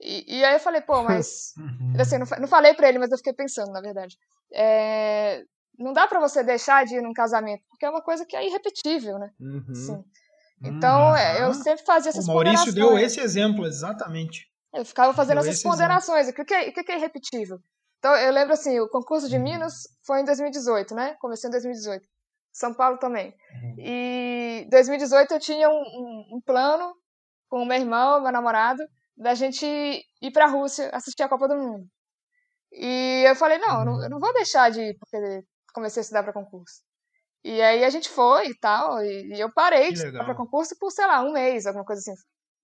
E, 0.00 0.38
e, 0.38 0.44
aí 0.44 0.54
eu 0.54 0.60
falei, 0.60 0.80
pô, 0.80 1.02
mas. 1.02 1.54
Uhum. 1.58 1.94
Assim, 1.98 2.18
não, 2.18 2.26
não 2.40 2.48
falei 2.48 2.74
para 2.74 2.88
ele, 2.88 2.98
mas 2.98 3.10
eu 3.10 3.16
fiquei 3.16 3.32
pensando, 3.32 3.72
na 3.72 3.80
verdade. 3.80 4.16
É, 4.52 5.42
não 5.78 5.92
dá 5.92 6.06
para 6.06 6.20
você 6.20 6.42
deixar 6.42 6.84
de 6.84 6.96
ir 6.96 7.02
num 7.02 7.12
casamento, 7.12 7.62
porque 7.68 7.84
é 7.86 7.90
uma 7.90 8.02
coisa 8.02 8.24
que 8.26 8.36
é 8.36 8.46
irrepetível, 8.46 9.18
né? 9.18 9.30
Uhum. 9.40 9.74
Sim. 9.74 10.04
Então, 10.62 11.10
uhum. 11.10 11.16
eu 11.38 11.54
sempre 11.54 11.84
fazia 11.84 12.10
essas 12.10 12.26
O 12.26 12.32
Maurício 12.32 12.72
deu 12.74 12.98
esse 12.98 13.20
exemplo, 13.20 13.66
exatamente. 13.66 14.46
Eu 14.72 14.84
ficava 14.84 15.12
fazendo 15.12 15.40
deu 15.40 15.50
essas 15.50 15.62
ponderações. 15.62 16.28
O 16.28 16.32
que 16.32 16.54
é, 16.54 16.68
o 16.68 16.72
que 16.72 16.92
é 16.92 16.96
irrepetível? 16.96 17.58
Então, 17.98 18.14
eu 18.14 18.32
lembro 18.32 18.52
assim, 18.52 18.78
o 18.80 18.88
concurso 18.88 19.28
de 19.28 19.36
uhum. 19.36 19.42
Minas 19.42 19.88
foi 20.04 20.20
em 20.20 20.24
2018, 20.24 20.94
né? 20.94 21.16
Comecei 21.20 21.48
em 21.48 21.50
2018. 21.50 22.06
São 22.56 22.72
Paulo 22.72 22.96
também. 22.98 23.34
Uhum. 23.52 23.74
E 23.78 24.62
em 24.64 24.68
2018 24.70 25.34
eu 25.34 25.38
tinha 25.40 25.68
um, 25.68 25.72
um, 25.72 26.36
um, 26.36 26.40
plano 26.40 26.94
com 27.48 27.62
o 27.62 27.66
meu 27.66 27.76
irmão, 27.76 28.22
meu 28.22 28.32
namorado, 28.32 28.82
da 29.14 29.34
gente 29.34 29.66
ir 29.66 30.30
para 30.32 30.46
a 30.46 30.48
Rússia 30.48 30.88
assistir 30.92 31.22
a 31.22 31.28
Copa 31.28 31.48
do 31.48 31.56
Mundo. 31.56 31.86
E 32.72 33.24
eu 33.28 33.36
falei, 33.36 33.58
não, 33.58 33.80
eu 33.80 33.84
não, 33.84 34.02
eu 34.04 34.10
não 34.10 34.18
vou 34.18 34.32
deixar 34.32 34.70
de 34.70 34.80
ir, 34.80 34.96
porque 34.98 35.44
comecei 35.74 36.00
a 36.00 36.02
estudar 36.02 36.22
para 36.22 36.32
concurso. 36.32 36.80
E 37.44 37.60
aí 37.60 37.84
a 37.84 37.90
gente 37.90 38.08
foi 38.08 38.48
e 38.48 38.58
tal, 38.58 39.04
e, 39.04 39.34
e 39.34 39.40
eu 39.40 39.52
parei 39.52 39.92
de 39.92 39.98
estudar 39.98 40.24
para 40.24 40.34
concurso 40.34 40.74
por, 40.78 40.90
sei 40.90 41.06
lá, 41.06 41.20
um 41.22 41.32
mês, 41.32 41.66
alguma 41.66 41.84
coisa 41.84 42.00
assim. 42.00 42.18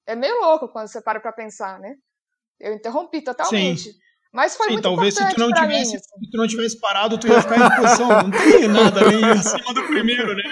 É 0.06 0.16
meio 0.16 0.40
louco 0.40 0.68
quando 0.68 0.88
você 0.88 1.02
para 1.02 1.20
para 1.20 1.32
pensar, 1.32 1.78
né? 1.78 1.94
Eu 2.58 2.72
interrompi 2.72 3.22
totalmente. 3.22 3.92
Sim. 3.92 3.98
Mas 4.32 4.56
foi 4.56 4.68
Sim, 4.68 4.72
muito 4.72 4.84
talvez 4.84 5.14
se 5.14 5.28
tu 5.28 5.38
não 5.38 5.52
tivesse, 5.52 5.68
mim, 5.68 5.96
assim. 5.96 5.98
se 5.98 6.30
tu 6.30 6.36
não 6.38 6.46
tivesse 6.46 6.80
parado, 6.80 7.18
tu 7.18 7.28
ia 7.28 7.42
ficar 7.42 7.58
em 7.58 7.76
posição. 7.76 8.08
Não 8.08 8.30
tem 8.30 8.66
nada 8.66 9.06
nem 9.10 9.24
acima 9.30 9.74
do 9.74 9.82
primeiro, 9.82 10.34
né? 10.34 10.42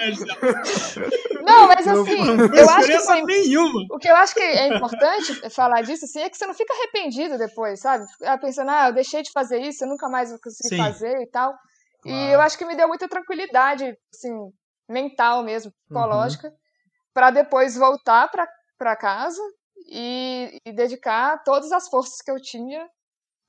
Não, 1.43 1.67
mas 1.67 1.89
assim, 1.89 2.23
não, 2.23 2.37
não 2.37 2.55
eu 2.55 2.69
acho 2.69 2.89
que 2.89 2.99
foi, 2.99 3.23
nenhuma. 3.23 3.87
o 3.91 3.99
que 3.99 4.09
eu 4.09 4.17
acho 4.17 4.35
que 4.35 4.43
é 4.43 4.77
importante 4.77 5.51
falar 5.51 5.81
disso 5.81 6.05
assim 6.05 6.21
é 6.21 6.29
que 6.29 6.37
você 6.37 6.47
não 6.47 6.53
fica 6.53 6.75
arrependido 6.75 7.39
depois, 7.39 7.81
sabe? 7.81 8.05
Pensando, 8.43 8.71
ah, 8.71 8.89
eu 8.89 8.93
deixei 8.93 9.23
de 9.23 9.33
fazer 9.33 9.59
isso, 9.61 9.83
eu 9.83 9.89
nunca 9.89 10.11
mais 10.11 10.29
vou 10.29 10.39
conseguir 10.39 10.77
Sim. 10.77 10.83
fazer 10.83 11.23
e 11.23 11.27
tal. 11.27 11.55
Claro. 12.03 12.19
E 12.19 12.33
eu 12.33 12.41
acho 12.43 12.59
que 12.59 12.67
me 12.67 12.77
deu 12.77 12.87
muita 12.87 13.09
tranquilidade, 13.09 13.97
assim, 14.15 14.53
mental 14.87 15.43
mesmo, 15.43 15.73
psicológica, 15.73 16.49
uhum. 16.49 16.55
para 17.15 17.31
depois 17.31 17.77
voltar 17.77 18.31
para 18.79 18.97
casa 18.97 19.41
e, 19.91 20.61
e 20.67 20.73
dedicar 20.73 21.43
todas 21.45 21.73
as 21.73 21.89
forças 21.89 22.21
que 22.21 22.31
eu 22.31 22.41
tinha 22.41 22.87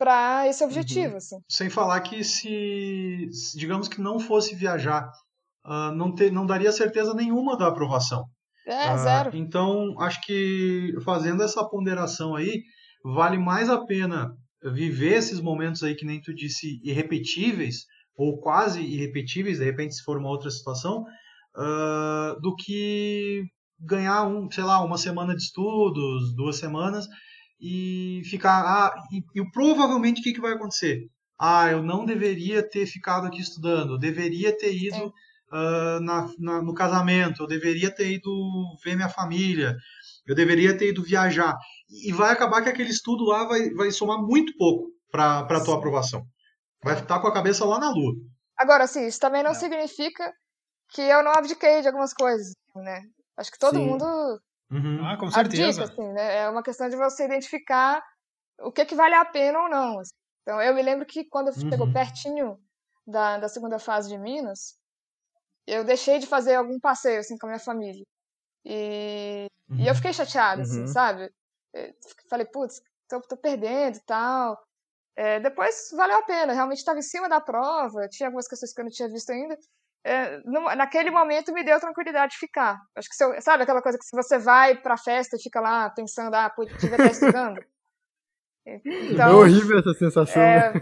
para 0.02 0.48
esse 0.48 0.64
objetivo. 0.64 1.12
Uhum. 1.12 1.18
Assim. 1.18 1.36
Sem 1.48 1.70
falar 1.70 2.02
que 2.02 2.24
se, 2.24 3.30
digamos 3.56 3.88
que 3.88 4.02
não 4.02 4.20
fosse 4.20 4.56
viajar, 4.56 5.08
uh, 5.64 5.96
não, 5.96 6.12
ter, 6.12 6.32
não 6.32 6.44
daria 6.44 6.72
certeza 6.72 7.14
nenhuma 7.14 7.56
da 7.56 7.68
aprovação. 7.68 8.26
É, 8.66 8.96
uh, 8.96 8.98
zero. 8.98 9.30
Então, 9.36 9.94
acho 10.00 10.20
que 10.26 10.92
fazendo 11.06 11.44
essa 11.44 11.64
ponderação 11.70 12.36
aí, 12.36 12.64
vale 13.06 13.38
mais 13.38 13.70
a 13.70 13.86
pena 13.86 14.36
viver 14.74 15.18
esses 15.18 15.40
momentos 15.40 15.84
aí 15.84 15.94
que 15.94 16.06
nem 16.06 16.20
tu 16.20 16.34
disse 16.34 16.82
irrepetíveis 16.84 17.86
ou 18.18 18.40
quase 18.40 18.82
irrepetíveis, 18.82 19.60
de 19.60 19.66
repente 19.66 19.94
se 19.94 20.04
for 20.04 20.18
uma 20.18 20.30
outra 20.30 20.50
situação, 20.50 21.04
uh, 21.56 22.42
do 22.42 22.56
que 22.56 23.44
ganhar 23.80 24.26
um, 24.26 24.50
sei 24.50 24.64
lá, 24.64 24.84
uma 24.84 24.98
semana 24.98 25.36
de 25.36 25.44
estudos, 25.44 26.36
duas 26.36 26.58
semanas 26.58 27.08
e 27.62 28.24
ficar. 28.26 28.64
Ah, 28.66 29.04
e, 29.12 29.24
e 29.40 29.52
provavelmente 29.52 30.20
o 30.20 30.24
que, 30.24 30.34
que 30.34 30.42
vai 30.42 30.54
acontecer? 30.54 31.08
Ah, 31.40 31.72
eu 31.72 31.84
não 31.84 32.06
deveria 32.06 32.68
ter 32.68 32.86
ficado 32.86 33.28
aqui 33.28 33.42
estudando, 33.42 33.94
eu 33.94 34.00
deveria 34.00 34.56
ter 34.56 34.74
ido 34.74 35.08
uh, 35.08 36.00
na, 36.02 36.30
na, 36.40 36.62
no 36.62 36.74
casamento, 36.74 37.44
eu 37.44 37.48
deveria 37.48 37.94
ter 37.94 38.12
ido 38.12 38.32
ver 38.84 38.96
minha 38.96 39.10
família, 39.10 39.76
eu 40.26 40.36
deveria 40.36 40.78
ter 40.78 40.90
ido 40.90 41.04
viajar. 41.04 41.56
E 41.90 42.12
vai 42.12 42.32
acabar 42.32 42.62
que 42.62 42.70
aquele 42.70 42.90
estudo 42.90 43.26
lá 43.26 43.46
vai, 43.46 43.70
vai 43.72 43.92
somar 43.92 44.20
muito 44.20 44.56
pouco 44.58 44.90
para 45.12 45.40
a 45.40 45.64
tua 45.64 45.78
aprovação. 45.78 46.24
Vai 46.84 47.00
estar 47.00 47.20
com 47.20 47.28
a 47.28 47.34
cabeça 47.34 47.66
lá 47.66 47.80
na 47.80 47.90
lua. 47.90 48.14
Agora, 48.58 48.88
sim, 48.88 49.06
isso 49.06 49.20
também 49.20 49.44
não 49.44 49.52
é. 49.52 49.56
significa 49.56 50.32
que 50.94 51.02
eu 51.02 51.24
não 51.24 51.32
abdiquei 51.32 51.82
de 51.82 51.88
algumas 51.88 52.14
coisas, 52.14 52.54
né? 52.76 53.02
Acho 53.38 53.52
que 53.52 53.60
todo 53.60 53.78
sim. 53.78 53.86
mundo 53.86 54.06
Uhum. 54.72 55.06
Ah, 55.06 55.18
com 55.18 55.30
certeza. 55.30 55.84
assim, 55.84 56.08
né? 56.14 56.38
É 56.38 56.50
uma 56.50 56.64
questão 56.64 56.88
de 56.88 56.96
você 56.96 57.26
identificar 57.26 58.02
o 58.62 58.72
que, 58.72 58.86
que 58.86 58.96
vale 58.96 59.16
a 59.16 59.26
pena 59.26 59.60
ou 59.60 59.70
não. 59.70 60.00
Assim. 60.00 60.14
Então, 60.42 60.62
eu 60.62 60.74
me 60.74 60.82
lembro 60.82 61.06
que 61.06 61.26
quando 61.26 61.50
uhum. 61.50 61.70
chegou 61.70 61.92
pertinho 61.92 62.58
da, 63.06 63.38
da 63.38 63.50
segunda 63.50 63.78
fase 63.78 64.10
de 64.10 64.18
Minas, 64.18 64.78
eu 65.68 65.84
deixei 65.84 66.20
de 66.20 66.28
fazer 66.28 66.56
algum 66.56 66.80
passeio, 66.80 67.20
assim, 67.20 67.38
com 67.38 67.48
a 67.48 67.50
minha 67.50 67.60
família. 67.60 68.04
E, 68.66 69.48
uhum. 69.70 69.78
e 69.78 69.82
eu 69.84 69.90
uhum. 69.90 69.96
fiquei 69.96 70.14
chateada, 70.14 70.62
assim, 70.62 70.82
uhum. 70.82 70.88
sabe? 70.88 71.30
Eu 71.74 71.94
falei, 72.30 72.46
putz, 72.46 72.82
tô, 73.10 73.22
tô 73.22 73.38
perdendo 73.38 73.98
e 73.98 74.04
tal. 74.06 74.58
É, 75.16 75.40
depois 75.40 75.90
valeu 75.94 76.18
a 76.18 76.24
pena, 76.24 76.54
realmente 76.54 76.78
estava 76.78 77.00
em 77.00 77.04
cima 77.04 77.28
da 77.28 77.42
prova, 77.42 78.08
tinha 78.08 78.28
algumas 78.28 78.48
questões 78.48 78.74
que 78.74 78.80
eu 78.80 78.86
não 78.86 78.92
tinha 78.92 79.10
visto 79.10 79.30
ainda, 79.30 79.58
é, 80.04 80.42
naquele 80.76 81.12
momento 81.12 81.54
me 81.54 81.64
deu 81.64 81.80
tranquilidade 81.80 82.34
de 82.34 82.40
ficar. 82.40 82.80
Acho 82.96 83.08
que 83.10 83.24
eu, 83.24 83.42
sabe 83.42 83.64
aquela 83.64 83.82
coisa 83.82 83.98
que 83.98 84.06
se 84.06 84.16
você 84.16 84.40
vai 84.40 84.76
pra 84.76 84.98
festa 84.98 85.36
e 85.36 85.42
fica 85.42 85.60
lá 85.60 85.90
pensando, 85.90 86.34
ah, 86.34 86.50
podia 86.50 86.74
estar 86.76 87.06
estudando. 87.06 87.62
Então, 88.64 89.28
é 89.28 89.34
horrível 89.34 89.80
essa 89.80 89.92
sensação. 89.96 90.40
É, 90.40 90.72
né? 90.72 90.82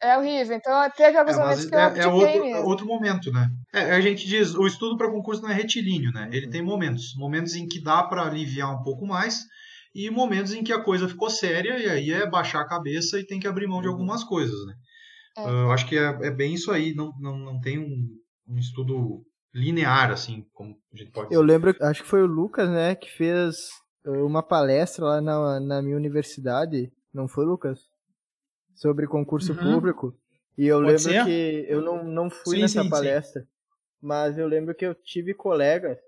é 0.00 0.16
horrível. 0.16 0.56
Então 0.56 0.90
teve 0.96 1.18
alguns 1.18 1.36
é, 1.36 1.40
momentos 1.40 1.64
que 1.64 1.74
eu 1.74 1.78
é, 1.78 1.98
é 1.98 2.06
outro, 2.06 2.44
mesmo. 2.44 2.68
outro 2.68 2.86
momento, 2.86 3.32
né? 3.32 3.50
É, 3.74 3.90
a 3.96 4.00
gente 4.00 4.26
diz, 4.26 4.54
o 4.54 4.66
estudo 4.66 4.96
para 4.96 5.10
concurso 5.10 5.42
não 5.42 5.50
é 5.50 5.54
retilíneo, 5.54 6.12
né? 6.12 6.30
Ele 6.32 6.48
tem 6.48 6.62
momentos, 6.62 7.14
momentos 7.16 7.56
em 7.56 7.66
que 7.66 7.82
dá 7.82 8.04
para 8.04 8.22
aliviar 8.22 8.72
um 8.72 8.82
pouco 8.84 9.04
mais 9.06 9.44
e 9.94 10.08
momentos 10.08 10.54
em 10.54 10.62
que 10.62 10.72
a 10.72 10.82
coisa 10.82 11.08
ficou 11.08 11.28
séria 11.28 11.78
e 11.78 11.88
aí 11.88 12.12
é 12.12 12.28
baixar 12.28 12.60
a 12.60 12.68
cabeça 12.68 13.18
e 13.18 13.26
tem 13.26 13.40
que 13.40 13.48
abrir 13.48 13.66
mão 13.66 13.82
de 13.82 13.88
uhum. 13.88 13.94
algumas 13.94 14.22
coisas, 14.24 14.66
né? 14.66 14.74
É. 15.36 15.42
Eu 15.42 15.70
acho 15.72 15.86
que 15.86 15.96
é, 15.96 16.06
é, 16.22 16.30
bem 16.30 16.54
isso 16.54 16.70
aí, 16.70 16.94
não, 16.94 17.12
não, 17.20 17.38
não 17.38 17.60
tem 17.60 17.78
um, 17.78 18.08
um 18.48 18.58
estudo 18.58 19.24
linear, 19.54 20.10
assim, 20.10 20.46
como 20.52 20.76
a 20.92 20.96
gente 20.96 21.10
pode 21.10 21.34
Eu 21.34 21.42
lembro, 21.42 21.74
acho 21.80 22.02
que 22.02 22.08
foi 22.08 22.22
o 22.22 22.26
Lucas, 22.26 22.68
né, 22.68 22.94
que 22.94 23.10
fez 23.10 23.56
eh, 24.04 24.10
uma 24.10 24.42
palestra 24.42 25.04
lá 25.04 25.20
na, 25.20 25.60
na 25.60 25.82
minha 25.82 25.96
universidade, 25.96 26.92
não 27.12 27.26
foi, 27.26 27.44
Lucas? 27.44 27.80
Sobre 28.74 29.06
concurso 29.06 29.52
uhum. 29.52 29.58
público. 29.58 30.14
E 30.56 30.66
eu 30.66 30.78
pode 30.78 30.88
lembro 30.88 31.02
ser? 31.02 31.24
que 31.24 31.66
eu 31.68 31.82
não, 31.82 32.04
não 32.04 32.30
fui 32.30 32.56
sim, 32.56 32.62
nessa 32.62 32.82
sim, 32.82 32.90
palestra, 32.90 33.42
sim. 33.42 33.48
mas 34.00 34.38
eu 34.38 34.46
lembro 34.46 34.74
que 34.74 34.86
eu 34.86 34.94
tive 34.94 35.34
colegas. 35.34 35.98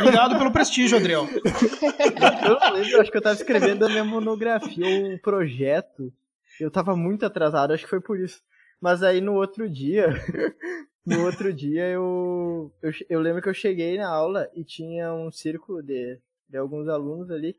Obrigado 0.00 0.38
pelo 0.38 0.52
prestígio, 0.52 0.98
Adriel. 0.98 1.26
eu 2.44 2.60
não 2.60 2.72
lembro, 2.74 3.00
acho 3.00 3.10
que 3.10 3.16
eu 3.16 3.20
estava 3.20 3.36
escrevendo 3.36 3.84
a 3.84 3.88
minha 3.88 4.04
monografia, 4.04 4.86
um 4.86 5.18
projeto 5.18 6.12
eu 6.60 6.70
tava 6.70 6.96
muito 6.96 7.24
atrasado, 7.26 7.72
acho 7.72 7.84
que 7.84 7.90
foi 7.90 8.00
por 8.00 8.18
isso. 8.18 8.40
Mas 8.80 9.02
aí 9.02 9.20
no 9.20 9.34
outro 9.34 9.68
dia, 9.68 10.08
no 11.04 11.24
outro 11.24 11.52
dia 11.52 11.86
eu, 11.88 12.72
eu, 12.82 12.92
eu 13.08 13.20
lembro 13.20 13.42
que 13.42 13.48
eu 13.48 13.54
cheguei 13.54 13.96
na 13.98 14.08
aula 14.08 14.48
e 14.54 14.64
tinha 14.64 15.12
um 15.12 15.30
círculo 15.30 15.82
de, 15.82 16.20
de 16.48 16.56
alguns 16.56 16.88
alunos 16.88 17.30
ali. 17.30 17.56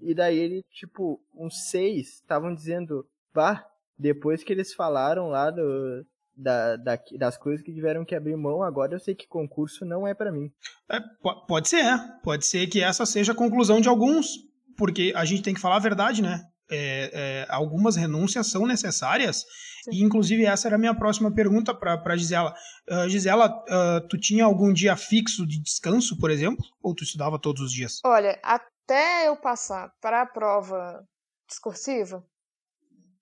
E 0.00 0.14
daí 0.14 0.38
ele, 0.38 0.64
tipo, 0.70 1.20
uns 1.34 1.68
seis 1.70 2.14
estavam 2.14 2.54
dizendo, 2.54 3.06
pá, 3.32 3.66
depois 3.98 4.44
que 4.44 4.52
eles 4.52 4.72
falaram 4.72 5.28
lá 5.28 5.50
do, 5.50 6.06
da, 6.38 6.76
da, 6.76 6.98
das 7.18 7.36
coisas 7.36 7.64
que 7.64 7.72
tiveram 7.72 8.04
que 8.04 8.14
abrir 8.14 8.36
mão, 8.36 8.62
agora 8.62 8.94
eu 8.94 9.00
sei 9.00 9.14
que 9.14 9.26
concurso 9.26 9.84
não 9.84 10.06
é 10.06 10.14
para 10.14 10.30
mim. 10.30 10.52
É, 10.88 11.00
pode 11.48 11.68
ser, 11.68 11.84
pode 12.22 12.46
ser 12.46 12.68
que 12.68 12.82
essa 12.82 13.04
seja 13.04 13.32
a 13.32 13.36
conclusão 13.36 13.80
de 13.80 13.88
alguns, 13.88 14.28
porque 14.76 15.12
a 15.16 15.24
gente 15.24 15.42
tem 15.42 15.52
que 15.52 15.60
falar 15.60 15.76
a 15.76 15.80
verdade, 15.80 16.22
né? 16.22 16.44
É, 16.70 17.10
é, 17.12 17.46
algumas 17.48 17.96
renúncias 17.96 18.46
são 18.48 18.66
necessárias, 18.66 19.44
Sim. 19.84 19.90
e 19.92 20.02
inclusive 20.02 20.44
essa 20.44 20.68
era 20.68 20.76
a 20.76 20.78
minha 20.78 20.94
próxima 20.94 21.32
pergunta 21.32 21.74
para 21.74 22.16
Gisela. 22.16 22.54
Uh, 22.88 23.08
Gisela, 23.08 23.48
uh, 23.48 24.06
tu 24.08 24.18
tinha 24.18 24.44
algum 24.44 24.72
dia 24.72 24.96
fixo 24.96 25.46
de 25.46 25.60
descanso, 25.60 26.18
por 26.18 26.30
exemplo, 26.30 26.64
ou 26.82 26.94
tu 26.94 27.04
estudava 27.04 27.38
todos 27.38 27.62
os 27.62 27.72
dias? 27.72 28.00
Olha, 28.04 28.38
até 28.42 29.28
eu 29.28 29.36
passar 29.36 29.92
para 30.00 30.22
a 30.22 30.26
prova 30.26 31.02
discursiva, 31.48 32.24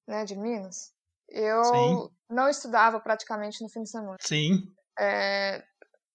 né, 0.06 0.24
de 0.24 0.36
Minas, 0.36 0.92
eu 1.28 1.64
Sim. 1.64 2.08
não 2.30 2.48
estudava 2.48 3.00
praticamente 3.00 3.62
no 3.62 3.68
fim 3.68 3.82
de 3.82 3.90
semana. 3.90 4.16
Sim. 4.20 4.62
É, 4.98 5.62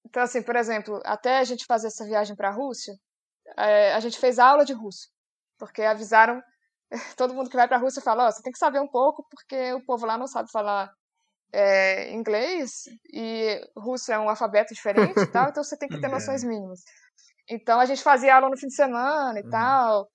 então, 0.05 0.23
assim, 0.23 0.41
por 0.41 0.55
exemplo, 0.55 1.01
até 1.05 1.37
a 1.37 1.43
gente 1.43 1.65
fazer 1.65 1.87
essa 1.87 2.05
viagem 2.05 2.35
para 2.35 2.49
a 2.49 2.53
Rússia, 2.53 2.93
é, 3.57 3.93
a 3.93 3.99
gente 3.99 4.19
fez 4.19 4.39
aula 4.39 4.65
de 4.65 4.73
russo, 4.73 5.09
porque 5.57 5.81
avisaram 5.81 6.41
todo 7.17 7.33
mundo 7.33 7.49
que 7.49 7.55
vai 7.55 7.67
para 7.67 7.77
a 7.77 7.79
Rússia 7.79 8.01
fala, 8.01 8.27
oh, 8.27 8.31
você 8.31 8.41
tem 8.41 8.51
que 8.51 8.59
saber 8.59 8.79
um 8.79 8.87
pouco 8.87 9.25
porque 9.29 9.73
o 9.73 9.85
povo 9.85 10.05
lá 10.05 10.17
não 10.17 10.27
sabe 10.27 10.51
falar 10.51 10.91
é, 11.53 12.13
inglês 12.13 12.83
e 13.13 13.59
russo 13.75 14.11
é 14.11 14.19
um 14.19 14.29
alfabeto 14.29 14.73
diferente 14.73 15.19
e 15.19 15.27
tal, 15.27 15.49
então 15.49 15.63
você 15.63 15.77
tem 15.77 15.89
que 15.89 15.99
ter 15.99 16.07
é. 16.07 16.11
noções 16.11 16.43
mínimas. 16.43 16.81
Então 17.49 17.79
a 17.79 17.85
gente 17.85 18.01
fazia 18.01 18.35
aula 18.35 18.49
no 18.49 18.57
fim 18.57 18.67
de 18.67 18.75
semana 18.75 19.39
e 19.39 19.43
uhum. 19.43 19.49
tal. 19.49 20.09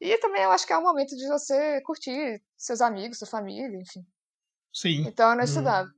E 0.00 0.16
também 0.18 0.42
eu 0.42 0.50
acho 0.50 0.66
que 0.66 0.72
é 0.72 0.78
um 0.78 0.82
momento 0.82 1.14
de 1.14 1.28
você 1.28 1.80
curtir 1.82 2.40
seus 2.56 2.80
amigos, 2.80 3.18
sua 3.18 3.28
família, 3.28 3.76
enfim. 3.78 4.00
Sim. 4.72 5.04
Então 5.06 5.28
eu 5.28 5.32
não 5.32 5.38
uhum. 5.38 5.44
estudava. 5.44 5.88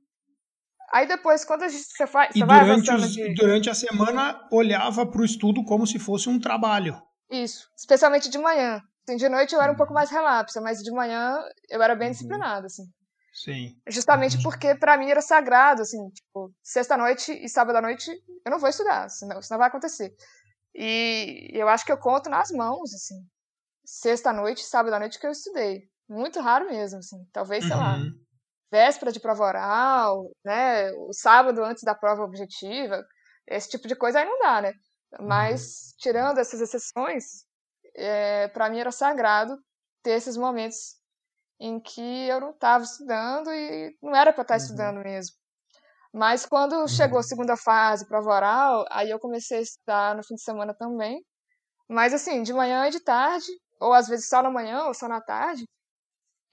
Aí 0.91 1.07
depois, 1.07 1.43
quando 1.43 1.63
a 1.63 1.67
gente, 1.67 1.85
você, 1.85 2.05
faz, 2.05 2.35
e 2.35 2.39
você 2.39 2.45
vai 2.45 2.59
avançando 2.59 3.03
os- 3.03 3.13
de... 3.13 3.33
durante 3.33 3.69
a 3.69 3.73
semana 3.73 4.47
olhava 4.51 5.05
para 5.05 5.21
o 5.21 5.25
estudo 5.25 5.63
como 5.63 5.87
se 5.87 5.97
fosse 5.97 6.29
um 6.29 6.39
trabalho. 6.39 7.01
Isso, 7.31 7.67
especialmente 7.75 8.29
de 8.29 8.37
manhã. 8.37 8.79
Assim, 9.07 9.17
de 9.17 9.27
noite 9.27 9.53
eu 9.53 9.61
era 9.61 9.71
um 9.71 9.75
pouco 9.75 9.93
mais 9.93 10.09
relapsa, 10.09 10.61
mas 10.61 10.79
de 10.79 10.91
manhã 10.91 11.37
eu 11.69 11.81
era 11.81 11.95
bem 11.95 12.11
disciplinada, 12.11 12.67
assim. 12.67 12.83
Sim. 13.33 13.75
Justamente 13.87 14.41
porque 14.41 14.75
pra 14.75 14.97
mim 14.97 15.09
era 15.09 15.21
sagrado, 15.21 15.81
assim, 15.81 16.09
tipo, 16.09 16.53
sexta-noite 16.63 17.33
e 17.33 17.49
sábado-noite 17.49 18.11
eu 18.45 18.51
não 18.51 18.59
vou 18.59 18.69
estudar, 18.69 19.09
senão 19.09 19.39
isso 19.39 19.51
não 19.51 19.57
vai 19.57 19.67
acontecer. 19.67 20.13
E 20.73 21.49
eu 21.53 21.67
acho 21.67 21.85
que 21.85 21.91
eu 21.91 21.97
conto 21.97 22.29
nas 22.29 22.49
mãos, 22.51 22.93
assim, 22.93 23.15
sexta-noite 23.85 24.61
e 24.61 24.65
sábado-noite 24.65 25.19
que 25.19 25.27
eu 25.27 25.31
estudei. 25.31 25.81
Muito 26.07 26.39
raro 26.39 26.67
mesmo, 26.67 26.99
assim. 26.99 27.17
Talvez, 27.33 27.65
sei 27.65 27.75
lá, 27.75 27.97
Uhum. 27.97 28.13
véspera 28.71 29.11
de 29.11 29.19
prova 29.19 29.43
oral, 29.43 30.29
né, 30.45 30.91
o 30.93 31.11
sábado 31.11 31.61
antes 31.63 31.83
da 31.83 31.93
prova 31.93 32.23
objetiva, 32.23 33.03
esse 33.47 33.69
tipo 33.69 33.87
de 33.87 33.95
coisa 33.95 34.19
aí 34.19 34.25
não 34.25 34.39
dá, 34.39 34.61
né? 34.61 34.73
Mas, 35.19 35.93
tirando 35.97 36.39
essas 36.39 36.61
exceções, 36.61 37.45
é, 37.95 38.47
para 38.49 38.69
mim 38.69 38.79
era 38.79 38.91
sagrado 38.91 39.57
ter 40.03 40.11
esses 40.11 40.37
momentos 40.37 40.95
em 41.59 41.79
que 41.79 42.01
eu 42.27 42.41
não 42.41 42.51
estava 42.51 42.83
estudando 42.83 43.51
e 43.51 43.95
não 44.01 44.15
era 44.15 44.33
para 44.33 44.43
estar 44.43 44.55
Uhum. 44.55 44.61
estudando 44.61 44.99
mesmo. 45.03 45.35
Mas 46.13 46.45
quando 46.45 46.87
chegou 46.87 47.19
a 47.19 47.23
segunda 47.23 47.57
fase, 47.57 48.07
prova 48.07 48.31
oral, 48.31 48.85
aí 48.91 49.09
eu 49.09 49.19
comecei 49.19 49.59
a 49.59 49.61
estudar 49.61 50.15
no 50.15 50.23
fim 50.23 50.35
de 50.35 50.43
semana 50.43 50.73
também. 50.75 51.23
Mas 51.89 52.13
assim, 52.13 52.43
de 52.43 52.53
manhã 52.53 52.87
e 52.87 52.91
de 52.91 53.01
tarde, 53.03 53.47
ou 53.79 53.93
às 53.93 54.07
vezes 54.07 54.27
só 54.29 54.43
na 54.43 54.51
manhã 54.51 54.85
ou 54.85 54.93
só 54.93 55.07
na 55.07 55.21
tarde. 55.21 55.65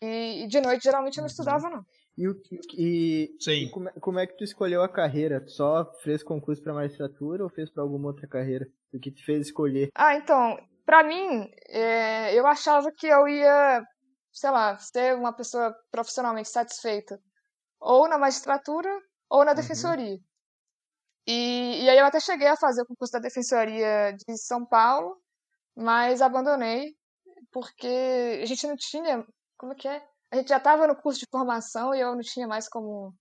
E, 0.02 0.44
e 0.44 0.48
de 0.48 0.60
noite 0.60 0.84
geralmente 0.84 1.18
eu 1.18 1.22
não 1.22 1.28
estudava, 1.28 1.68
não. 1.68 1.82
E, 2.16 2.28
o, 2.28 2.34
e, 2.76 3.34
Sim. 3.40 3.64
e 3.64 3.70
como, 3.70 3.88
é- 3.88 3.92
como 4.00 4.18
é 4.18 4.26
que 4.26 4.36
tu 4.36 4.44
escolheu 4.44 4.82
a 4.82 4.88
carreira? 4.88 5.40
Tu 5.40 5.50
só 5.52 5.90
fez 6.02 6.22
concurso 6.22 6.62
pra 6.62 6.74
magistratura 6.74 7.44
ou 7.44 7.50
fez 7.50 7.70
pra 7.70 7.82
alguma 7.82 8.08
outra 8.08 8.26
carreira? 8.26 8.66
O 8.92 8.98
que 8.98 9.10
te 9.10 9.24
fez 9.24 9.46
escolher? 9.46 9.88
Ah, 9.94 10.16
então, 10.16 10.58
pra 10.90 11.04
mim, 11.04 11.48
é, 11.68 12.34
eu 12.34 12.44
achava 12.48 12.90
que 12.90 13.06
eu 13.06 13.28
ia, 13.28 13.80
sei 14.32 14.50
lá, 14.50 14.76
ser 14.76 15.14
uma 15.14 15.32
pessoa 15.32 15.72
profissionalmente 15.88 16.48
satisfeita 16.48 17.16
ou 17.78 18.08
na 18.08 18.18
magistratura 18.18 18.90
ou 19.28 19.44
na 19.44 19.52
defensoria. 19.54 20.18
E, 21.28 21.84
e 21.84 21.88
aí 21.88 21.96
eu 21.96 22.06
até 22.06 22.18
cheguei 22.18 22.48
a 22.48 22.56
fazer 22.56 22.82
o 22.82 22.86
concurso 22.86 23.12
da 23.12 23.20
defensoria 23.20 24.12
de 24.14 24.36
São 24.36 24.66
Paulo, 24.66 25.16
mas 25.76 26.20
abandonei 26.20 26.96
porque 27.52 28.40
a 28.42 28.46
gente 28.46 28.66
não 28.66 28.74
tinha, 28.76 29.24
como 29.56 29.72
é 29.72 29.76
que 29.76 29.86
é? 29.86 30.02
A 30.32 30.36
gente 30.36 30.48
já 30.48 30.56
estava 30.56 30.88
no 30.88 30.96
curso 30.96 31.20
de 31.20 31.26
formação 31.30 31.94
e 31.94 32.00
eu 32.00 32.16
não 32.16 32.20
tinha 32.20 32.48
mais 32.48 32.68
como 32.68 33.14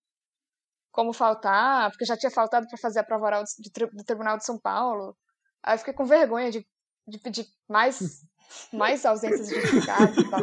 como 0.91 1.13
faltar, 1.13 1.91
porque 1.91 2.03
já 2.03 2.17
tinha 2.17 2.32
faltado 2.32 2.67
para 2.67 2.78
fazer 2.80 2.99
a 2.99 3.03
prova 3.03 3.26
oral 3.28 3.43
do, 3.43 3.47
de 3.59 3.95
do 3.95 4.03
Tribunal 4.03 4.38
de 4.38 4.45
São 4.45 4.59
Paulo. 4.59 5.15
Aí 5.61 5.76
eu 5.76 5.78
fiquei 5.78 5.93
com 5.93 6.03
vergonha 6.03 6.49
de, 6.49 6.65
de 7.10 7.18
pedir 7.18 7.47
mais, 7.68 8.22
mais 8.72 9.05
ausências 9.05 9.49
justificadas 9.49 10.18
e 10.18 10.30
tal. 10.30 10.41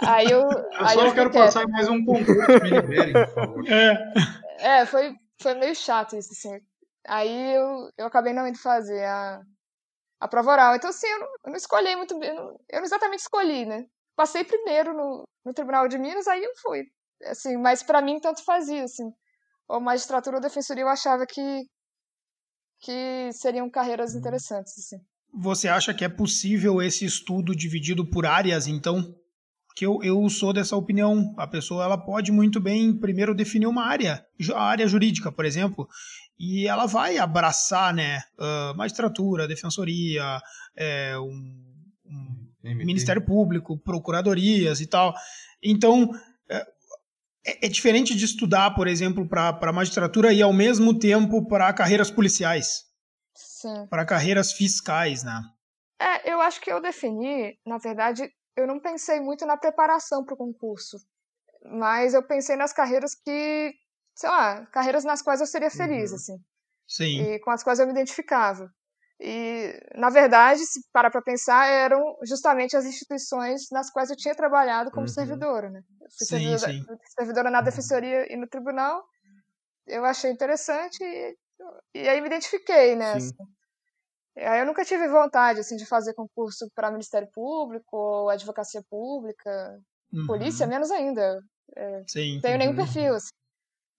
Aí 0.00 0.26
eu. 0.26 0.40
Eu 0.40 0.86
aí 0.86 0.94
só 0.94 1.06
eu 1.06 1.14
quero 1.14 1.30
quieta. 1.30 1.46
passar 1.46 1.68
mais 1.68 1.88
um 1.88 2.04
concurso, 2.04 2.62
me 2.62 2.70
liberem, 2.70 3.12
por 3.12 3.34
favor. 3.34 3.68
É. 3.68 4.14
É, 4.58 4.86
foi, 4.86 5.14
foi 5.40 5.54
meio 5.54 5.74
chato 5.74 6.16
isso, 6.16 6.32
assim. 6.32 6.58
Aí 7.06 7.54
eu, 7.54 7.90
eu 7.98 8.06
acabei 8.06 8.32
não 8.32 8.46
indo 8.46 8.58
fazer 8.58 9.04
a, 9.04 9.40
a 10.20 10.28
prova 10.28 10.52
oral. 10.52 10.74
Então, 10.74 10.90
assim, 10.90 11.06
eu 11.06 11.20
não, 11.20 11.26
eu 11.26 11.50
não 11.50 11.56
escolhi 11.56 11.96
muito 11.96 12.18
bem. 12.18 12.30
Eu 12.30 12.34
não, 12.36 12.48
eu 12.70 12.78
não 12.78 12.84
exatamente 12.84 13.20
escolhi, 13.20 13.66
né? 13.66 13.84
Passei 14.16 14.44
primeiro 14.44 14.94
no, 14.94 15.24
no 15.44 15.52
Tribunal 15.52 15.88
de 15.88 15.98
Minas, 15.98 16.26
aí 16.26 16.42
eu 16.42 16.52
fui. 16.62 16.84
Assim, 17.24 17.56
mas 17.56 17.82
pra 17.82 18.00
mim 18.00 18.20
tanto 18.20 18.44
fazia, 18.44 18.84
assim. 18.84 19.10
Ou 19.68 19.80
magistratura 19.80 20.36
ou 20.36 20.42
defensoria 20.42 20.84
eu 20.84 20.88
achava 20.88 21.26
que, 21.26 21.62
que 22.80 23.30
seriam 23.32 23.68
carreiras 23.70 24.14
interessantes, 24.14 24.72
assim. 24.78 25.04
Você 25.36 25.68
acha 25.68 25.92
que 25.92 26.04
é 26.04 26.08
possível 26.08 26.80
esse 26.80 27.04
estudo 27.04 27.54
dividido 27.54 28.06
por 28.06 28.24
áreas, 28.24 28.66
então? 28.66 29.14
Que 29.74 29.84
eu, 29.84 29.98
eu 30.02 30.28
sou 30.28 30.52
dessa 30.52 30.76
opinião. 30.76 31.34
A 31.36 31.46
pessoa 31.46 31.84
ela 31.84 31.98
pode 31.98 32.30
muito 32.30 32.60
bem 32.60 32.96
primeiro 32.96 33.34
definir 33.34 33.66
uma 33.66 33.84
área, 33.84 34.24
a 34.54 34.62
área 34.62 34.86
jurídica, 34.86 35.32
por 35.32 35.44
exemplo, 35.44 35.88
e 36.38 36.66
ela 36.66 36.86
vai 36.86 37.18
abraçar, 37.18 37.92
né, 37.92 38.20
ah, 38.38 38.72
magistratura, 38.76 39.48
defensoria, 39.48 40.40
é, 40.76 41.18
um, 41.18 41.64
um. 42.06 42.44
Ministério 42.62 43.22
Público, 43.22 43.78
procuradorias 43.78 44.80
e 44.80 44.86
tal. 44.86 45.14
Então, 45.62 46.10
é, 47.44 47.66
é 47.66 47.68
diferente 47.68 48.14
de 48.14 48.24
estudar, 48.24 48.70
por 48.70 48.86
exemplo, 48.86 49.28
para 49.28 49.58
a 49.60 49.72
magistratura 49.72 50.32
e 50.32 50.40
ao 50.40 50.52
mesmo 50.52 50.98
tempo 50.98 51.46
para 51.46 51.72
carreiras 51.74 52.10
policiais. 52.10 52.84
Para 53.88 54.04
carreiras 54.06 54.52
fiscais, 54.52 55.22
né? 55.24 55.42
É, 56.00 56.32
eu 56.32 56.40
acho 56.40 56.60
que 56.60 56.70
eu 56.72 56.80
defini, 56.80 57.58
na 57.66 57.78
verdade, 57.78 58.28
eu 58.56 58.66
não 58.66 58.80
pensei 58.80 59.20
muito 59.20 59.46
na 59.46 59.56
preparação 59.56 60.24
para 60.24 60.34
o 60.34 60.36
concurso, 60.36 60.96
mas 61.64 62.14
eu 62.14 62.22
pensei 62.26 62.56
nas 62.56 62.72
carreiras 62.72 63.14
que, 63.14 63.72
sei 64.16 64.30
lá, 64.30 64.66
carreiras 64.68 65.04
nas 65.04 65.22
quais 65.22 65.40
eu 65.40 65.46
seria 65.46 65.70
feliz, 65.70 66.12
Uhum. 66.12 66.16
assim, 66.16 66.38
Sim. 66.86 67.20
e 67.22 67.40
com 67.40 67.50
as 67.52 67.62
quais 67.64 67.80
eu 67.80 67.86
me 67.86 67.92
identificava. 67.92 68.70
E, 69.20 69.80
na 69.96 70.10
verdade, 70.10 70.66
se 70.66 70.80
parar 70.92 71.10
para 71.10 71.22
pensar, 71.22 71.66
eram 71.68 72.02
justamente 72.24 72.76
as 72.76 72.86
instituições 72.86 73.62
nas 73.72 73.90
quais 73.90 74.10
eu 74.10 74.16
tinha 74.16 74.34
trabalhado 74.34 74.90
como 74.92 75.06
Uhum. 75.06 75.12
servidora, 75.14 75.70
né? 75.70 75.80
Eu 76.02 76.08
fui 76.18 76.26
Sim, 76.26 76.28
servidora, 76.28 76.58
sim. 76.58 76.86
servidora 77.18 77.50
na 77.50 77.62
defensoria 77.62 78.32
e 78.32 78.36
no 78.36 78.48
tribunal, 78.48 79.04
eu 79.86 80.04
achei 80.04 80.30
interessante 80.32 81.02
e, 81.04 81.36
e 81.94 82.08
aí 82.08 82.20
me 82.20 82.28
identifiquei, 82.28 82.96
né? 82.96 83.12
Sim. 83.12 83.16
assim. 83.16 83.53
Aí 84.36 84.60
eu 84.60 84.66
nunca 84.66 84.84
tive 84.84 85.08
vontade 85.08 85.60
assim 85.60 85.76
de 85.76 85.86
fazer 85.86 86.14
concurso 86.14 86.68
para 86.74 86.90
Ministério 86.90 87.28
Público 87.32 87.96
ou 87.96 88.28
Advocacia 88.30 88.82
Pública, 88.90 89.80
Uhum. 90.12 90.26
polícia 90.26 90.66
menos 90.66 90.90
ainda. 90.90 91.40
Sim. 92.06 92.34
Não 92.34 92.40
tenho 92.42 92.58
nenhum 92.58 92.74
perfil. 92.74 93.14
Assim. 93.14 93.28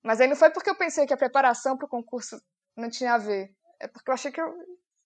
Mas 0.03 0.21
aí 0.21 0.27
não 0.27 0.35
foi 0.35 0.51
porque 0.51 0.69
eu 0.69 0.77
pensei 0.77 1.05
que 1.05 1.13
a 1.13 1.17
preparação 1.17 1.77
para 1.77 1.85
o 1.85 1.89
concurso 1.89 2.37
não 2.77 2.89
tinha 2.89 3.13
a 3.13 3.17
ver. 3.17 3.49
É 3.81 3.87
porque 3.87 4.09
eu 4.09 4.13
achei 4.13 4.31
que 4.31 4.41
eu, 4.41 4.47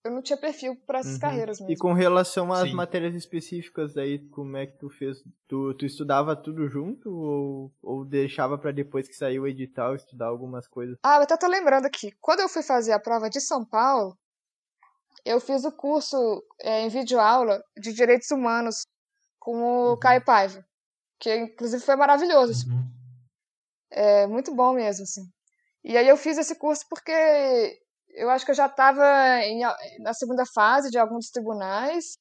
eu 0.05 0.11
não 0.11 0.21
tinha 0.21 0.38
perfil 0.39 0.75
para 0.86 0.99
essas 0.99 1.13
Uhum. 1.13 1.19
carreiras 1.19 1.59
E 1.59 1.65
mesmo. 1.67 1.77
com 1.77 1.93
relação 1.93 2.51
às 2.51 2.61
Sim. 2.61 2.75
matérias 2.75 3.15
específicas 3.15 3.95
aí, 3.97 4.19
como 4.30 4.57
é 4.57 4.65
que 4.67 4.77
tu 4.77 4.89
fez? 4.89 5.23
Tu, 5.47 5.73
tu 5.75 5.86
estudava 5.86 6.36
tudo 6.36 6.67
junto 6.67 7.09
ou, 7.11 7.71
ou 7.82 8.05
deixava 8.05 8.57
pra 8.57 8.71
depois 8.71 9.07
que 9.07 9.13
saiu 9.15 9.43
o 9.43 9.47
edital 9.47 9.95
estudar 9.95 10.27
algumas 10.27 10.67
coisas? 10.67 10.97
Ah, 11.03 11.17
eu 11.17 11.23
até 11.23 11.38
tô 11.38 11.47
lembrando 11.47 11.86
aqui. 11.86 12.11
Quando 12.19 12.41
eu 12.41 12.49
fui 12.49 12.63
fazer 12.63 12.91
a 12.91 12.99
prova 12.99 13.30
de 13.30 13.39
São 13.39 13.65
Paulo, 13.65 14.17
eu 15.26 15.39
fiz 15.39 15.63
o 15.65 15.72
curso 15.72 16.17
é, 16.61 16.82
em 16.82 16.89
videoaula 16.89 17.63
de 17.80 17.93
Direitos 17.93 18.30
Humanos 18.32 18.82
com 19.39 19.61
o 19.61 19.89
Uhum. 19.91 19.99
Caio 19.99 20.24
Paiva, 20.24 20.63
que 21.20 21.34
inclusive 21.36 21.84
foi 21.84 21.95
maravilhoso. 21.95 22.51
assim. 22.51 22.70
Uhum. 22.72 22.84
É 23.91 24.28
muito 24.28 24.53
bom 24.53 24.74
mesmo, 24.74 25.03
assim. 25.03 25.24
E 25.84 25.97
aí 25.97 26.07
eu 26.07 26.17
fiz 26.17 26.38
esse 26.38 26.55
curso 26.55 26.86
porque 26.89 27.11
eu 28.09 28.30
acho 28.30 28.43
que 28.45 28.51
eu 28.51 28.55
já 28.55 28.65
estava 28.67 29.03
na 29.99 30.13
segunda 30.13 30.43
fase 30.53 30.89
de 30.89 30.97
alguns 30.97 31.30
tribunais, 31.30 32.17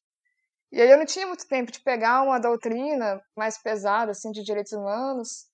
e 0.70 0.80
aí 0.80 0.90
eu 0.90 0.98
não 0.98 1.06
tinha 1.06 1.26
muito 1.26 1.46
tempo 1.48 1.72
de 1.72 1.80
pegar 1.80 2.22
uma 2.22 2.38
doutrina 2.38 3.20
mais 3.36 3.60
pesada, 3.60 4.12
assim, 4.12 4.30
de 4.30 4.42
direitos 4.42 4.72
humanos. 4.72 5.46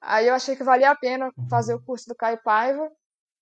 Aí 0.00 0.28
eu 0.28 0.34
achei 0.34 0.54
que 0.54 0.62
valia 0.62 0.90
a 0.90 0.96
pena 0.96 1.30
fazer 1.50 1.74
o 1.74 1.82
curso 1.82 2.06
do 2.08 2.14
Caio 2.14 2.40
Paiva, 2.42 2.88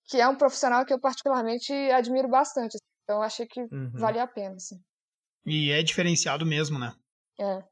que 0.04 0.20
é 0.20 0.28
um 0.28 0.36
profissional 0.36 0.84
que 0.86 0.92
eu 0.94 1.00
particularmente 1.00 1.72
admiro 1.90 2.28
bastante. 2.28 2.78
Então 3.06 3.18
eu 3.18 3.22
achei 3.22 3.46
que 3.46 3.60
Uhum. 3.60 3.92
valia 3.94 4.24
a 4.24 4.26
pena, 4.26 4.56
assim. 4.56 4.80
E 5.46 5.70
é 5.70 5.80
diferenciado 5.80 6.44
mesmo, 6.44 6.76
né? 6.76 6.92
É. 7.38 7.62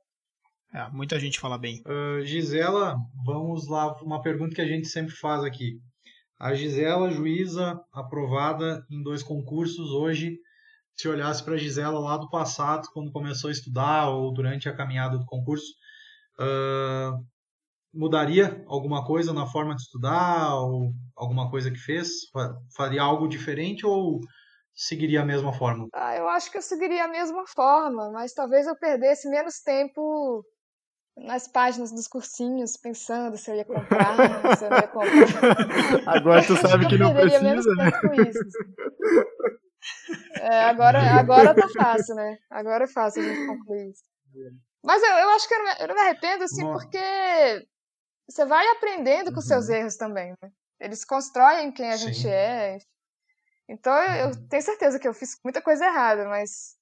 É, 0.72 0.89
muita 0.93 1.18
gente 1.18 1.41
fala 1.41 1.59
bem. 1.59 1.82
Ah, 1.85 2.20
Gisela, 2.24 2.97
vamos 3.26 3.66
lá, 3.68 3.93
uma 4.01 4.22
pergunta 4.22 4.55
que 4.55 4.61
a 4.61 4.66
gente 4.66 4.87
sempre 4.87 5.12
faz 5.12 5.43
aqui. 5.43 5.80
A 6.39 6.55
Gisela, 6.55 7.11
juíza, 7.11 7.80
aprovada 7.93 8.85
em 8.89 9.03
dois 9.03 9.24
concursos, 9.24 9.91
hoje, 9.91 10.39
se 10.95 11.09
olhasse 11.09 11.43
para 11.45 11.55
a 11.55 11.59
Gisela 11.59 11.99
lá 11.99 12.16
do 12.16 12.30
passado, 12.30 12.87
quando 12.93 13.11
começou 13.11 13.49
a 13.49 13.53
estudar 13.53 14.11
ou 14.11 14.32
durante 14.32 14.68
a 14.68 14.76
caminhada 14.76 15.18
do 15.18 15.26
concurso, 15.26 15.66
ah, 16.39 17.18
mudaria 17.93 18.64
alguma 18.68 19.05
coisa 19.05 19.32
na 19.32 19.47
forma 19.47 19.74
de 19.74 19.82
estudar 19.82 20.55
ou 20.57 20.93
alguma 21.16 21.51
coisa 21.51 21.72
que 21.72 21.78
fez? 21.78 22.28
Fa- 22.32 22.57
Faria 22.76 23.03
algo 23.03 23.28
diferente 23.28 23.85
ou 23.85 24.20
seguiria 24.75 25.22
a 25.22 25.25
mesma 25.25 25.53
fórmula? 25.53 25.89
Ah, 25.93 26.16
eu 26.16 26.29
acho 26.29 26.51
que 26.51 26.59
eu 26.59 26.62
seguiria 26.62 27.05
a 27.05 27.09
mesma 27.09 27.45
forma, 27.47 28.11
mas 28.11 28.33
talvez 28.35 28.66
eu 28.66 28.77
perdesse 28.77 29.29
menos 29.29 29.61
tempo 29.61 30.45
nas 31.16 31.47
páginas 31.47 31.93
dos 31.93 32.09
cursinhos, 32.09 32.77
pensando 32.77 33.37
se 33.37 33.51
eu 33.51 33.55
ia 33.57 33.64
comprar, 33.64 34.16
se 34.57 34.64
eu 34.64 34.70
não 34.70 34.79
ia 34.81 34.89
comprar. 34.89 35.12
Agora 36.07 36.45
tu 36.45 36.57
sabe 36.57 36.87
que 36.89 36.95
Eu 36.97 36.99
não 36.99 37.14
perderia 37.14 37.41
menos 37.41 37.64
precisa, 37.64 37.77
né? 37.77 37.91
tempo 37.91 38.09
com 38.09 38.14
isso. 38.14 38.39
assim. 38.41 38.75
É, 40.41 40.64
agora, 40.64 41.01
agora 41.14 41.55
tá 41.55 41.68
fácil, 41.68 42.14
né? 42.16 42.37
Agora 42.51 42.85
é 42.85 42.89
fácil 42.89 43.22
a 43.22 43.27
gente 43.27 43.47
concluir 43.47 43.91
isso. 43.91 44.03
Mas 44.83 45.03
eu, 45.03 45.09
eu 45.09 45.29
acho 45.31 45.49
que 45.49 45.55
eu 45.55 45.59
não, 45.59 45.64
me, 45.64 45.81
eu 45.81 45.89
não 45.89 45.95
me 45.95 46.01
arrependo, 46.01 46.45
assim, 46.45 46.66
porque 46.72 47.66
você 48.29 48.45
vai 48.45 48.66
aprendendo 48.68 49.33
com 49.33 49.41
seus 49.41 49.68
Uhum. 49.68 49.75
erros 49.75 49.97
também, 49.97 50.35
né? 50.43 50.51
Eles 50.81 51.05
constroem 51.05 51.70
quem 51.72 51.89
a 51.91 51.97
Sim. 51.97 52.09
gente 52.12 52.29
é. 52.29 52.79
Então 53.68 53.92
eu, 53.94 54.28
eu, 54.28 54.48
tenho 54.48 54.62
certeza 54.62 54.98
que 54.98 55.08
eu 55.08 55.14
fiz 55.14 55.38
muita 55.42 55.62
coisa 55.62 55.86
errada, 55.86 56.26
mas 56.28 56.76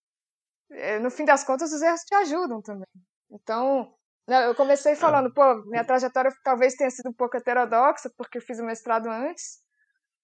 eh, 0.71 0.99
no 0.99 1.11
fim 1.11 1.25
das 1.25 1.45
contas 1.45 1.73
os 1.73 1.83
erros 1.83 2.01
te 2.03 2.15
ajudam 2.17 2.61
também. 2.61 2.89
Então, 3.31 3.95
né, 4.29 4.47
eu 4.47 4.55
comecei 4.55 4.95
falando, 4.95 5.33
pô, 5.33 5.65
minha 5.67 5.85
trajetória 5.85 6.33
talvez 6.45 6.75
tenha 6.75 6.91
sido 6.91 7.11
um 7.11 7.15
pouco 7.15 7.37
heterodoxa, 7.37 8.11
porque 8.17 8.39
eu 8.39 8.43
fiz 8.43 8.59
o 8.59 8.65
mestrado 8.65 9.09
antes. 9.09 9.61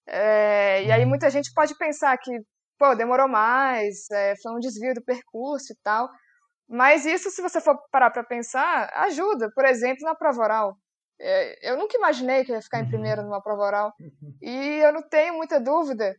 É, 0.06 0.82
e 0.84 0.92
aí 0.92 1.02
uhum. 1.02 1.08
muita 1.08 1.30
gente 1.30 1.52
pode 1.54 1.76
pensar 1.76 2.16
que, 2.18 2.30
pô, 2.78 2.94
demorou 2.94 3.28
mais, 3.28 4.10
é, 4.10 4.34
foi 4.42 4.52
um 4.52 4.58
desvio 4.58 4.94
do 4.94 5.04
percurso 5.04 5.72
e 5.72 5.76
tal. 5.82 6.08
Mas 6.68 7.06
isso, 7.06 7.30
se 7.30 7.40
você 7.42 7.60
for 7.60 7.78
parar 7.90 8.10
para 8.10 8.24
pensar, 8.24 8.90
ajuda. 8.94 9.50
Por 9.54 9.64
exemplo, 9.64 10.04
na 10.04 10.14
prova 10.14 10.42
oral. 10.42 10.76
É, 11.20 11.70
eu 11.72 11.76
nunca 11.78 11.96
imaginei 11.96 12.44
que 12.44 12.52
eu 12.52 12.56
ia 12.56 12.62
ficar 12.62 12.80
em 12.80 12.84
uhum. 12.84 12.90
primeiro 12.90 13.22
numa 13.22 13.42
prova 13.42 13.62
oral. 13.62 13.92
Uhum. 14.00 14.34
E 14.42 14.80
eu 14.80 14.92
não 14.92 15.02
tenho 15.02 15.34
muita 15.34 15.60
dúvida 15.60 16.14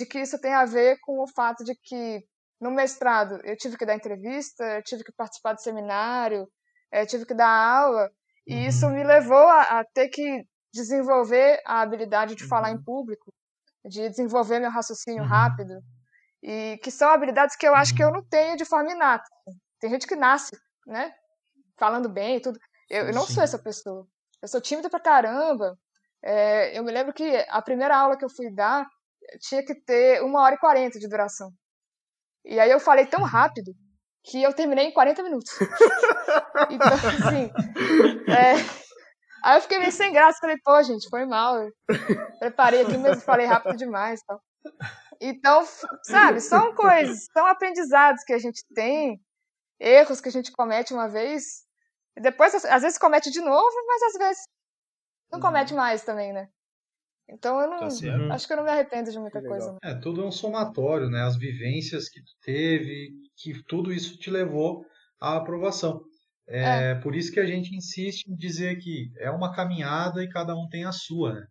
de 0.00 0.06
que 0.06 0.18
isso 0.18 0.40
tem 0.40 0.54
a 0.54 0.64
ver 0.64 0.98
com 1.02 1.22
o 1.22 1.28
fato 1.28 1.62
de 1.62 1.74
que 1.74 2.24
no 2.58 2.70
mestrado 2.70 3.38
eu 3.44 3.54
tive 3.54 3.76
que 3.76 3.84
dar 3.84 3.94
entrevista, 3.94 4.64
eu 4.64 4.82
tive 4.82 5.04
que 5.04 5.12
participar 5.12 5.52
de 5.52 5.62
seminário, 5.62 6.48
eu 6.90 7.06
tive 7.06 7.26
que 7.26 7.34
dar 7.34 7.50
aula. 7.50 8.10
E 8.46 8.66
isso 8.66 8.88
me 8.88 9.04
levou 9.04 9.36
a, 9.36 9.80
a 9.80 9.84
ter 9.92 10.08
que 10.08 10.42
desenvolver 10.72 11.60
a 11.66 11.82
habilidade 11.82 12.34
de 12.34 12.48
falar 12.48 12.70
em 12.70 12.76
uhum. 12.76 12.82
público, 12.82 13.30
de 13.84 14.08
desenvolver 14.08 14.58
meu 14.58 14.70
raciocínio 14.70 15.22
uhum. 15.22 15.28
rápido, 15.28 15.74
e 16.42 16.78
que 16.82 16.90
são 16.90 17.10
habilidades 17.10 17.54
que 17.54 17.68
eu 17.68 17.74
acho 17.74 17.94
que 17.94 18.02
eu 18.02 18.08
uhum. 18.08 18.14
não 18.14 18.24
tenho 18.24 18.56
de 18.56 18.64
forma 18.64 18.90
inata. 18.90 19.28
Tem 19.78 19.90
gente 19.90 20.06
que 20.06 20.16
nasce, 20.16 20.56
né, 20.86 21.12
falando 21.78 22.08
bem 22.08 22.36
e 22.36 22.40
tudo. 22.40 22.58
Eu, 22.88 23.08
eu 23.08 23.14
não 23.14 23.26
Sim. 23.26 23.34
sou 23.34 23.42
essa 23.42 23.58
pessoa. 23.58 24.06
Eu 24.40 24.48
sou 24.48 24.62
tímida 24.62 24.88
pra 24.88 24.98
caramba. 24.98 25.76
É, 26.24 26.78
eu 26.78 26.82
me 26.82 26.90
lembro 26.90 27.12
que 27.12 27.46
a 27.50 27.60
primeira 27.60 27.94
aula 27.94 28.16
que 28.16 28.24
eu 28.24 28.30
fui 28.30 28.50
dar 28.50 28.86
tinha 29.38 29.64
que 29.64 29.74
ter 29.74 30.22
uma 30.22 30.42
hora 30.42 30.54
e 30.54 30.58
quarenta 30.58 30.98
de 30.98 31.08
duração. 31.08 31.50
E 32.44 32.58
aí 32.58 32.70
eu 32.70 32.80
falei 32.80 33.06
tão 33.06 33.22
rápido 33.22 33.72
que 34.24 34.42
eu 34.42 34.52
terminei 34.52 34.86
em 34.86 34.92
40 34.92 35.22
minutos. 35.22 35.58
então, 36.70 36.92
assim, 36.92 37.50
é, 38.30 38.54
Aí 39.42 39.56
eu 39.56 39.62
fiquei 39.62 39.78
meio 39.78 39.92
sem 39.92 40.12
graça, 40.12 40.38
falei, 40.40 40.56
pô, 40.62 40.82
gente, 40.82 41.08
foi 41.08 41.24
mal. 41.24 41.62
Eu 41.62 41.72
preparei 42.38 42.82
aqui, 42.82 42.96
mas 42.98 43.24
falei 43.24 43.46
rápido 43.46 43.76
demais. 43.76 44.20
Tal. 44.26 44.40
Então, 45.20 45.64
sabe, 46.02 46.40
são 46.40 46.74
coisas, 46.74 47.26
são 47.32 47.46
aprendizados 47.46 48.22
que 48.24 48.32
a 48.32 48.38
gente 48.38 48.62
tem, 48.74 49.20
erros 49.78 50.20
que 50.20 50.28
a 50.28 50.32
gente 50.32 50.52
comete 50.52 50.92
uma 50.92 51.08
vez, 51.08 51.64
e 52.16 52.20
depois, 52.20 52.54
às 52.54 52.82
vezes, 52.82 52.98
comete 52.98 53.30
de 53.30 53.40
novo, 53.40 53.86
mas 53.86 54.02
às 54.02 54.12
vezes 54.18 54.42
não 55.30 55.38
uhum. 55.38 55.46
comete 55.46 55.74
mais 55.74 56.02
também, 56.02 56.32
né? 56.32 56.48
Então 57.32 57.60
eu 57.60 57.70
não. 57.70 57.78
Tá 57.78 58.34
acho 58.34 58.46
que 58.46 58.52
eu 58.52 58.56
não 58.56 58.64
me 58.64 58.70
arrependo 58.70 59.10
de 59.10 59.18
muita 59.18 59.40
coisa. 59.42 59.78
É, 59.82 59.94
tudo 59.94 60.22
é 60.22 60.26
um 60.26 60.32
somatório, 60.32 61.08
né? 61.08 61.22
As 61.22 61.36
vivências 61.36 62.08
que 62.08 62.20
tu 62.20 62.32
teve, 62.42 63.10
que 63.36 63.62
tudo 63.64 63.92
isso 63.92 64.18
te 64.18 64.30
levou 64.30 64.84
à 65.20 65.36
aprovação. 65.36 66.00
É, 66.48 66.90
é, 66.90 66.94
por 66.96 67.14
isso 67.14 67.30
que 67.30 67.38
a 67.38 67.46
gente 67.46 67.74
insiste 67.74 68.26
em 68.26 68.36
dizer 68.36 68.76
que 68.78 69.08
é 69.18 69.30
uma 69.30 69.54
caminhada 69.54 70.22
e 70.22 70.28
cada 70.28 70.54
um 70.54 70.68
tem 70.68 70.84
a 70.84 70.92
sua, 70.92 71.34
né? 71.34 71.46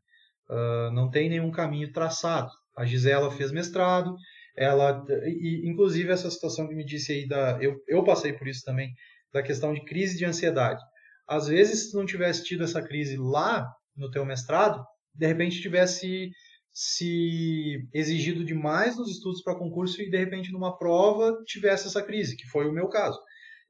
Uh, 0.49 0.91
não 0.91 1.09
tem 1.09 1.30
nenhum 1.30 1.51
caminho 1.51 1.91
traçado. 1.91 2.49
A 2.75 2.84
Gisela 2.84 3.32
fez 3.32 3.51
mestrado, 3.51 4.15
ela, 4.57 5.05
e, 5.25 5.69
inclusive 5.69 6.11
essa 6.11 6.30
situação 6.30 6.67
que 6.67 6.75
me 6.75 6.84
disse 6.84 7.13
aí 7.13 7.27
da, 7.27 7.57
eu, 7.61 7.75
eu 7.88 8.03
passei 8.03 8.34
por 8.34 8.47
isso 8.47 8.63
também, 8.65 8.91
da 9.32 9.41
questão 9.41 9.73
de 9.73 9.86
crise 9.86 10.17
de 10.17 10.25
ansiedade. 10.25 10.82
Às 11.27 11.47
vezes, 11.47 11.91
se 11.91 11.95
não 11.95 12.05
tivesse 12.05 12.43
tido 12.43 12.63
essa 12.63 12.82
crise 12.82 13.15
lá 13.15 13.71
no 13.95 14.09
teu 14.09 14.25
mestrado, 14.25 14.84
de 15.14 15.28
repente 15.28 15.62
tivesse 15.62 16.32
se 16.72 17.88
exigido 17.93 18.45
demais 18.45 18.95
nos 18.95 19.10
estudos 19.10 19.41
para 19.41 19.57
concurso 19.57 20.01
e 20.01 20.10
de 20.10 20.18
repente 20.18 20.51
numa 20.51 20.78
prova 20.78 21.36
tivesse 21.45 21.88
essa 21.88 22.01
crise, 22.01 22.38
que 22.38 22.47
foi 22.47 22.68
o 22.68 22.74
meu 22.74 22.88
caso 22.88 23.20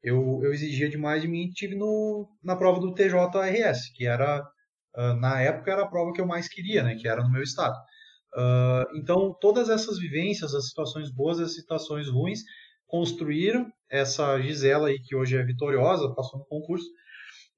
eu, 0.03 0.41
eu 0.43 0.53
exigia 0.53 0.89
demais 0.89 1.21
de 1.21 1.27
mim 1.27 1.45
e 1.45 1.51
tive 1.51 1.75
no, 1.75 2.27
na 2.43 2.55
prova 2.55 2.79
do 2.79 2.93
TJRS, 2.93 3.91
que 3.93 4.05
era, 4.05 4.41
uh, 4.97 5.13
na 5.19 5.41
época, 5.41 5.71
era 5.71 5.83
a 5.83 5.87
prova 5.87 6.13
que 6.13 6.21
eu 6.21 6.27
mais 6.27 6.47
queria, 6.47 6.83
né, 6.83 6.95
que 6.95 7.07
era 7.07 7.23
no 7.23 7.31
meu 7.31 7.43
estado. 7.43 7.75
Uh, 8.35 8.97
então, 8.97 9.35
todas 9.41 9.69
essas 9.69 9.99
vivências, 9.99 10.53
as 10.53 10.67
situações 10.67 11.11
boas, 11.11 11.39
as 11.39 11.55
situações 11.55 12.07
ruins, 12.07 12.39
construíram 12.87 13.67
essa 13.89 14.39
Gisela 14.39 14.87
aí, 14.87 14.99
que 14.99 15.15
hoje 15.15 15.35
é 15.35 15.43
vitoriosa, 15.43 16.13
passou 16.15 16.39
no 16.39 16.45
concurso, 16.45 16.85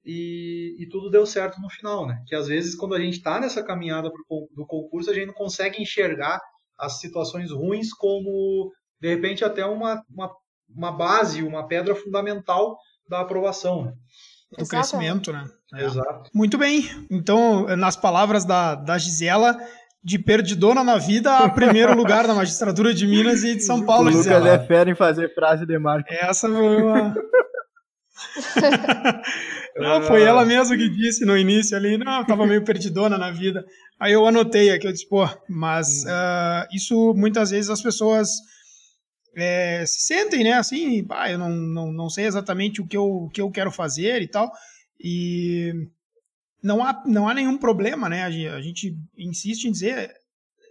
e, 0.04 0.76
e 0.78 0.88
tudo 0.88 1.10
deu 1.10 1.24
certo 1.24 1.60
no 1.60 1.70
final, 1.70 2.06
né? 2.06 2.22
Que 2.26 2.34
às 2.34 2.48
vezes, 2.48 2.74
quando 2.74 2.94
a 2.94 3.00
gente 3.00 3.18
está 3.18 3.40
nessa 3.40 3.62
caminhada 3.62 4.10
pro, 4.10 4.48
do 4.54 4.66
concurso, 4.66 5.10
a 5.10 5.14
gente 5.14 5.26
não 5.26 5.34
consegue 5.34 5.80
enxergar 5.80 6.40
as 6.78 7.00
situações 7.00 7.50
ruins 7.50 7.92
como, 7.92 8.72
de 9.00 9.08
repente, 9.08 9.44
até 9.44 9.64
uma, 9.64 10.02
uma 10.10 10.30
uma 10.76 10.90
base, 10.90 11.42
uma 11.42 11.66
pedra 11.66 11.94
fundamental 11.94 12.78
da 13.08 13.20
aprovação. 13.20 13.84
Né? 13.84 13.92
Do 14.58 14.66
crescimento, 14.66 15.32
né? 15.32 15.44
É. 15.74 15.84
Exato. 15.84 16.30
Muito 16.34 16.58
bem. 16.58 16.84
Então, 17.10 17.66
nas 17.76 17.96
palavras 17.96 18.44
da, 18.44 18.74
da 18.74 18.98
Gisela, 18.98 19.56
de 20.04 20.18
perdidona 20.18 20.84
na 20.84 20.98
vida 20.98 21.38
a 21.38 21.48
primeiro 21.48 21.96
lugar 21.96 22.26
na 22.26 22.34
magistratura 22.34 22.92
de 22.92 23.06
Minas 23.06 23.42
e 23.42 23.54
de 23.54 23.62
São 23.62 23.84
Paulo. 23.86 24.10
O 24.10 24.12
Lucas 24.12 24.46
é 24.46 24.58
fera 24.66 24.90
em 24.90 24.94
fazer 24.94 25.34
frase 25.34 25.64
de 25.64 25.78
marca. 25.78 26.12
Essa 26.12 26.48
foi 26.48 26.82
uma... 26.82 27.14
não, 29.76 30.02
foi 30.02 30.22
ela 30.22 30.44
mesma 30.44 30.76
que 30.76 30.88
disse 30.88 31.24
no 31.24 31.36
início 31.36 31.76
ali, 31.76 31.96
não, 31.96 32.24
tava 32.24 32.46
meio 32.46 32.64
perdidona 32.64 33.16
na 33.16 33.30
vida. 33.30 33.64
Aí 33.98 34.12
eu 34.12 34.26
anotei 34.26 34.70
aqui, 34.70 34.86
eu 34.86 34.92
disse, 34.92 35.08
pô, 35.08 35.28
mas 35.48 36.04
uh, 36.04 36.66
isso 36.74 37.14
muitas 37.14 37.50
vezes 37.50 37.70
as 37.70 37.80
pessoas 37.80 38.28
é, 39.36 39.84
se 39.86 40.00
sentem, 40.06 40.44
né, 40.44 40.54
assim, 40.54 41.06
ah, 41.10 41.30
eu 41.30 41.38
não, 41.38 41.48
não, 41.48 41.92
não 41.92 42.10
sei 42.10 42.26
exatamente 42.26 42.80
o 42.80 42.86
que 42.86 42.96
eu, 42.96 43.04
o 43.04 43.30
que 43.30 43.40
eu 43.40 43.50
quero 43.50 43.70
fazer 43.70 44.20
e 44.20 44.28
tal, 44.28 44.50
e 45.00 45.72
não 46.62 46.84
há, 46.84 47.02
não 47.06 47.28
há 47.28 47.34
nenhum 47.34 47.56
problema, 47.56 48.08
né, 48.08 48.24
a 48.24 48.30
gente, 48.30 48.48
a 48.48 48.60
gente 48.60 48.96
insiste 49.16 49.64
em 49.64 49.72
dizer, 49.72 50.12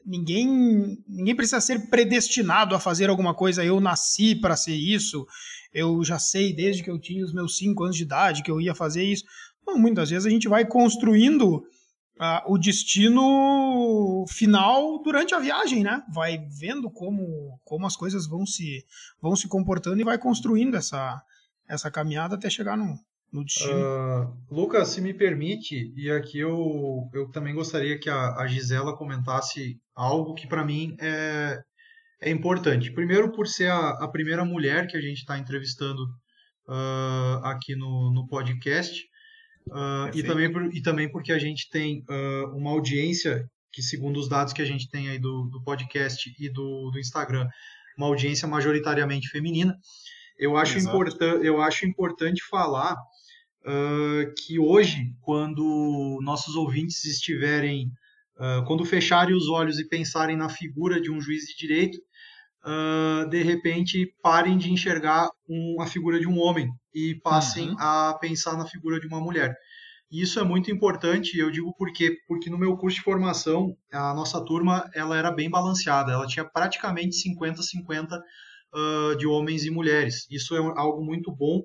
ninguém, 0.05 0.97
ninguém 1.07 1.35
precisa 1.35 1.59
ser 1.59 1.89
predestinado 1.89 2.75
a 2.75 2.79
fazer 2.79 3.09
alguma 3.09 3.33
coisa, 3.33 3.63
eu 3.63 3.79
nasci 3.79 4.35
para 4.35 4.55
ser 4.55 4.75
isso, 4.75 5.25
eu 5.73 6.03
já 6.03 6.19
sei 6.19 6.53
desde 6.53 6.83
que 6.83 6.89
eu 6.89 6.99
tinha 6.99 7.23
os 7.23 7.33
meus 7.33 7.57
cinco 7.57 7.83
anos 7.83 7.95
de 7.95 8.03
idade 8.03 8.43
que 8.43 8.51
eu 8.51 8.59
ia 8.59 8.75
fazer 8.75 9.03
isso, 9.03 9.23
Bom, 9.65 9.77
muitas 9.77 10.09
vezes 10.09 10.25
a 10.25 10.29
gente 10.29 10.47
vai 10.47 10.65
construindo 10.65 11.63
o 12.45 12.57
destino 12.57 14.25
final 14.29 15.01
durante 15.01 15.33
a 15.33 15.39
viagem, 15.39 15.83
né? 15.83 16.03
Vai 16.13 16.37
vendo 16.59 16.89
como, 16.91 17.59
como 17.63 17.87
as 17.87 17.95
coisas 17.95 18.27
vão 18.27 18.45
se, 18.45 18.85
vão 19.19 19.35
se 19.35 19.47
comportando 19.47 19.99
e 19.99 20.05
vai 20.05 20.19
construindo 20.19 20.75
essa, 20.75 21.19
essa 21.67 21.89
caminhada 21.89 22.35
até 22.35 22.47
chegar 22.47 22.77
no, 22.77 22.95
no 23.31 23.43
destino. 23.43 23.73
Uh, 23.73 24.37
Lucas, 24.51 24.89
se 24.89 25.01
me 25.01 25.15
permite, 25.15 25.91
e 25.95 26.11
aqui 26.11 26.37
eu, 26.39 27.09
eu 27.11 27.31
também 27.31 27.55
gostaria 27.55 27.99
que 27.99 28.09
a, 28.09 28.35
a 28.35 28.45
Gisela 28.45 28.95
comentasse 28.95 29.79
algo 29.95 30.35
que 30.35 30.47
para 30.47 30.63
mim 30.63 30.95
é, 30.99 31.59
é 32.21 32.29
importante. 32.29 32.91
Primeiro, 32.91 33.31
por 33.31 33.47
ser 33.47 33.71
a, 33.71 33.89
a 33.89 34.07
primeira 34.07 34.45
mulher 34.45 34.87
que 34.87 34.95
a 34.95 35.01
gente 35.01 35.17
está 35.17 35.37
entrevistando 35.37 36.03
uh, 36.67 37.43
aqui 37.43 37.75
no, 37.75 38.11
no 38.13 38.27
podcast. 38.27 39.09
Uh, 39.67 40.09
e, 40.13 40.23
também 40.23 40.51
por, 40.51 40.75
e 40.75 40.81
também 40.81 41.11
porque 41.11 41.31
a 41.31 41.39
gente 41.39 41.69
tem 41.69 42.03
uh, 42.09 42.55
uma 42.55 42.71
audiência 42.71 43.49
que, 43.71 43.81
segundo 43.81 44.19
os 44.19 44.27
dados 44.27 44.53
que 44.53 44.61
a 44.61 44.65
gente 44.65 44.89
tem 44.89 45.09
aí 45.09 45.19
do, 45.19 45.43
do 45.45 45.63
podcast 45.63 46.33
e 46.39 46.49
do, 46.49 46.91
do 46.91 46.99
Instagram, 46.99 47.47
uma 47.97 48.07
audiência 48.07 48.47
majoritariamente 48.47 49.29
feminina. 49.29 49.77
Eu 50.37 50.57
acho, 50.57 50.79
importan 50.79 51.35
eu 51.43 51.61
acho 51.61 51.85
importante 51.85 52.43
falar 52.49 52.95
uh, 53.65 54.33
que 54.39 54.59
hoje, 54.59 55.13
quando 55.21 56.19
nossos 56.21 56.55
ouvintes 56.55 57.05
estiverem, 57.05 57.91
quando 58.65 58.83
fecharem 58.85 59.35
os 59.35 59.47
olhos 59.47 59.77
e 59.79 59.87
pensarem 59.87 60.35
na 60.35 60.49
figura 60.49 60.99
de 60.99 61.11
um 61.11 61.21
juiz 61.21 61.43
de 61.45 61.55
direito, 61.55 61.99
uh, 62.65 63.29
de 63.29 63.41
repente 63.41 64.13
parem 64.21 64.57
de 64.57 64.71
enxergar 64.71 65.29
um, 65.47 65.81
a 65.81 65.87
figura 65.87 66.19
de 66.19 66.27
um 66.27 66.39
homem 66.39 66.69
e 66.93 67.15
passem 67.15 67.69
uhum. 67.69 67.75
a 67.79 68.17
pensar 68.19 68.57
na 68.57 68.65
figura 68.65 68.99
de 68.99 69.07
uma 69.07 69.19
mulher. 69.19 69.55
E 70.11 70.21
isso 70.21 70.39
é 70.39 70.43
muito 70.43 70.69
importante, 70.69 71.37
eu 71.37 71.49
digo 71.49 71.73
por 71.75 71.91
quê? 71.93 72.17
Porque 72.27 72.49
no 72.49 72.57
meu 72.57 72.75
curso 72.75 72.97
de 72.97 73.03
formação, 73.03 73.75
a 73.91 74.13
nossa 74.13 74.43
turma 74.43 74.89
ela 74.93 75.17
era 75.17 75.31
bem 75.31 75.49
balanceada, 75.49 76.11
ela 76.11 76.27
tinha 76.27 76.43
praticamente 76.43 77.15
50-50 77.29 78.19
uh, 78.73 79.15
de 79.15 79.25
homens 79.25 79.63
e 79.63 79.71
mulheres. 79.71 80.27
Isso 80.29 80.55
é 80.55 80.59
algo 80.59 81.03
muito 81.03 81.31
bom 81.31 81.63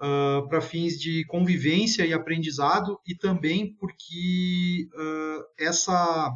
uh, 0.00 0.48
para 0.48 0.60
fins 0.60 0.98
de 0.98 1.24
convivência 1.26 2.06
e 2.06 2.12
aprendizado, 2.12 2.98
e 3.06 3.14
também 3.14 3.74
porque 3.74 4.88
uh, 4.94 5.44
essa, 5.58 6.32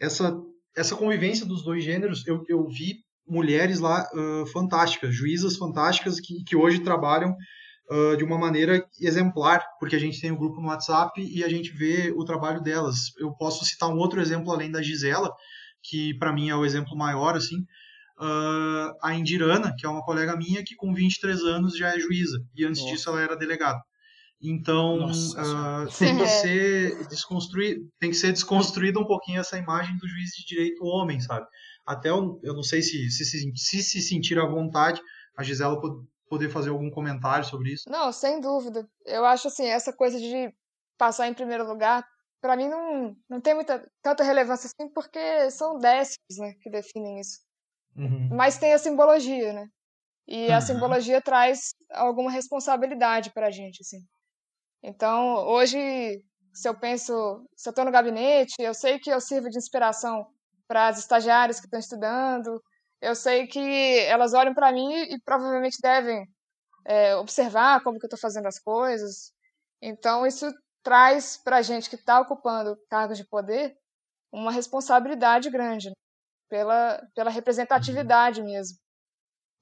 essa 0.00 0.36
essa 0.76 0.96
convivência 0.96 1.44
dos 1.44 1.62
dois 1.62 1.84
gêneros, 1.84 2.26
eu, 2.26 2.44
eu 2.48 2.66
vi 2.66 3.04
mulheres 3.26 3.78
lá 3.78 4.06
uh, 4.14 4.46
fantásticas, 4.46 5.14
juízas 5.14 5.56
fantásticas 5.56 6.18
que, 6.18 6.42
que 6.44 6.56
hoje 6.56 6.80
trabalham 6.80 7.36
uh, 7.90 8.16
de 8.16 8.24
uma 8.24 8.38
maneira 8.38 8.84
exemplar, 9.00 9.64
porque 9.78 9.96
a 9.96 9.98
gente 9.98 10.20
tem 10.20 10.30
o 10.30 10.34
um 10.34 10.38
grupo 10.38 10.60
no 10.60 10.68
WhatsApp 10.68 11.20
e 11.20 11.44
a 11.44 11.48
gente 11.48 11.70
vê 11.72 12.12
o 12.16 12.24
trabalho 12.24 12.60
delas. 12.60 13.14
Eu 13.18 13.32
posso 13.32 13.64
citar 13.64 13.88
um 13.88 13.98
outro 13.98 14.20
exemplo 14.20 14.50
além 14.50 14.70
da 14.70 14.82
Gisela, 14.82 15.32
que 15.82 16.14
para 16.14 16.32
mim 16.32 16.48
é 16.48 16.56
o 16.56 16.64
exemplo 16.64 16.96
maior, 16.96 17.36
assim, 17.36 17.64
uh, 18.22 18.96
a 19.02 19.14
Indirana, 19.14 19.74
que 19.76 19.84
é 19.84 19.88
uma 19.88 20.04
colega 20.04 20.36
minha 20.36 20.62
que 20.64 20.76
com 20.76 20.94
23 20.94 21.42
anos 21.42 21.76
já 21.76 21.94
é 21.94 21.98
juíza, 21.98 22.38
e 22.54 22.64
antes 22.64 22.80
Nossa. 22.80 22.94
disso 22.94 23.10
ela 23.10 23.20
era 23.20 23.36
delegada. 23.36 23.80
Então, 24.40 25.06
uh, 25.06 25.98
tem 25.98 26.16
que 26.16 26.26
ser 26.26 27.06
desconstruir, 27.08 27.80
tem 27.98 28.10
que 28.10 28.16
ser 28.16 28.32
desconstruída 28.32 28.98
um 28.98 29.06
pouquinho 29.06 29.40
essa 29.40 29.58
imagem 29.58 29.96
do 29.96 30.08
juiz 30.08 30.30
de 30.30 30.44
direito 30.44 30.84
homem, 30.84 31.20
sabe? 31.20 31.46
Até 31.86 32.10
eu, 32.10 32.40
eu 32.42 32.54
não 32.54 32.62
sei 32.62 32.80
se 32.82 33.10
se, 33.10 33.24
se 33.24 33.52
se, 33.56 33.82
se 33.82 34.00
sentir 34.00 34.38
à 34.38 34.46
vontade, 34.46 35.00
a 35.36 35.42
Gisela 35.42 35.80
poder 36.28 36.48
fazer 36.48 36.70
algum 36.70 36.90
comentário 36.90 37.44
sobre 37.44 37.72
isso. 37.72 37.88
Não, 37.88 38.12
sem 38.12 38.40
dúvida. 38.40 38.88
Eu 39.04 39.24
acho 39.24 39.48
assim, 39.48 39.66
essa 39.66 39.92
coisa 39.92 40.18
de 40.18 40.52
passar 40.96 41.28
em 41.28 41.34
primeiro 41.34 41.66
lugar, 41.66 42.04
para 42.40 42.56
mim 42.56 42.68
não, 42.68 43.16
não 43.28 43.40
tem 43.40 43.54
muita 43.54 43.84
tanta 44.02 44.24
relevância 44.24 44.66
assim, 44.66 44.88
porque 44.92 45.50
são 45.50 45.78
décimos, 45.78 46.38
né, 46.38 46.54
que 46.60 46.70
definem 46.70 47.20
isso. 47.20 47.38
Uhum. 47.96 48.28
Mas 48.30 48.58
tem 48.58 48.72
a 48.72 48.78
simbologia, 48.78 49.52
né? 49.52 49.66
E 50.26 50.48
uhum. 50.48 50.54
a 50.54 50.60
simbologia 50.60 51.20
traz 51.20 51.70
alguma 51.90 52.30
responsabilidade 52.30 53.32
para 53.32 53.48
a 53.48 53.50
gente, 53.50 53.80
assim. 53.82 53.98
Então, 54.82 55.46
hoje, 55.46 55.78
se 56.52 56.68
eu 56.68 56.78
penso, 56.78 57.12
se 57.56 57.68
eu 57.68 57.70
estou 57.70 57.84
no 57.84 57.90
gabinete, 57.90 58.54
eu 58.58 58.74
sei 58.74 58.98
que 58.98 59.10
eu 59.10 59.20
sirvo 59.20 59.48
de 59.48 59.58
inspiração 59.58 60.26
para 60.66 60.88
as 60.88 60.98
estagiárias 60.98 61.60
que 61.60 61.66
estão 61.66 61.78
estudando, 61.78 62.60
eu 63.00 63.14
sei 63.14 63.46
que 63.46 63.98
elas 64.06 64.32
olham 64.32 64.54
para 64.54 64.72
mim 64.72 64.92
e 64.92 65.20
provavelmente 65.24 65.78
devem 65.82 66.24
é, 66.86 67.16
observar 67.16 67.82
como 67.82 67.98
que 67.98 68.06
eu 68.06 68.08
estou 68.08 68.18
fazendo 68.18 68.46
as 68.46 68.58
coisas. 68.58 69.32
Então, 69.80 70.26
isso 70.26 70.50
traz 70.82 71.36
para 71.36 71.58
a 71.58 71.62
gente 71.62 71.88
que 71.88 71.96
está 71.96 72.20
ocupando 72.20 72.76
cargos 72.88 73.18
de 73.18 73.26
poder 73.28 73.74
uma 74.32 74.50
responsabilidade 74.50 75.50
grande 75.50 75.88
né? 75.90 75.94
Pela, 76.52 77.02
pela 77.14 77.30
representatividade 77.30 78.42
mesmo. 78.42 78.76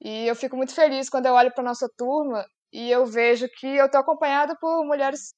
E 0.00 0.26
eu 0.26 0.34
fico 0.34 0.56
muito 0.56 0.74
feliz 0.74 1.08
quando 1.08 1.26
eu 1.26 1.34
olho 1.34 1.54
para 1.54 1.62
nossa 1.62 1.88
turma 1.96 2.44
e 2.72 2.90
eu 2.90 3.06
vejo 3.06 3.48
que 3.60 3.68
eu 3.68 3.86
estou 3.86 4.00
acompanhada 4.00 4.56
por 4.60 4.84
mulheres 4.84 5.32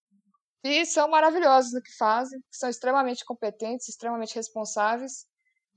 que 0.65 0.87
são 0.87 1.11
maravilhosas 1.11 1.75
no 1.75 1.83
que 1.83 1.95
fazem, 1.99 2.41
que 2.41 2.57
são 2.57 2.71
extremamente 2.71 3.23
competentes, 3.27 3.87
extremamente 3.87 4.35
responsáveis 4.35 5.27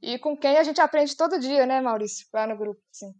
e 0.01 0.17
com 0.17 0.37
quem 0.37 0.57
a 0.57 0.63
gente 0.63 0.79
aprende 0.79 1.17
todo 1.17 1.39
dia, 1.39 1.65
né, 1.65 1.81
Maurício, 1.81 2.25
lá 2.33 2.47
no 2.47 2.57
grupo, 2.57 2.79
assim. 2.89 3.13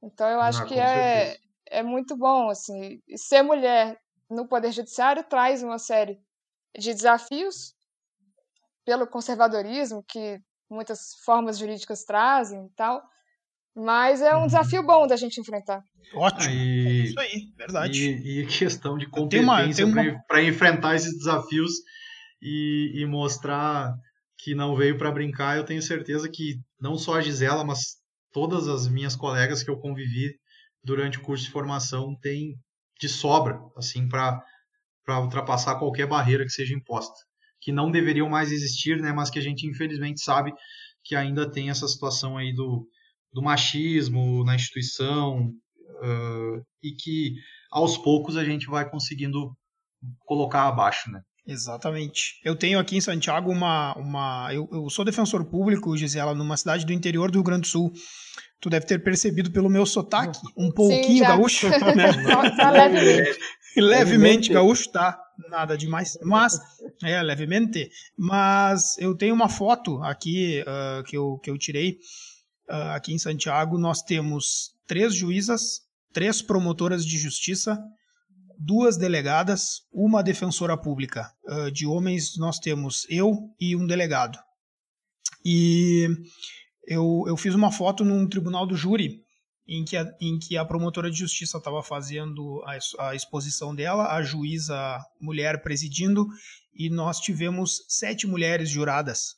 Então 0.00 0.28
eu 0.28 0.40
acho 0.40 0.62
ah, 0.62 0.66
que 0.66 0.78
é, 0.78 1.36
é 1.66 1.82
muito 1.82 2.16
bom, 2.16 2.48
assim, 2.48 3.02
ser 3.16 3.42
mulher 3.42 3.98
no 4.30 4.46
Poder 4.46 4.70
Judiciário 4.70 5.24
traz 5.24 5.64
uma 5.64 5.80
série 5.80 6.16
de 6.78 6.94
desafios 6.94 7.74
pelo 8.84 9.04
conservadorismo 9.04 10.04
que 10.06 10.40
muitas 10.72 11.14
formas 11.24 11.58
jurídicas 11.58 12.04
trazem 12.04 12.66
e 12.66 12.70
tal, 12.70 13.02
mas 13.74 14.20
é 14.20 14.34
um 14.34 14.40
uhum. 14.40 14.46
desafio 14.46 14.82
bom 14.82 15.06
da 15.06 15.16
gente 15.16 15.40
enfrentar. 15.40 15.82
Ótimo. 16.14 16.54
E, 16.54 16.86
é 16.86 17.04
isso 17.04 17.20
aí, 17.20 17.52
verdade. 17.56 18.10
E, 18.10 18.40
e 18.40 18.46
questão 18.46 18.98
de 18.98 19.06
competência 19.06 19.86
uma... 19.86 20.22
para 20.26 20.42
enfrentar 20.42 20.94
esses 20.94 21.16
desafios 21.16 21.72
e, 22.40 22.92
e 22.94 23.06
mostrar 23.06 23.94
que 24.38 24.54
não 24.54 24.74
veio 24.74 24.98
para 24.98 25.12
brincar, 25.12 25.56
eu 25.56 25.64
tenho 25.64 25.80
certeza 25.80 26.28
que 26.28 26.56
não 26.80 26.98
só 26.98 27.14
a 27.14 27.20
Gisela, 27.20 27.64
mas 27.64 27.96
todas 28.32 28.66
as 28.66 28.88
minhas 28.88 29.14
colegas 29.14 29.62
que 29.62 29.70
eu 29.70 29.78
convivi 29.78 30.34
durante 30.82 31.18
o 31.18 31.22
curso 31.22 31.44
de 31.44 31.50
formação 31.50 32.16
têm 32.20 32.56
de 32.98 33.08
sobra, 33.08 33.58
assim, 33.76 34.08
para 34.08 34.42
ultrapassar 35.20 35.78
qualquer 35.78 36.06
barreira 36.06 36.44
que 36.44 36.50
seja 36.50 36.74
imposta. 36.74 37.14
Que 37.62 37.72
não 37.72 37.90
deveriam 37.90 38.28
mais 38.28 38.50
existir, 38.50 39.00
né, 39.00 39.12
mas 39.12 39.30
que 39.30 39.38
a 39.38 39.42
gente 39.42 39.66
infelizmente 39.66 40.20
sabe 40.20 40.52
que 41.04 41.14
ainda 41.14 41.50
tem 41.50 41.70
essa 41.70 41.88
situação 41.88 42.36
aí 42.36 42.52
do, 42.52 42.86
do 43.32 43.42
machismo 43.42 44.44
na 44.44 44.54
instituição 44.54 45.46
uh, 45.48 46.64
e 46.82 46.92
que 46.92 47.34
aos 47.70 47.96
poucos 47.96 48.36
a 48.36 48.44
gente 48.44 48.66
vai 48.66 48.88
conseguindo 48.88 49.56
colocar 50.26 50.68
abaixo, 50.68 51.10
né? 51.10 51.20
Exatamente. 51.46 52.40
Eu 52.44 52.54
tenho 52.54 52.78
aqui 52.78 52.96
em 52.96 53.00
Santiago 53.00 53.50
uma. 53.50 53.96
uma 53.98 54.48
eu, 54.52 54.68
eu 54.70 54.88
sou 54.88 55.04
defensor 55.04 55.44
público, 55.44 55.96
Gisela, 55.96 56.34
numa 56.34 56.56
cidade 56.56 56.86
do 56.86 56.92
interior 56.92 57.30
do 57.30 57.38
Rio 57.38 57.44
Grande 57.44 57.62
do 57.62 57.66
Sul. 57.66 57.92
Tu 58.60 58.70
deve 58.70 58.86
ter 58.86 59.02
percebido 59.02 59.50
pelo 59.50 59.68
meu 59.68 59.84
sotaque, 59.84 60.38
um 60.56 60.70
pouquinho 60.70 61.18
Sim, 61.18 61.22
gaúcho, 61.22 61.68
né? 61.68 62.12
Só, 62.54 62.70
levemente. 62.70 63.38
levemente 63.76 64.52
gaúcho, 64.52 64.92
tá? 64.92 65.18
Nada 65.48 65.76
demais. 65.76 66.18
Mas, 66.22 66.58
é, 67.02 67.22
levemente. 67.22 67.90
Mas 68.16 68.96
eu 68.98 69.16
tenho 69.16 69.34
uma 69.34 69.48
foto 69.48 70.02
aqui 70.02 70.62
uh, 70.62 71.02
que, 71.04 71.16
eu, 71.16 71.38
que 71.38 71.50
eu 71.50 71.58
tirei 71.58 71.98
uh, 72.68 72.94
aqui 72.94 73.12
em 73.12 73.18
Santiago, 73.18 73.78
nós 73.78 74.02
temos 74.02 74.74
três 74.86 75.14
juízas, 75.14 75.80
três 76.12 76.42
promotoras 76.42 77.04
de 77.04 77.18
justiça, 77.18 77.78
duas 78.58 78.96
delegadas, 78.96 79.82
uma 79.92 80.22
defensora 80.22 80.76
pública. 80.76 81.32
Uh, 81.44 81.70
de 81.70 81.86
homens, 81.86 82.36
nós 82.36 82.58
temos 82.58 83.06
eu 83.08 83.50
e 83.60 83.74
um 83.74 83.86
delegado. 83.86 84.38
E 85.44 86.08
eu, 86.86 87.24
eu 87.26 87.36
fiz 87.36 87.54
uma 87.54 87.72
foto 87.72 88.04
num 88.04 88.28
tribunal 88.28 88.66
do 88.66 88.76
júri, 88.76 89.21
em 89.66 89.84
que 89.84 89.96
a, 89.96 90.06
em 90.20 90.38
que 90.38 90.56
a 90.56 90.64
promotora 90.64 91.10
de 91.10 91.18
justiça 91.18 91.58
estava 91.58 91.82
fazendo 91.82 92.62
a, 92.66 93.08
a 93.08 93.14
exposição 93.14 93.74
dela, 93.74 94.12
a 94.14 94.22
juíza 94.22 94.98
mulher 95.20 95.62
presidindo, 95.62 96.26
e 96.74 96.90
nós 96.90 97.20
tivemos 97.20 97.84
sete 97.88 98.26
mulheres 98.26 98.68
juradas. 98.68 99.36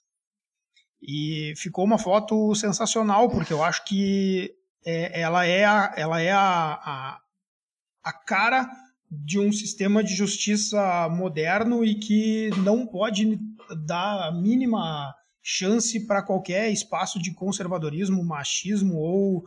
E 1.02 1.52
ficou 1.56 1.84
uma 1.84 1.98
foto 1.98 2.54
sensacional, 2.54 3.28
porque 3.28 3.52
eu 3.52 3.62
acho 3.62 3.84
que 3.84 4.54
é, 4.84 5.20
ela 5.20 5.44
é, 5.44 5.64
a, 5.64 5.92
ela 5.96 6.20
é 6.20 6.32
a, 6.32 7.18
a, 8.02 8.12
cara 8.12 8.70
de 9.10 9.38
um 9.38 9.52
sistema 9.52 10.02
de 10.02 10.14
justiça 10.14 11.08
moderno 11.10 11.84
e 11.84 11.94
que 11.96 12.50
não 12.58 12.86
pode 12.86 13.38
dar 13.86 14.28
a 14.28 14.32
mínima 14.32 15.14
chance 15.42 16.06
para 16.06 16.22
qualquer 16.22 16.70
espaço 16.72 17.20
de 17.20 17.34
conservadorismo, 17.34 18.24
machismo 18.24 18.96
ou 18.96 19.44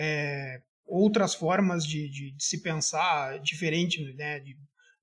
é, 0.00 0.62
outras 0.86 1.34
formas 1.34 1.84
de, 1.84 2.08
de, 2.08 2.32
de, 2.32 2.42
se 2.42 2.62
pensar 2.62 3.38
diferente. 3.40 4.02
Né? 4.14 4.40
De, 4.40 4.56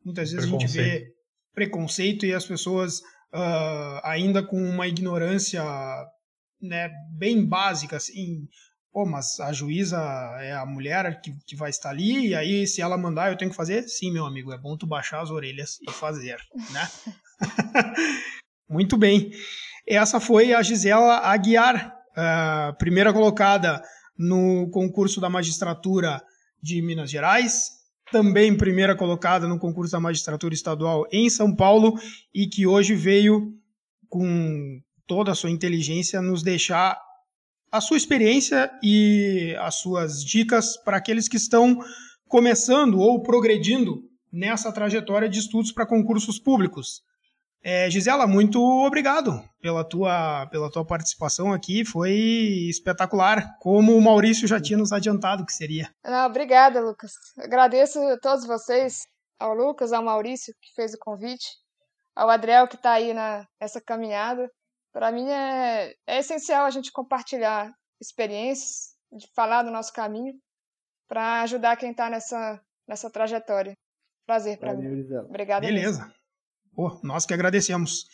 muitas 0.04 0.32
vezes 0.32 0.48
a 0.48 0.50
gente 0.50 0.68
vê 0.68 1.14
preconceito 1.54 2.26
e 2.26 2.34
as 2.34 2.45
pessoas 2.45 3.00
uh, 3.34 4.02
ainda 4.04 4.41
com 4.41 4.58
uma 4.58 4.88
ignorância 4.88 5.64
né, 6.60 6.89
bem 7.12 7.45
básica, 7.45 7.98
assim, 7.98 8.48
pô, 8.91 9.06
mas 9.06 9.39
a 9.39 9.54
juíza 9.54 10.00
é 10.39 10.54
a 10.54 10.66
mulher 10.66 11.22
que, 11.22 11.32
que 11.45 11.56
vai 11.56 11.70
estar 11.70 11.91
ali, 11.91 12.30
e 12.30 12.36
aí 12.36 12.66
se 12.66 12.82
ela 12.82 12.98
mandar 12.98 13.32
eu 13.32 13.38
tenho 13.38 13.52
que 13.52 13.58
fazer? 13.58 13.88
Sim, 13.88 14.12
meu 14.12 14.26
amigo, 14.26 14.52
é 14.52 14.58
bom 14.58 14.76
tu 14.76 14.88
baixar 14.88 15.22
as 15.22 15.30
orelhas 15.30 15.78
e 15.88 15.91
fazer, 15.91 16.38
né? 16.72 16.89
Muito 18.68 18.98
bem. 18.98 19.32
Essa 19.88 20.20
foi 20.20 20.54
a 20.54 20.62
Gisela 20.64 21.20
Aguiar, 21.20 21.95
uh, 22.12 22.76
primeira 22.78 23.14
colocada 23.14 23.82
no 24.18 24.70
concurso 24.70 25.22
da 25.22 25.30
magistratura 25.30 26.22
de 26.61 26.82
Minas 26.82 27.09
Gerais, 27.09 27.78
também 28.11 28.55
primeira 28.55 28.95
colocada 28.95 29.47
no 29.47 29.59
concurso 29.59 29.91
da 29.91 29.99
magistratura 29.99 30.53
estadual 30.53 31.05
em 31.11 31.30
São 31.30 31.53
Paulo 31.55 31.99
e 32.34 32.47
que 32.47 32.65
hoje 32.65 32.95
veio 32.95 33.53
com 34.09 34.82
toda 35.05 35.32
a 35.32 35.36
sua 35.36 35.51
inteligência 35.51 36.22
nos 36.22 36.41
deixar 36.41 36.99
a 37.72 37.82
sua 37.82 37.97
experiência 37.97 38.72
e 38.82 39.55
as 39.59 39.76
suas 39.76 40.24
dicas 40.24 40.78
para 40.78 40.97
aqueles 40.97 41.28
que 41.28 41.38
estão 41.38 41.78
começando 42.28 42.99
ou 42.99 43.22
progredindo 43.22 44.03
nessa 44.32 44.72
trajetória 44.72 45.30
de 45.30 45.39
estudos 45.39 45.72
para 45.72 45.86
concursos 45.86 46.39
públicos. 46.39 47.01
É, 47.64 47.89
Gisela, 47.89 48.28
muito 48.28 48.62
obrigado 48.62 49.43
pela 49.62 49.84
tua, 49.84 50.47
pela 50.47 50.72
tua 50.72 50.86
participação 50.86 51.51
aqui, 51.51 51.84
foi 51.84 52.14
espetacular, 52.70 53.58
como 53.60 53.95
o 53.95 54.01
Maurício 54.01 54.47
já 54.47 54.62
tinha 54.62 54.78
nos 54.78 54.91
adiantado 54.91 55.45
que 55.45 55.51
seria. 55.51 55.93
Não, 56.03 56.26
obrigada, 56.28 56.80
Lucas. 56.80 57.12
Agradeço 57.38 57.99
a 57.99 58.18
todos 58.20 58.45
vocês, 58.45 59.08
ao 59.39 59.53
Lucas, 59.53 59.91
ao 59.91 60.03
Maurício, 60.03 60.53
que 60.62 60.74
fez 60.76 60.93
o 60.93 60.99
convite, 60.99 61.47
ao 62.16 62.30
Adriel, 62.30 62.68
que 62.68 62.76
está 62.76 62.93
aí 62.93 63.14
na, 63.14 63.45
nessa 63.60 63.82
caminhada. 63.82 64.49
Para 64.93 65.12
mim 65.12 65.30
é, 65.30 65.93
é 66.08 66.20
essencial 66.20 66.66
a 66.66 66.72
gente 66.72 66.91
compartilhar 66.91 67.72
experiências, 67.99 68.95
de 69.12 69.28
falar 69.36 69.64
do 69.64 69.72
nosso 69.72 69.93
caminho, 69.93 70.34
para 71.08 71.41
ajudar 71.41 71.78
quem 71.78 71.91
está 71.91 72.10
nessa, 72.10 72.62
nessa 72.88 73.10
trajetória. 73.10 73.74
Prazer 74.26 74.58
para 74.58 74.74
mim. 74.74 75.05
Obrigada. 75.30 75.66
Beleza. 75.66 76.12
Pô, 76.78 76.99
nós 77.03 77.25
que 77.25 77.34
agradecemos. 77.34 78.05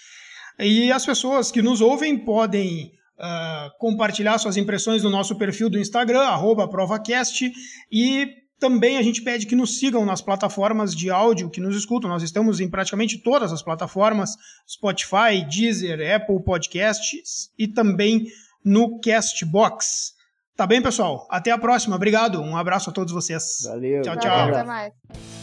E 0.58 0.90
as 0.90 1.06
pessoas 1.06 1.52
que 1.52 1.62
nos 1.62 1.82
ouvem 1.82 2.18
podem 2.18 2.94
uh, 3.20 3.70
compartilhar 3.78 4.38
suas 4.38 4.56
impressões 4.56 5.04
no 5.04 5.10
nosso 5.10 5.36
perfil 5.38 5.70
do 5.70 5.78
Instagram, 5.78 6.26
@provacast, 6.72 7.52
e 7.92 8.28
Também 8.64 8.96
a 8.96 9.02
gente 9.02 9.22
pede 9.22 9.46
que 9.46 9.58
nos 9.58 9.78
sigam 9.78 10.06
nas 10.06 10.22
plataformas 10.22 10.96
de 10.96 11.10
áudio 11.10 11.50
que 11.50 11.60
nos 11.60 11.76
escutam. 11.76 12.10
Nós 12.10 12.24
estamos 12.24 12.62
em 12.62 12.70
praticamente 12.70 13.18
todas 13.18 13.52
as 13.52 13.62
plataformas: 13.62 14.38
Spotify, 14.66 15.46
Deezer, 15.50 16.00
Apple 16.16 16.42
Podcasts 16.42 17.52
e 17.60 17.68
também 17.68 18.26
no 18.64 19.02
Castbox. 19.02 20.14
Tá 20.56 20.66
bem, 20.66 20.82
pessoal? 20.82 21.28
Até 21.30 21.52
a 21.52 21.58
próxima. 21.58 21.98
Obrigado. 21.98 22.40
Um 22.42 22.56
abraço 22.56 22.90
a 22.90 22.94
todos 22.94 23.12
vocês. 23.12 23.64
Valeu. 23.66 24.02
Tchau, 24.02 24.16
Valeu, 24.16 24.30
tchau. 24.30 24.48
Até 24.48 24.64
mais. 24.64 25.43